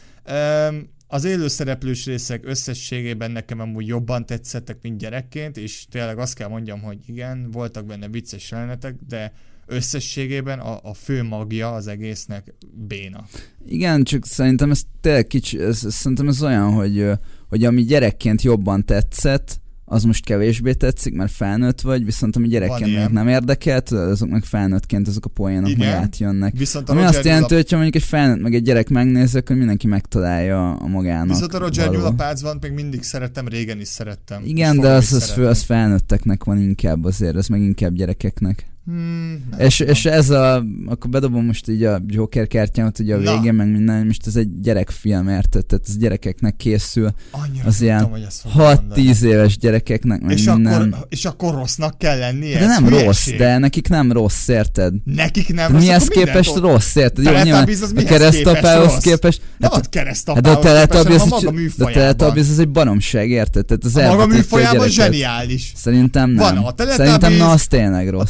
az 1.06 1.24
élőszereplős 1.24 2.06
részek 2.06 2.46
összességében 2.46 3.30
nekem 3.30 3.60
amúgy 3.60 3.86
jobban 3.86 4.26
tetszettek, 4.26 4.78
mint 4.82 4.98
gyerekként, 4.98 5.56
és 5.56 5.86
tényleg 5.90 6.18
azt 6.18 6.34
kell 6.34 6.48
mondjam, 6.48 6.80
hogy 6.80 6.98
igen, 7.06 7.50
voltak 7.50 7.86
benne 7.86 8.08
vicces 8.08 8.50
jelenetek, 8.50 8.94
de 9.08 9.32
összességében 9.66 10.58
a, 10.58 10.80
a 10.82 10.94
fő 10.94 11.22
magja 11.22 11.74
az 11.74 11.86
egésznek 11.86 12.54
béna. 12.86 13.26
Igen, 13.66 14.04
csak 14.04 14.26
szerintem 14.26 14.70
ez 14.70 14.82
tényleg 15.00 15.26
kicsi, 15.26 15.60
ez, 15.60 15.94
szerintem 15.94 16.28
ez 16.28 16.42
olyan, 16.42 16.72
hogy, 16.72 17.06
hogy 17.48 17.64
ami 17.64 17.82
gyerekként 17.82 18.42
jobban 18.42 18.84
tetszett, 18.84 19.60
az 19.90 20.02
most 20.02 20.24
kevésbé 20.24 20.72
tetszik, 20.72 21.14
mert 21.14 21.32
felnőtt 21.32 21.80
vagy, 21.80 22.04
viszont 22.04 22.36
ami 22.36 22.48
gyerekként 22.48 22.94
meg 22.94 23.12
nem 23.12 23.28
érdekelt, 23.28 23.90
azok 23.90 24.28
meg 24.28 24.44
felnőttként 24.44 25.08
azok 25.08 25.24
a 25.24 25.28
poénok 25.28 25.70
Igen. 25.70 25.94
átjönnek. 25.94 26.56
Viszont 26.56 26.88
a 26.88 26.92
Ami 26.92 27.00
Roger 27.00 27.16
azt 27.16 27.24
jelenti, 27.24 27.46
Newell- 27.48 27.62
hogy 27.62 27.70
ha 27.70 27.76
mondjuk 27.76 28.02
egy 28.02 28.08
felnőtt 28.08 28.42
meg 28.42 28.54
egy 28.54 28.62
gyerek 28.62 28.88
megnézi, 28.88 29.38
akkor 29.38 29.56
mindenki 29.56 29.86
megtalálja 29.86 30.72
a 30.72 30.86
magának. 30.86 31.28
Viszont 31.28 31.54
a 31.54 31.58
Roger 31.58 31.86
való. 31.86 31.98
Newell 31.98 32.14
Pácban 32.14 32.58
még 32.60 32.72
mindig 32.72 33.02
szerettem, 33.02 33.48
régen 33.48 33.80
is 33.80 33.88
szerettem. 33.88 34.42
Igen, 34.44 34.80
de 34.80 34.88
az, 34.88 35.12
az, 35.12 35.30
fő, 35.30 35.46
az 35.46 35.62
felnőtteknek 35.62 36.44
van 36.44 36.60
inkább 36.60 37.04
azért, 37.04 37.36
az 37.36 37.46
meg 37.46 37.60
inkább 37.60 37.94
gyerekeknek. 37.94 38.66
Hmm, 38.88 39.44
És, 39.58 39.80
és 39.80 40.04
ez 40.04 40.30
a, 40.30 40.64
akkor 40.86 41.10
bedobom 41.10 41.44
most 41.44 41.68
így 41.68 41.84
a 41.84 42.00
Joker 42.06 42.46
kártyámat 42.46 42.98
ugye 42.98 43.14
a 43.14 43.18
Na. 43.18 43.34
végén, 43.34 43.54
meg 43.54 43.70
minden, 43.70 44.06
most 44.06 44.26
ez 44.26 44.36
egy 44.36 44.60
gyerekfilm, 44.60 45.28
érted? 45.28 45.66
Tehát 45.66 45.84
ez 45.88 45.96
gyerekeknek 45.96 46.56
készül, 46.56 47.10
Annyira 47.30 47.64
az 47.66 47.80
ilyen 47.80 47.98
tudtam, 47.98 48.12
hogy 48.18 48.24
ezt 48.26 48.40
fogod 48.40 48.66
mondani. 48.66 49.08
6-10 49.12 49.20
éves 49.22 49.58
gyerekeknek, 49.58 50.20
meg 50.20 50.38
és 50.38 50.44
minden. 50.44 50.92
akkor, 50.92 51.06
és 51.08 51.24
akkor 51.24 51.54
rossznak 51.54 51.98
kell 51.98 52.18
lennie? 52.18 52.58
de 52.58 52.66
nem 52.66 52.84
hülyeség. 52.84 53.06
rossz, 53.06 53.26
de 53.38 53.58
nekik 53.58 53.88
nem 53.88 54.12
rossz, 54.12 54.48
érted? 54.48 54.94
Nekik 55.04 55.54
nem 55.54 55.72
rossz, 55.72 55.82
mihez 55.82 56.08
képest 56.08 56.50
ott- 56.50 56.62
rossz, 56.62 56.94
érted? 56.94 57.24
Jó, 57.24 57.32
nyilván 57.42 57.68
a 57.96 58.02
keresztapához 58.02 58.96
képest 58.98 59.40
rossz? 59.40 59.48
Nem 59.58 59.70
hát, 59.70 59.86
a 59.86 59.88
keresztapához 59.88 60.64
hát 60.64 60.64
képest, 60.64 61.80
a. 61.80 61.90
Teletubbies 61.90 62.48
az 62.48 62.58
egy 62.58 62.70
baromság, 62.70 63.30
érted? 63.30 63.64
Tehát 63.64 63.84
az 63.84 63.96
A 63.96 64.06
maga 64.06 64.26
műfajában 64.26 64.88
zseniális. 64.88 65.72
Szerintem 65.76 66.30
nem. 66.30 66.54
Van 66.54 66.74
a 66.78 66.90
Szerintem 66.90 67.32
na, 67.32 67.50
az 67.50 67.66
tényleg 67.66 68.14
A 68.14 68.24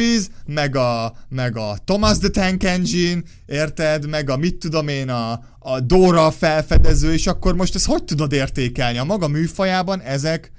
Teletubbies, 0.00 0.26
meg 0.46 0.76
a, 0.76 1.12
meg 1.28 1.56
a 1.56 1.78
Thomas 1.84 2.18
the 2.18 2.28
Tank 2.28 2.64
Engine, 2.64 3.22
érted? 3.46 4.08
Meg 4.08 4.30
a 4.30 4.36
mit 4.36 4.56
tudom 4.56 4.88
én, 4.88 5.08
a, 5.08 5.40
a 5.58 5.80
Dora 5.80 6.30
felfedező, 6.30 7.12
és 7.12 7.26
akkor 7.26 7.54
most 7.54 7.74
ezt 7.74 7.86
hogy 7.86 8.04
tudod 8.04 8.32
értékelni? 8.32 8.98
A 8.98 9.04
maga 9.04 9.28
műfajában 9.28 10.00
ezek, 10.00 10.52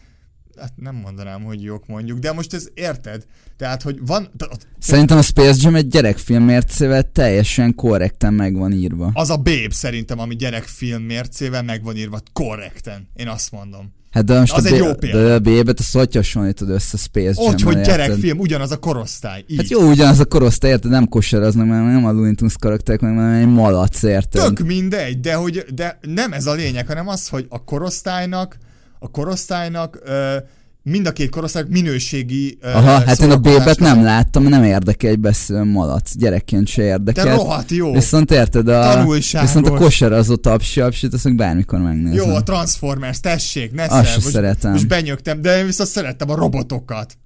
hát 0.60 0.74
nem 0.76 0.96
mondanám, 0.96 1.44
hogy 1.44 1.64
jók 1.64 1.88
mondjuk, 1.88 2.20
de 2.20 2.32
most 2.32 2.54
ez 2.54 2.68
érted? 2.74 3.26
Tehát, 3.58 3.82
hogy 3.82 4.00
van, 4.06 4.32
Szerintem 4.80 5.18
a 5.18 5.22
Space 5.22 5.60
Jam 5.62 5.76
egy 5.76 5.88
gyerekfilm 5.88 6.44
mércével 6.44 7.12
teljesen 7.12 7.76
korrekten 7.76 8.34
meg 8.34 8.56
van 8.56 8.72
írva. 8.72 9.12
az 9.14 9.30
a 9.30 9.38
Babe 9.38 9.72
szerintem, 9.72 10.20
ami 10.20 10.36
gyerekfilm 10.36 11.02
mércével 11.02 11.64
meg 11.64 11.84
van 11.84 11.96
írva 11.98 12.20
korrekten. 12.34 13.08
Én 13.16 13.28
azt 13.28 13.52
mondom. 13.52 13.94
Hát 14.12 14.24
de 14.24 14.40
most 14.40 14.54
Az 14.54 14.66
a, 14.66 14.68
egy 14.68 14.74
B- 14.74 14.78
jó 14.78 14.94
példa. 14.94 15.24
de 15.24 15.34
a 15.34 15.40
B-bet 15.40 15.80
azt 15.80 15.94
hogy 15.94 16.16
hasonlítod 16.16 16.70
össze 16.70 16.98
Space 16.98 17.42
Jam-mel, 17.42 17.54
Ott, 17.54 17.62
hogy 17.62 17.82
gyerekfilm, 17.82 18.40
ugyanaz 18.40 18.72
a 18.72 18.78
korosztály. 18.78 19.44
Így. 19.48 19.58
Hát 19.58 19.70
jó, 19.70 19.90
ugyanaz 19.90 20.20
a 20.20 20.26
korosztály, 20.26 20.72
érted? 20.72 20.92
Nem 20.92 21.08
kosaraznak, 21.08 21.68
mert 21.68 21.86
nem 21.86 22.06
a 22.06 22.12
Looney 22.12 22.36
Tunes 22.36 22.56
karakterek, 22.60 23.00
meg 23.02 23.16
hanem 23.16 23.32
egy 23.42 23.48
malac, 23.48 24.04
érted? 24.04 24.44
Tök 24.54 24.66
mindegy, 24.68 25.20
de, 25.20 25.34
hogy, 25.34 25.66
de 25.74 26.00
nem 26.02 26.34
ez 26.34 26.46
a 26.46 26.54
lényeg, 26.54 26.88
hanem 26.88 27.08
az, 27.08 27.28
hogy 27.28 27.46
a 27.50 27.64
korosztálynak, 27.64 28.58
a 29.00 29.12
korosztálynak 29.12 30.00
ö, 30.04 30.36
mind 30.84 31.08
a 31.08 31.12
két 31.12 31.30
korosztály 31.30 31.64
minőségi 31.70 32.58
Aha, 32.62 33.04
hát 33.06 33.20
én 33.20 33.32
a 33.32 33.38
B-bet 33.38 33.80
nem 33.80 34.04
láttam, 34.04 34.44
nem 34.44 34.64
érdekel 34.64 35.10
egy 35.10 35.20
beszélő 35.20 35.64
malac. 35.64 36.16
Gyerekként 36.16 36.68
se 36.68 36.82
De 36.82 36.88
érdekel. 36.88 37.36
rohadt 37.36 37.72
jó. 37.72 37.94
Viszont 37.94 38.32
érted, 38.32 38.68
a, 38.68 39.06
viszont 39.42 39.68
a 39.68 39.74
kosarazó 39.74 40.36
tapsi 40.36 40.82
apsit, 40.82 41.14
azt 41.14 41.24
meg 41.24 41.36
bármikor 41.36 41.80
megnézem. 41.80 42.28
Jó, 42.28 42.36
a 42.36 42.44
Transformers, 42.44 43.20
tessék, 43.20 43.72
ne 43.72 43.84
Azt 43.84 43.92
szer, 43.92 44.06
se 44.06 44.16
most, 44.16 44.30
szeretem. 44.30 44.72
Most 44.72 44.88
benyögtem, 44.88 45.42
de 45.42 45.58
én 45.58 45.66
viszont 45.66 45.90
szerettem 45.90 46.30
a 46.30 46.36
robotokat. 46.36 47.18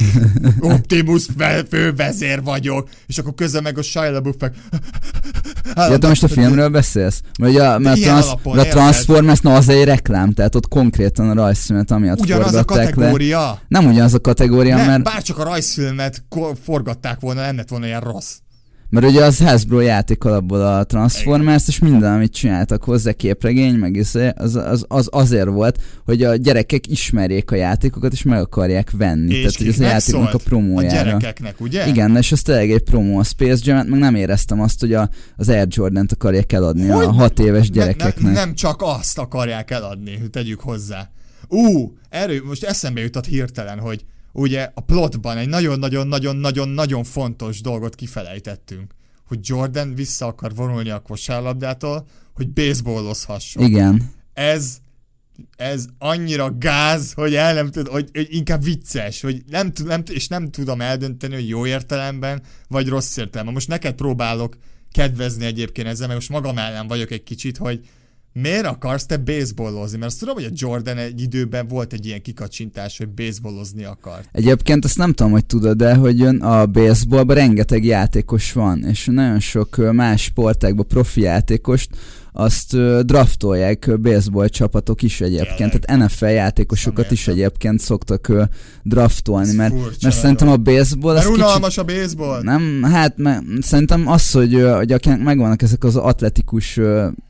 Optimus 0.60 1.26
fővezér 1.70 2.42
vagyok, 2.42 2.88
és 3.06 3.18
akkor 3.18 3.34
közben 3.34 3.62
meg 3.62 3.78
a 3.78 3.82
Shia 3.82 4.10
LaBeouf 4.10 4.36
meg... 4.40 4.52
Ja, 5.74 5.98
te 5.98 6.08
most 6.08 6.22
a 6.22 6.28
filmről 6.28 6.68
beszélsz? 6.68 7.20
A, 7.32 7.42
mert 7.42 7.86
a, 7.86 7.92
ilyen 7.92 8.08
trans, 8.08 8.26
alapon, 8.26 8.58
a? 8.58 8.62
Transformers, 8.62 9.40
na 9.40 9.54
az 9.54 9.68
egy 9.68 9.84
reklám, 9.84 10.32
tehát 10.32 10.54
ott 10.54 10.68
konkrétan 10.68 11.30
a 11.30 11.34
rajzfilmet 11.34 11.90
amiatt 11.90 12.20
Ugyanaz 12.20 12.46
a 12.46 12.50
forgatták 12.50 12.86
le. 12.86 12.90
kategória. 12.92 13.60
Nem 13.68 13.86
ugyanaz 13.86 14.14
a 14.14 14.20
kategória, 14.20 14.76
Nem, 14.76 14.86
mert, 14.86 15.02
bárcsak 15.02 15.38
a 15.38 15.44
rajzfilmet 15.44 16.24
forgatták 16.64 17.20
volna, 17.20 17.40
nem 17.40 17.56
lett 17.56 17.68
volna 17.68 17.86
ilyen 17.86 18.00
rossz. 18.00 18.36
Mert 18.90 19.06
ugye 19.06 19.24
az 19.24 19.38
Hasbro 19.38 19.80
játék 19.80 20.24
alapból 20.24 20.60
a 20.60 20.84
Transformers, 20.84 21.68
és 21.68 21.78
minden, 21.78 22.12
amit 22.12 22.32
csináltak 22.32 22.84
hozzá, 22.84 23.12
képregény, 23.12 23.74
meg 23.74 23.96
izé, 23.96 24.28
az, 24.36 24.54
az, 24.54 24.84
az 24.88 25.08
azért 25.10 25.48
volt, 25.48 25.80
hogy 26.04 26.22
a 26.22 26.36
gyerekek 26.36 26.86
ismerjék 26.86 27.50
a 27.50 27.54
játékokat, 27.54 28.12
és 28.12 28.22
meg 28.22 28.40
akarják 28.40 28.90
venni. 28.90 29.34
És 29.34 29.40
tehát, 29.40 29.56
hogy 29.56 29.68
az 29.68 29.80
a 29.80 29.82
játéknak 29.82 30.14
a 30.14 30.22
megszólt? 30.22 30.42
A 30.42 30.48
promójára. 30.48 31.04
gyerekeknek, 31.04 31.60
ugye? 31.60 31.86
Igen, 31.86 32.16
és 32.16 32.32
az 32.32 32.42
tényleg 32.42 32.70
egy 32.70 32.82
promó 32.82 33.18
a 33.18 33.24
Space 33.24 33.62
jam 33.64 33.86
meg 33.86 34.00
nem 34.00 34.14
éreztem 34.14 34.60
azt, 34.60 34.80
hogy 34.80 34.94
a, 34.94 35.08
az 35.36 35.48
Air 35.48 35.66
Jordan-t 35.70 36.12
akarják 36.12 36.52
eladni 36.52 36.86
Hogy? 36.88 37.04
a 37.04 37.12
hat 37.12 37.38
éves 37.38 37.68
Ne- 37.68 37.74
gyerekeknek. 37.74 38.32
Ne, 38.32 38.32
nem 38.32 38.54
csak 38.54 38.82
azt 38.82 39.18
akarják 39.18 39.70
eladni, 39.70 40.16
hogy 40.20 40.30
tegyük 40.30 40.60
hozzá. 40.60 41.10
Ú, 41.48 41.92
erről 42.08 42.40
most 42.44 42.64
eszembe 42.64 43.00
jutott 43.00 43.26
hirtelen, 43.26 43.78
hogy 43.78 44.04
ugye 44.38 44.70
a 44.74 44.80
plotban 44.80 45.36
egy 45.36 45.48
nagyon-nagyon-nagyon-nagyon-nagyon 45.48 47.04
fontos 47.04 47.60
dolgot 47.60 47.94
kifelejtettünk. 47.94 48.94
Hogy 49.26 49.38
Jordan 49.42 49.94
vissza 49.94 50.26
akar 50.26 50.54
vonulni 50.54 50.90
a 50.90 50.98
kosárlabdától, 50.98 52.06
hogy 52.34 52.48
baseballozhasson. 52.48 53.64
Igen. 53.64 54.10
Ez 54.34 54.78
ez 55.56 55.86
annyira 55.98 56.54
gáz, 56.58 57.12
hogy 57.12 57.34
el 57.34 57.54
nem 57.54 57.70
tud, 57.70 57.88
hogy, 57.88 58.08
hogy 58.12 58.26
inkább 58.30 58.62
vicces, 58.62 59.20
hogy 59.20 59.42
nem, 59.46 59.72
nem, 59.84 60.02
és 60.10 60.28
nem 60.28 60.50
tudom 60.50 60.80
eldönteni, 60.80 61.34
hogy 61.34 61.48
jó 61.48 61.66
értelemben, 61.66 62.42
vagy 62.68 62.88
rossz 62.88 63.16
értelemben. 63.16 63.54
Most 63.54 63.68
neked 63.68 63.94
próbálok 63.94 64.56
kedvezni 64.92 65.44
egyébként 65.44 65.88
ezzel, 65.88 66.06
mert 66.06 66.18
most 66.18 66.30
magam 66.30 66.58
ellen 66.58 66.86
vagyok 66.86 67.10
egy 67.10 67.22
kicsit, 67.22 67.56
hogy 67.56 67.80
miért 68.40 68.66
akarsz 68.66 69.06
te 69.06 69.16
baseballozni? 69.16 69.98
Mert 69.98 70.10
azt 70.10 70.18
tudom, 70.18 70.34
hogy 70.34 70.44
a 70.44 70.50
Jordan 70.52 70.96
egy 70.96 71.20
időben 71.20 71.66
volt 71.66 71.92
egy 71.92 72.06
ilyen 72.06 72.22
kikacsintás, 72.22 72.98
hogy 72.98 73.08
baseballozni 73.08 73.84
akart. 73.84 74.28
Egyébként 74.32 74.84
azt 74.84 74.96
nem 74.96 75.12
tudom, 75.12 75.32
hogy 75.32 75.46
tudod, 75.46 75.76
de 75.76 75.94
hogy 75.94 76.18
jön 76.18 76.40
a 76.40 76.66
baseballban 76.66 77.36
rengeteg 77.36 77.84
játékos 77.84 78.52
van, 78.52 78.84
és 78.84 79.06
nagyon 79.06 79.40
sok 79.40 79.92
más 79.92 80.22
sportákban 80.22 80.86
profi 80.86 81.20
játékost 81.20 81.88
azt 82.40 82.76
draftolják 83.04 84.00
baseball 84.00 84.48
csapatok 84.48 85.02
is 85.02 85.20
egyébként, 85.20 85.56
Tényleg? 85.56 85.80
tehát 85.80 86.04
NFL 86.04 86.24
játékosokat 86.24 87.10
is 87.10 87.28
egyébként 87.28 87.80
szoktak 87.80 88.32
draftolni, 88.82 89.52
mert, 89.52 89.74
mert 89.74 89.84
nagyon. 90.00 90.18
szerintem 90.18 90.48
a 90.48 90.56
baseball 90.56 91.14
Mert 91.14 91.26
kicsit 91.26 91.42
unalmas 91.42 91.78
a 91.78 91.84
baseball. 91.84 92.42
Nem, 92.42 92.82
hát 92.82 93.16
me, 93.16 93.42
szerintem 93.60 94.08
az, 94.08 94.30
hogy, 94.30 94.62
hogy 94.76 94.92
akinek 94.92 95.22
megvannak 95.22 95.62
ezek 95.62 95.84
az 95.84 95.96
atletikus 95.96 96.80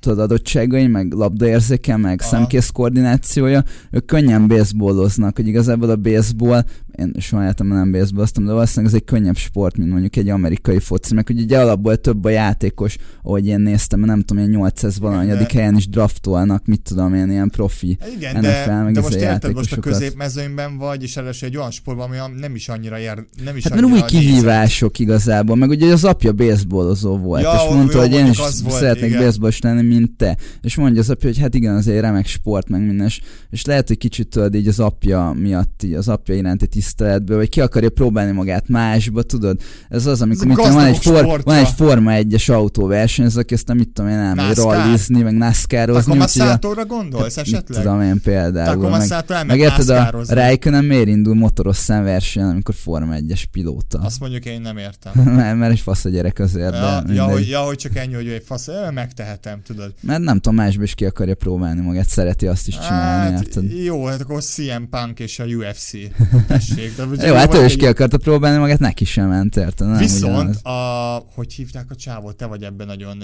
tudod, 0.01 0.19
adottságai, 0.19 0.87
meg 0.87 1.13
labdaérzéke, 1.13 1.97
meg 1.97 2.21
Aha. 2.21 2.31
szemkész 2.31 2.71
koordinációja, 2.71 3.65
ők 3.91 4.05
könnyen 4.05 4.49
baseballoznak, 4.49 5.37
hogy 5.37 5.47
igazából 5.47 5.91
a 5.91 5.97
baseball, 5.97 6.65
én 6.99 7.13
soha 7.19 7.43
életemben 7.43 7.79
nem 7.79 7.93
baseballoztam, 7.93 8.45
de 8.45 8.53
valószínűleg 8.53 8.95
ez 8.95 9.01
egy 9.01 9.07
könnyebb 9.07 9.37
sport, 9.37 9.77
mint 9.77 9.91
mondjuk 9.91 10.17
egy 10.17 10.29
amerikai 10.29 10.79
foci, 10.79 11.15
meg 11.15 11.31
ugye 11.35 11.61
alapból 11.61 11.97
több 11.97 12.25
a 12.25 12.29
játékos, 12.29 12.97
ahogy 13.23 13.47
én 13.47 13.61
néztem, 13.61 14.01
nem 14.01 14.21
tudom, 14.21 14.43
ilyen 14.45 14.59
800 14.59 14.99
valanyadik 14.99 15.47
De- 15.47 15.59
helyen 15.59 15.77
is 15.77 15.89
draftolnak, 15.89 16.67
mit 16.67 16.81
tudom 16.83 17.15
én, 17.15 17.31
ilyen 17.31 17.51
profi. 17.51 17.99
Igen, 18.17 18.37
NFL, 18.37 18.69
de, 18.69 18.83
meg 18.83 18.93
de 18.93 18.99
ez 18.99 19.05
most 19.05 19.17
érted, 19.17 19.55
most 19.55 19.73
a 19.73 19.81
középmezőnyben 19.81 20.77
vagy, 20.79 21.03
és 21.03 21.17
először 21.17 21.49
egy 21.49 21.57
olyan 21.57 21.71
sportban, 21.71 22.11
ami 22.11 22.39
nem 22.41 22.55
is 22.55 22.69
annyira 22.69 22.99
ér, 22.99 23.25
nem 23.45 23.57
is 23.57 23.63
Hát 23.63 23.73
mert 23.73 23.85
annyira 23.85 24.03
új 24.03 24.09
kihívások 24.09 24.99
igazából, 24.99 25.57
meg 25.57 25.69
ugye 25.69 25.93
az 25.93 26.05
apja 26.05 26.33
baseballozó 26.33 27.17
volt, 27.17 27.43
Ja, 27.43 27.53
és 27.55 27.75
mondta, 27.75 27.95
jó, 27.97 28.01
hogy 28.01 28.13
én 28.13 28.27
is 28.27 28.39
volt, 28.39 28.53
szeretnék 28.71 29.11
igen. 29.11 29.23
baseballos 29.25 29.61
lenni, 29.61 29.83
mint 29.83 30.17
te. 30.17 30.37
És 30.63 30.77
mondja 30.77 31.01
az 31.01 31.11
apja, 31.11 31.29
hogy 31.29 31.39
hát 31.39 31.55
igen, 31.55 31.75
az 31.75 31.89
egy 31.89 32.01
remek 32.01 32.27
sport, 32.27 32.69
meg 32.69 32.87
minden, 32.87 33.07
és, 33.07 33.21
és 33.51 33.65
lehet, 33.65 33.89
hogy 33.89 33.99
kicsit 33.99 34.29
tudod 34.29 34.55
így 34.55 34.69
az 34.69 34.81
apja 34.81 35.35
miatt, 35.39 35.83
így 35.83 35.93
az 35.93 36.09
apja 36.09 36.35
iránti 36.35 36.67
tiszteletből, 36.89 37.37
vagy 37.37 37.49
ki 37.49 37.61
akarja 37.61 37.91
próbálni 37.91 38.33
magát 38.33 38.69
másba, 38.69 39.23
tudod? 39.23 39.61
Ez 39.89 40.07
az, 40.07 40.23
amikor 40.23 40.51
Ez 40.51 40.57
mit 40.57 40.75
van, 40.75 40.85
egy 40.87 40.99
for, 40.99 41.43
van 41.45 41.57
egy 41.57 41.69
Forma 41.77 42.11
1-es 42.15 42.53
autóverseny, 42.55 43.25
az 43.25 43.37
aki 43.37 43.55
aztán 43.55 43.77
mit 43.77 43.89
tudom 43.89 44.11
én 44.11 44.17
elmegy 44.17 44.57
rallizni, 44.57 45.23
meg 45.23 45.37
NASCAR-ozni, 45.37 46.01
Akkor 46.03 46.17
a- 46.17 46.19
Massatóra 46.19 46.87
gondolsz 46.87 47.37
mit 47.37 47.47
esetleg? 47.47 47.83
tudom 47.83 48.01
én 48.03 48.21
például. 48.21 48.89
Meg, 48.89 49.47
meg 49.47 49.59
érted, 49.59 49.89
a. 49.89 50.25
Raikkonen 50.29 50.85
miért 50.85 51.09
indul 51.09 51.35
motorosszán 51.35 52.05
versenyen, 52.05 52.49
amikor 52.49 52.75
Forma 52.75 53.15
1-es 53.17 53.43
pilóta? 53.53 53.99
Azt 53.99 54.21
mondjuk 54.21 54.45
én 54.45 54.61
nem 54.61 54.77
értem. 54.77 55.13
mert, 55.37 55.59
mert 55.59 55.73
egy 55.73 55.81
fasz 55.81 56.05
a 56.05 56.09
gyerek 56.09 56.39
azért, 56.39 56.75
Ja, 56.75 57.03
de 57.07 57.13
ja, 57.15 57.25
hogy, 57.25 57.49
ja, 57.49 57.61
hogy 57.61 57.77
csak 57.77 57.97
ennyi, 57.97 58.15
hogy 58.15 58.29
egy 58.29 58.43
fasz, 58.47 58.69
megtehetem, 58.95 59.61
tudod. 59.63 59.93
Mert 60.01 60.21
nem 60.23 60.35
tudom, 60.39 60.55
másba 60.55 60.83
is 60.83 60.95
ki 60.95 61.05
akarja 61.05 61.35
próbálni 61.35 61.81
magát, 61.81 62.09
szereti 62.09 62.47
azt 62.47 62.69
is 62.69 62.79
csinálni, 62.79 63.35
Hát, 63.35 63.47
jó, 63.85 64.05
hát 64.07 64.21
akkor 64.21 64.43
CM 64.43 64.83
Punk 64.91 65.19
és 65.19 65.39
a 65.39 65.45
UFC. 65.45 65.91
Tessék. 66.49 66.78
De 66.97 67.05
ugye 67.05 67.27
Jó, 67.27 67.35
hát 67.35 67.55
ő 67.55 67.65
is 67.65 67.77
ki 67.77 67.87
akarta 67.87 68.19
próbálni 68.19 68.59
magát, 68.59 68.79
neki 68.79 69.05
sem 69.05 69.29
ment, 69.29 69.57
érted? 69.57 69.99
Viszont 69.99 70.35
ugyanaz. 70.35 70.65
a, 70.65 71.25
hogy 71.35 71.53
hívták 71.53 71.87
a 71.91 71.95
csávót, 71.95 72.37
te 72.37 72.47
vagy 72.47 72.63
ebben 72.63 72.87
nagyon, 72.87 73.23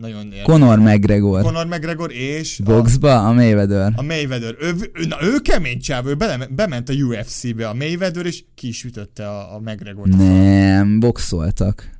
nagyon. 0.00 0.32
Conor 0.42 0.78
McGregor. 0.78 1.42
Conor 1.42 1.66
McGregor 1.66 2.12
és 2.12 2.60
a, 2.60 2.62
Boxba, 2.62 3.26
a 3.26 3.32
Mayweather. 3.32 3.92
a 3.96 4.02
Mayweather. 4.02 4.54
Ő, 4.60 4.74
ő, 4.92 5.06
na, 5.08 5.16
ő 5.22 5.38
kemény 5.42 5.80
csávó, 5.80 6.08
ő 6.08 6.14
bele, 6.14 6.46
bement 6.50 6.88
a 6.88 6.92
UFC-be 6.92 7.68
a 7.68 7.74
Mayweather, 7.74 8.26
és 8.26 8.44
ki 8.54 8.68
is 8.68 8.84
ütötte 8.84 9.28
a, 9.28 9.54
a 9.54 9.58
McGregor-t. 9.60 10.16
Nem, 10.16 11.00
boxoltak. 11.00 11.94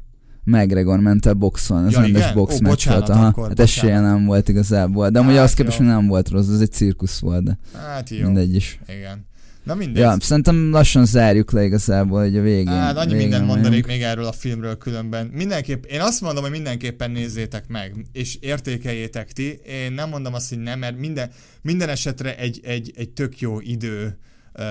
McGregor 0.45 1.01
ment 1.01 1.27
el 1.27 1.33
boxolni, 1.35 1.87
az 1.87 1.93
Ja, 1.93 2.01
rendes 2.01 2.33
box 2.33 2.55
Ó, 2.55 2.59
bocsánat, 2.59 3.07
volt. 3.07 3.19
Aha, 3.19 3.27
akkor, 3.27 3.49
hát 3.49 3.61
esélye 3.61 4.01
nem 4.01 4.25
volt 4.25 4.49
igazából. 4.49 5.09
De 5.11 5.19
amúgy 5.19 5.35
Hát, 5.35 5.45
az 5.45 5.55
képest, 5.55 5.77
hogy 5.77 5.87
nem 5.87 6.07
volt 6.07 6.29
rossz, 6.29 6.49
ez 6.49 6.61
egy 6.61 6.73
cirkusz 6.73 7.19
volt, 7.19 7.43
de 7.43 7.59
Hát 7.87 8.11
jó. 8.11 8.25
mindegy 8.25 8.55
is. 8.55 8.81
Igen. 8.89 9.27
Na 9.67 9.75
mindegy. 9.75 10.03
Ja, 10.03 10.17
szerintem 10.21 10.71
lassan 10.71 11.07
zárjuk 11.07 11.53
le 11.53 11.65
igazából, 11.65 12.23
hogy 12.23 12.37
a 12.37 12.41
végén. 12.41 12.67
Hát 12.67 12.97
annyi 12.97 13.13
végén 13.13 13.23
mindent 13.29 13.47
mondanék 13.47 13.87
még 13.87 14.03
erről 14.03 14.25
a 14.25 14.33
filmről 14.33 14.77
különben. 14.79 15.27
Mindenképp, 15.27 15.85
én 15.85 16.01
azt 16.01 16.21
mondom, 16.21 16.43
hogy 16.43 16.53
mindenképpen 16.53 17.11
nézzétek 17.11 17.69
meg, 17.69 18.07
és 18.13 18.37
értékeljétek 18.41 19.33
ti. 19.33 19.61
Én 19.67 19.93
nem 19.93 20.09
mondom 20.09 20.35
azt, 20.35 20.49
hogy 20.49 20.59
nem, 20.59 20.79
mert 20.79 20.99
minden, 20.99 21.31
minden 21.63 21.89
esetre 21.89 22.37
egy, 22.37 22.61
egy, 22.65 22.93
egy 22.97 23.11
tök 23.11 23.41
jó 23.41 23.61
idő. 23.61 24.19
Uh, 24.59 24.63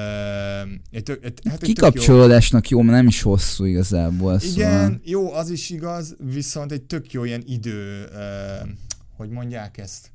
egy 0.91 1.20
egy, 1.22 1.39
hát 1.50 1.62
egy 1.62 1.68
Kikapcsolódásnak 1.68 2.70
jó, 2.70 2.82
mert 2.82 2.98
nem 2.98 3.08
is 3.08 3.22
hosszú 3.22 3.66
igazából. 3.66 4.39
igen, 4.54 4.82
Szóval. 4.82 5.00
jó, 5.04 5.34
az 5.34 5.50
is 5.50 5.70
igaz, 5.70 6.16
viszont 6.34 6.72
egy 6.72 6.82
tök 6.82 7.12
jó 7.12 7.24
ilyen 7.24 7.43
idő, 7.46 8.06
uh, 8.14 8.70
hogy 9.18 9.30
mondják 9.30 9.78
ezt? 9.78 10.14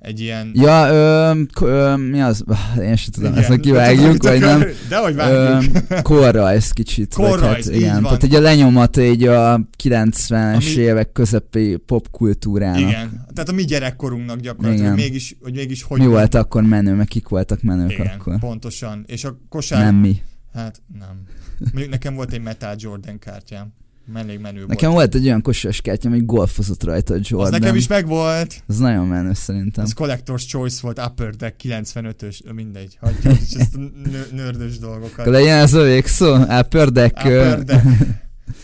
Egy 0.00 0.20
ilyen... 0.20 0.50
Ja, 0.54 0.88
ö, 0.88 1.40
ö, 1.60 1.96
mi 1.96 2.20
az? 2.20 2.44
Én 2.82 2.96
sem 2.96 3.12
tudom, 3.12 3.30
Igen. 3.30 3.40
ezt 3.40 3.48
meg 3.48 3.60
kivágjuk, 3.60 4.22
vagy 4.22 4.40
nem? 4.40 4.64
Dehogy 4.88 5.12
Ö, 5.12 5.16
vágjuk. 5.16 6.02
korrajz 6.02 6.70
kicsit. 6.70 7.14
Korrajz, 7.14 7.66
hát, 7.66 7.74
igen. 7.74 7.92
van. 7.92 8.02
Tehát 8.02 8.22
egy 8.22 8.34
a 8.34 8.40
lenyomat 8.40 8.96
egy 8.96 9.22
a 9.26 9.60
90-es 9.82 10.54
Ami- 10.54 10.64
évek 10.82 11.12
közepi 11.12 11.76
popkultúrának. 11.76 12.78
Igen, 12.80 13.26
tehát 13.34 13.48
a 13.48 13.52
mi 13.52 13.64
gyerekkorunknak 13.64 14.40
gyakorlatilag, 14.40 14.78
Igen. 14.84 14.92
hogy 14.92 15.00
mégis, 15.02 15.36
hogy 15.42 15.54
mégis 15.54 15.82
hogy 15.82 15.98
Mi 15.98 16.04
van. 16.04 16.14
volt 16.14 16.34
akkor 16.34 16.62
menő, 16.62 16.94
meg 16.94 17.06
kik 17.06 17.28
voltak 17.28 17.62
menők 17.62 17.90
Igen, 17.92 18.06
akkor? 18.06 18.38
pontosan. 18.38 19.04
És 19.06 19.24
a 19.24 19.40
kosár... 19.48 19.84
Nem 19.84 19.94
mi. 19.94 20.22
Hát 20.54 20.82
nem. 20.98 21.22
Mondjuk 21.58 21.88
nekem 21.90 22.14
volt 22.14 22.32
egy 22.32 22.42
Metal 22.42 22.74
Jordan 22.78 23.18
kártyám. 23.18 23.72
Elég 24.14 24.38
menő 24.40 24.64
Nekem 24.66 24.90
volt. 24.90 25.12
volt 25.12 25.14
egy 25.22 25.26
olyan 25.28 25.42
kosaras 25.42 25.80
kártyám, 25.80 26.12
hogy 26.12 26.26
golfozott 26.26 26.84
rajta 26.84 27.14
a 27.14 27.18
Jordan. 27.22 27.52
Az 27.54 27.60
nekem 27.60 27.76
is 27.76 27.86
megvolt. 27.86 28.62
Az 28.66 28.78
nagyon 28.78 29.06
menő 29.06 29.32
szerintem. 29.34 29.84
Az 29.84 29.92
Collector's 29.96 30.48
Choice 30.48 30.78
volt, 30.82 30.98
Upper 30.98 31.34
Deck 31.34 31.56
95-ös, 31.64 32.40
ö, 32.44 32.52
mindegy, 32.52 32.96
hagyjuk 33.00 33.40
is 33.42 33.52
ezt 33.54 33.74
a 33.74 33.78
nő- 33.78 34.26
nördös 34.32 34.78
dolgokat. 34.78 35.18
Akkor 35.18 35.32
legyen 35.32 35.58
ez 35.58 35.74
a 35.74 35.82
végszó? 35.82 36.34
Upper 36.36 36.88
Deck. 36.92 37.16
Upper 37.18 37.64
Deck. 37.64 37.84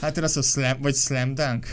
Hát 0.01 0.17
én 0.17 0.23
azt 0.25 0.37
a 0.37 0.43
slam, 0.43 0.77
vagy 0.83 0.95
slam 0.95 1.35
dunk? 1.35 1.67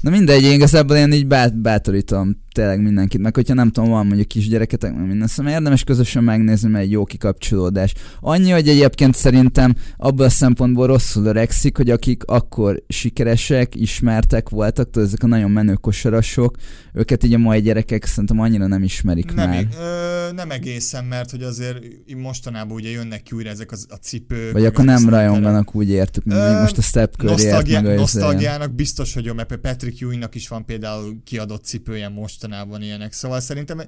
Na 0.00 0.10
mindegy, 0.10 0.42
én 0.42 0.52
igazából 0.52 0.96
én 0.96 1.12
így 1.12 1.26
bát, 1.26 1.56
bátorítom 1.60 2.40
tényleg 2.52 2.82
mindenkit, 2.82 3.20
meg 3.20 3.34
hogyha 3.34 3.54
nem 3.54 3.70
tudom, 3.70 3.90
van 3.90 4.06
mondjuk 4.06 4.28
kisgyereketek, 4.28 4.94
meg 4.94 5.06
minden, 5.06 5.26
szóval 5.28 5.52
érdemes 5.52 5.84
közösen 5.84 6.24
megnézni, 6.24 6.68
mert 6.68 6.84
egy 6.84 6.90
jó 6.90 7.04
kikapcsolódás. 7.04 7.94
Annyi, 8.20 8.50
hogy 8.50 8.68
egyébként 8.68 9.14
szerintem 9.14 9.74
abban 9.96 10.26
a 10.26 10.30
szempontból 10.30 10.86
rosszul 10.86 11.24
öregszik, 11.24 11.76
hogy 11.76 11.90
akik 11.90 12.24
akkor 12.24 12.82
sikeresek, 12.88 13.74
ismertek 13.74 14.48
voltak, 14.48 14.90
tudod, 14.90 15.08
ezek 15.08 15.22
a 15.22 15.26
nagyon 15.26 15.50
menő 15.50 15.74
kosarasok, 15.74 16.56
őket 16.92 17.24
így 17.24 17.34
a 17.34 17.38
mai 17.38 17.60
gyerekek 17.60 18.04
szerintem 18.04 18.40
annyira 18.40 18.66
nem 18.66 18.82
ismerik 18.82 19.34
Nem, 19.34 19.48
már. 19.48 19.58
eg- 19.58 19.74
ö, 19.80 20.32
nem 20.32 20.50
egészen, 20.50 21.04
mert 21.04 21.30
hogy 21.30 21.42
azért 21.42 21.78
mostanában 22.16 22.74
ugye 22.76 22.90
jönnek 22.90 23.22
ki 23.22 23.34
újra 23.34 23.50
ezek 23.50 23.72
az, 23.72 23.86
a 23.90 23.94
cipők. 23.94 24.52
Vagy 24.52 24.64
akkor 24.64 24.84
nem 24.84 25.08
rajonganak 25.08 25.74
úgy 25.74 25.88
értük, 25.88 26.24
mint 26.24 26.38
Ö, 26.38 26.60
most 26.60 26.78
a 26.78 26.82
Step 26.82 27.14
a 27.18 27.32
izé- 27.32 27.94
nosztalgiának 27.96 28.72
biztos, 28.74 29.14
hogy 29.14 29.24
jó, 29.24 29.34
mert 29.34 29.56
Patrick 29.56 30.02
Ewingnak 30.02 30.34
is 30.34 30.48
van 30.48 30.64
például 30.64 31.16
kiadott 31.24 31.64
cipője 31.64 32.08
mostanában 32.42 32.82
ilyenek. 32.82 33.12
Szóval 33.12 33.40
szerintem 33.40 33.82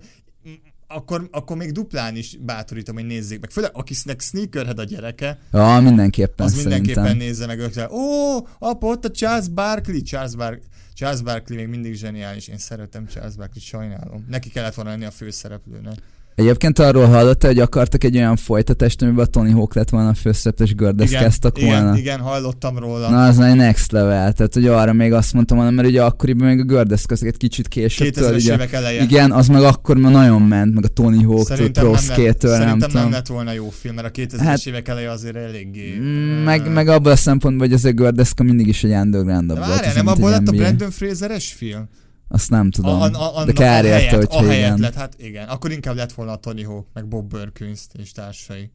mm, 0.49 0.53
akkor, 0.89 1.29
akkor 1.33 1.57
még 1.57 1.73
duplán 1.73 2.17
is 2.17 2.37
bátorítom, 2.41 2.95
hogy 2.95 3.07
nézzék 3.07 3.41
meg. 3.41 3.51
Főleg 3.51 3.71
akinek 3.75 4.21
sneakerhead 4.21 4.79
a 4.79 4.85
gyereke, 4.85 5.39
Ja, 5.53 5.81
mindenképpen 5.81 6.47
az 6.47 6.53
szerintem. 6.55 6.81
mindenképpen 6.81 7.17
nézze 7.17 7.47
meg 7.47 7.59
őket. 7.59 7.91
Ó, 7.91 8.37
apa, 8.59 8.87
ott 8.87 9.05
a 9.05 9.11
Charles 9.11 9.49
Barkley. 9.49 10.03
Charles, 10.03 10.35
Bar- 10.35 10.63
Charles 10.95 11.23
Barkley 11.23 11.57
még 11.59 11.69
mindig 11.69 11.95
zseniális. 11.95 12.49
Én 12.49 12.59
szeretem 12.59 13.07
Charles 13.07 13.35
Barkley, 13.35 13.61
sajnálom. 13.65 14.25
Neki 14.29 14.51
kellett 14.51 14.75
volna 14.75 14.91
lenni 14.91 15.05
a 15.05 15.11
főszereplőnek. 15.11 15.95
Egyébként 16.35 16.79
arról 16.79 17.07
hallottál, 17.07 17.51
hogy 17.51 17.61
akartak 17.61 18.05
egy 18.05 18.17
olyan 18.17 18.37
folytatást, 18.37 19.03
amiben 19.03 19.25
a 19.25 19.27
Tony 19.29 19.53
Hawk 19.53 19.75
lett 19.75 19.89
volna 19.91 20.09
a 20.09 20.15
főszereplő, 20.15 20.65
és 20.65 20.75
gördeszkáztak 20.75 21.59
volna. 21.61 21.77
igen, 21.79 21.97
igen, 21.97 22.21
hallottam 22.21 22.79
róla. 22.79 23.11
Na, 23.11 23.25
az 23.27 23.41
egy 23.41 23.55
next 23.57 23.93
level, 23.93 24.33
tehát 24.33 24.55
hogy 24.55 24.67
arra 24.67 24.93
még 24.93 25.13
azt 25.13 25.33
mondtam 25.33 25.57
volna, 25.57 25.73
mert 25.73 25.89
ugye 25.89 26.03
akkoriban 26.03 26.47
még 26.49 26.61
a 26.61 26.63
gördeszkáztak 26.65 27.29
egy 27.29 27.37
kicsit 27.37 27.69
később. 27.69 28.13
tudod, 28.13 28.33
2000-es 28.33 28.37
ugye, 28.37 28.53
évek 28.55 28.73
eleje. 28.73 29.03
Igen, 29.03 29.33
az 29.33 29.49
meg 29.49 29.63
akkor 29.63 29.97
már 29.97 30.13
nagyon 30.13 30.43
ment, 30.43 30.75
meg 30.75 30.85
a 30.85 30.89
Tony 30.89 31.25
Hawk, 31.25 31.47
Szerintem, 31.47 31.83
Pro 31.85 31.93
nem, 31.93 32.03
nem 32.03 32.17
szerintem 32.17 32.79
tudom. 32.79 33.03
nem 33.03 33.11
lett 33.11 33.27
volna 33.27 33.53
jó 33.53 33.69
film, 33.71 33.95
mert 33.95 34.07
a 34.07 34.11
2000-es 34.21 34.39
Hát- 34.45 34.67
évek 34.67 34.89
eleje 34.89 35.11
azért 35.11 35.37
eléggé... 35.37 35.97
Mm, 36.01 36.43
Meg, 36.45 36.73
meg 36.73 36.89
abban 36.89 37.13
a 37.13 37.17
szempontból, 37.17 37.67
hogy 37.67 37.77
az 37.77 37.85
a 37.85 37.91
gördeszka 37.91 38.43
mindig 38.43 38.67
is 38.67 38.85
egy 38.85 38.91
underground 38.93 39.47
De 39.47 39.55
volt. 39.55 39.67
várjál, 39.69 39.95
nem 39.95 40.07
abból 40.07 40.31
lett 40.31 40.49
a. 40.49 40.53
Brandon 40.53 40.91
Fraseres 40.91 41.53
film? 41.53 41.89
Azt 42.29 42.51
nem 42.51 42.71
tudom. 42.71 43.01
A, 43.01 43.05
a, 43.05 43.37
a, 43.39 43.45
de 43.45 43.53
kár 43.53 43.85
érte, 43.85 44.17
hogyha 44.17 44.39
a 44.39 44.47
helyett 44.47 44.67
igen. 44.67 44.81
lett, 44.81 44.95
hát 44.95 45.15
igen. 45.19 45.49
Akkor 45.49 45.71
inkább 45.73 45.97
lett 45.97 46.13
volna 46.13 46.33
a 46.33 46.37
Tony 46.37 46.65
Hawk, 46.65 46.87
meg 46.93 47.07
Bob 47.09 47.29
Burkins 47.29 47.81
és 47.93 48.13
társai. 48.13 48.71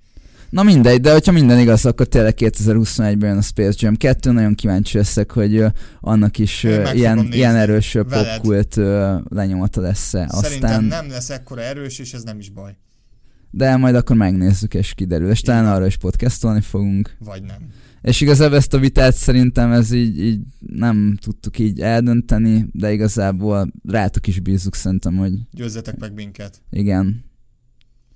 Na 0.50 0.64
mindegy, 0.64 1.02
de 1.02 1.12
hogyha 1.12 1.32
minden 1.32 1.60
igaz, 1.60 1.86
akkor 1.86 2.08
tényleg 2.08 2.34
2021-ben 2.38 3.30
jön 3.30 3.38
a 3.38 3.42
Space 3.42 3.78
Jam 3.80 3.96
2, 3.96 4.32
nagyon 4.32 4.56
kíváncsi 4.56 4.98
leszek, 4.98 5.32
hogy 5.32 5.66
annak 6.00 6.38
is 6.38 6.64
ilyen, 6.94 7.28
ilyen 7.32 7.56
erős 7.56 7.98
popkult 8.10 8.76
lenyomata 9.30 9.82
lesz-e. 9.82 10.28
Szerintem 10.30 10.70
Aztán, 10.70 10.84
nem 10.84 11.10
lesz 11.10 11.30
ekkora 11.30 11.62
erős, 11.62 12.00
és 12.00 12.14
ez 12.14 12.24
nem 12.24 12.40
is 12.40 12.50
baj. 12.50 12.78
de 13.52 13.78
majd 13.78 13.96
akkor 13.96 14.16
megnézzük 14.16 14.74
és 14.74 14.94
kiderül, 14.94 15.30
és 15.30 15.42
talán 15.42 15.68
arra 15.68 15.86
is 15.86 15.98
podcastolni 15.98 16.62
fogunk. 16.62 17.16
Vagy 17.20 17.42
nem. 17.44 17.58
És 18.02 18.22
igazából 18.22 18.58
ezt 18.58 18.74
a 18.74 18.78
vitát 18.80 19.16
szerintem 19.16 19.72
ez 19.72 19.92
így, 19.92 20.20
így 20.20 20.40
nem 20.60 21.18
tudtuk 21.22 21.60
így 21.60 21.80
eldönteni, 21.82 22.66
de 22.72 22.92
igazából 22.92 23.72
rátok 23.88 24.28
is 24.28 24.40
bízzuk 24.40 24.76
szerintem, 24.76 25.16
hogy 25.18 25.34
Győzzetek 25.52 25.98
meg 26.00 26.14
minket. 26.14 26.62
igen. 26.72 27.28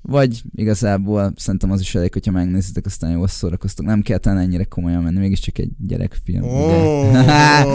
Vagy 0.05 0.41
igazából 0.55 1.34
szerintem 1.36 1.71
az 1.71 1.81
is 1.81 1.95
elég, 1.95 2.13
hogyha 2.13 2.31
megnézitek, 2.31 2.86
aztán 2.86 3.11
jól 3.11 3.27
szórakoztok. 3.27 3.86
Nem 3.86 4.01
kell 4.01 4.17
talán 4.17 4.38
ennyire 4.39 4.63
komolyan 4.63 5.03
menni, 5.03 5.19
mégiscsak 5.19 5.57
egy 5.57 5.69
gyerekfilm. 5.88 6.43
Ó, 6.43 7.09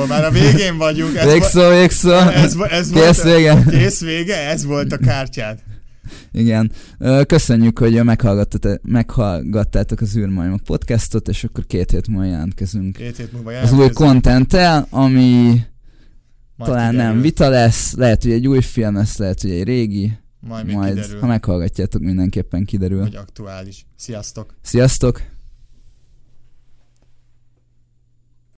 már 0.09 0.25
a 0.25 0.31
végén 0.31 0.77
vagyunk. 0.77 1.17
Ez, 1.17 1.33
Végszó, 1.33 1.69
végszó. 1.69 2.11
ez, 2.13 2.55
vo- 2.55 2.71
ez 2.71 2.93
volt 2.93 3.05
Kész 3.07 3.23
vége. 3.23 3.65
kész 3.71 4.01
vége? 4.01 4.37
Ez 4.49 4.65
volt 4.65 4.93
a 4.93 4.97
kártyád. 4.99 5.59
Igen. 6.33 6.73
Köszönjük, 7.27 7.79
hogy 7.79 8.03
meghallgattátok 8.83 10.01
az 10.01 10.17
űrmajmok 10.17 10.61
podcastot, 10.61 11.29
és 11.29 11.45
akkor 11.45 11.67
két 11.67 11.91
hét 11.91 12.09
múlva 12.09 12.25
jelentkezünk. 12.25 12.97
Két 12.97 13.17
hét 13.17 13.33
múlva 13.33 13.49
Az 13.51 13.55
új 13.55 13.61
jelentkezünk. 13.79 13.93
contenttel, 13.95 14.87
ami 14.91 15.33
Majd 16.57 16.71
talán 16.71 16.91
kiderül. 16.91 17.13
nem 17.13 17.21
vita 17.23 17.49
lesz, 17.49 17.95
lehet, 17.95 18.23
hogy 18.23 18.33
egy 18.33 18.47
új 18.47 18.61
film 18.61 18.95
lesz, 18.95 19.17
lehet, 19.17 19.41
hogy 19.41 19.51
egy 19.51 19.63
régi, 19.65 20.13
Majd 20.41 20.67
majd 20.73 20.95
kiderül, 20.95 21.21
ha 21.21 21.27
meghallgatjátok, 21.27 22.03
mindenképpen 22.03 22.65
kiderül. 22.65 23.01
hogy 23.01 23.17
aktuális. 23.17 23.87
Sziasztok! 23.97 24.55
Sziasztok! 24.63 25.23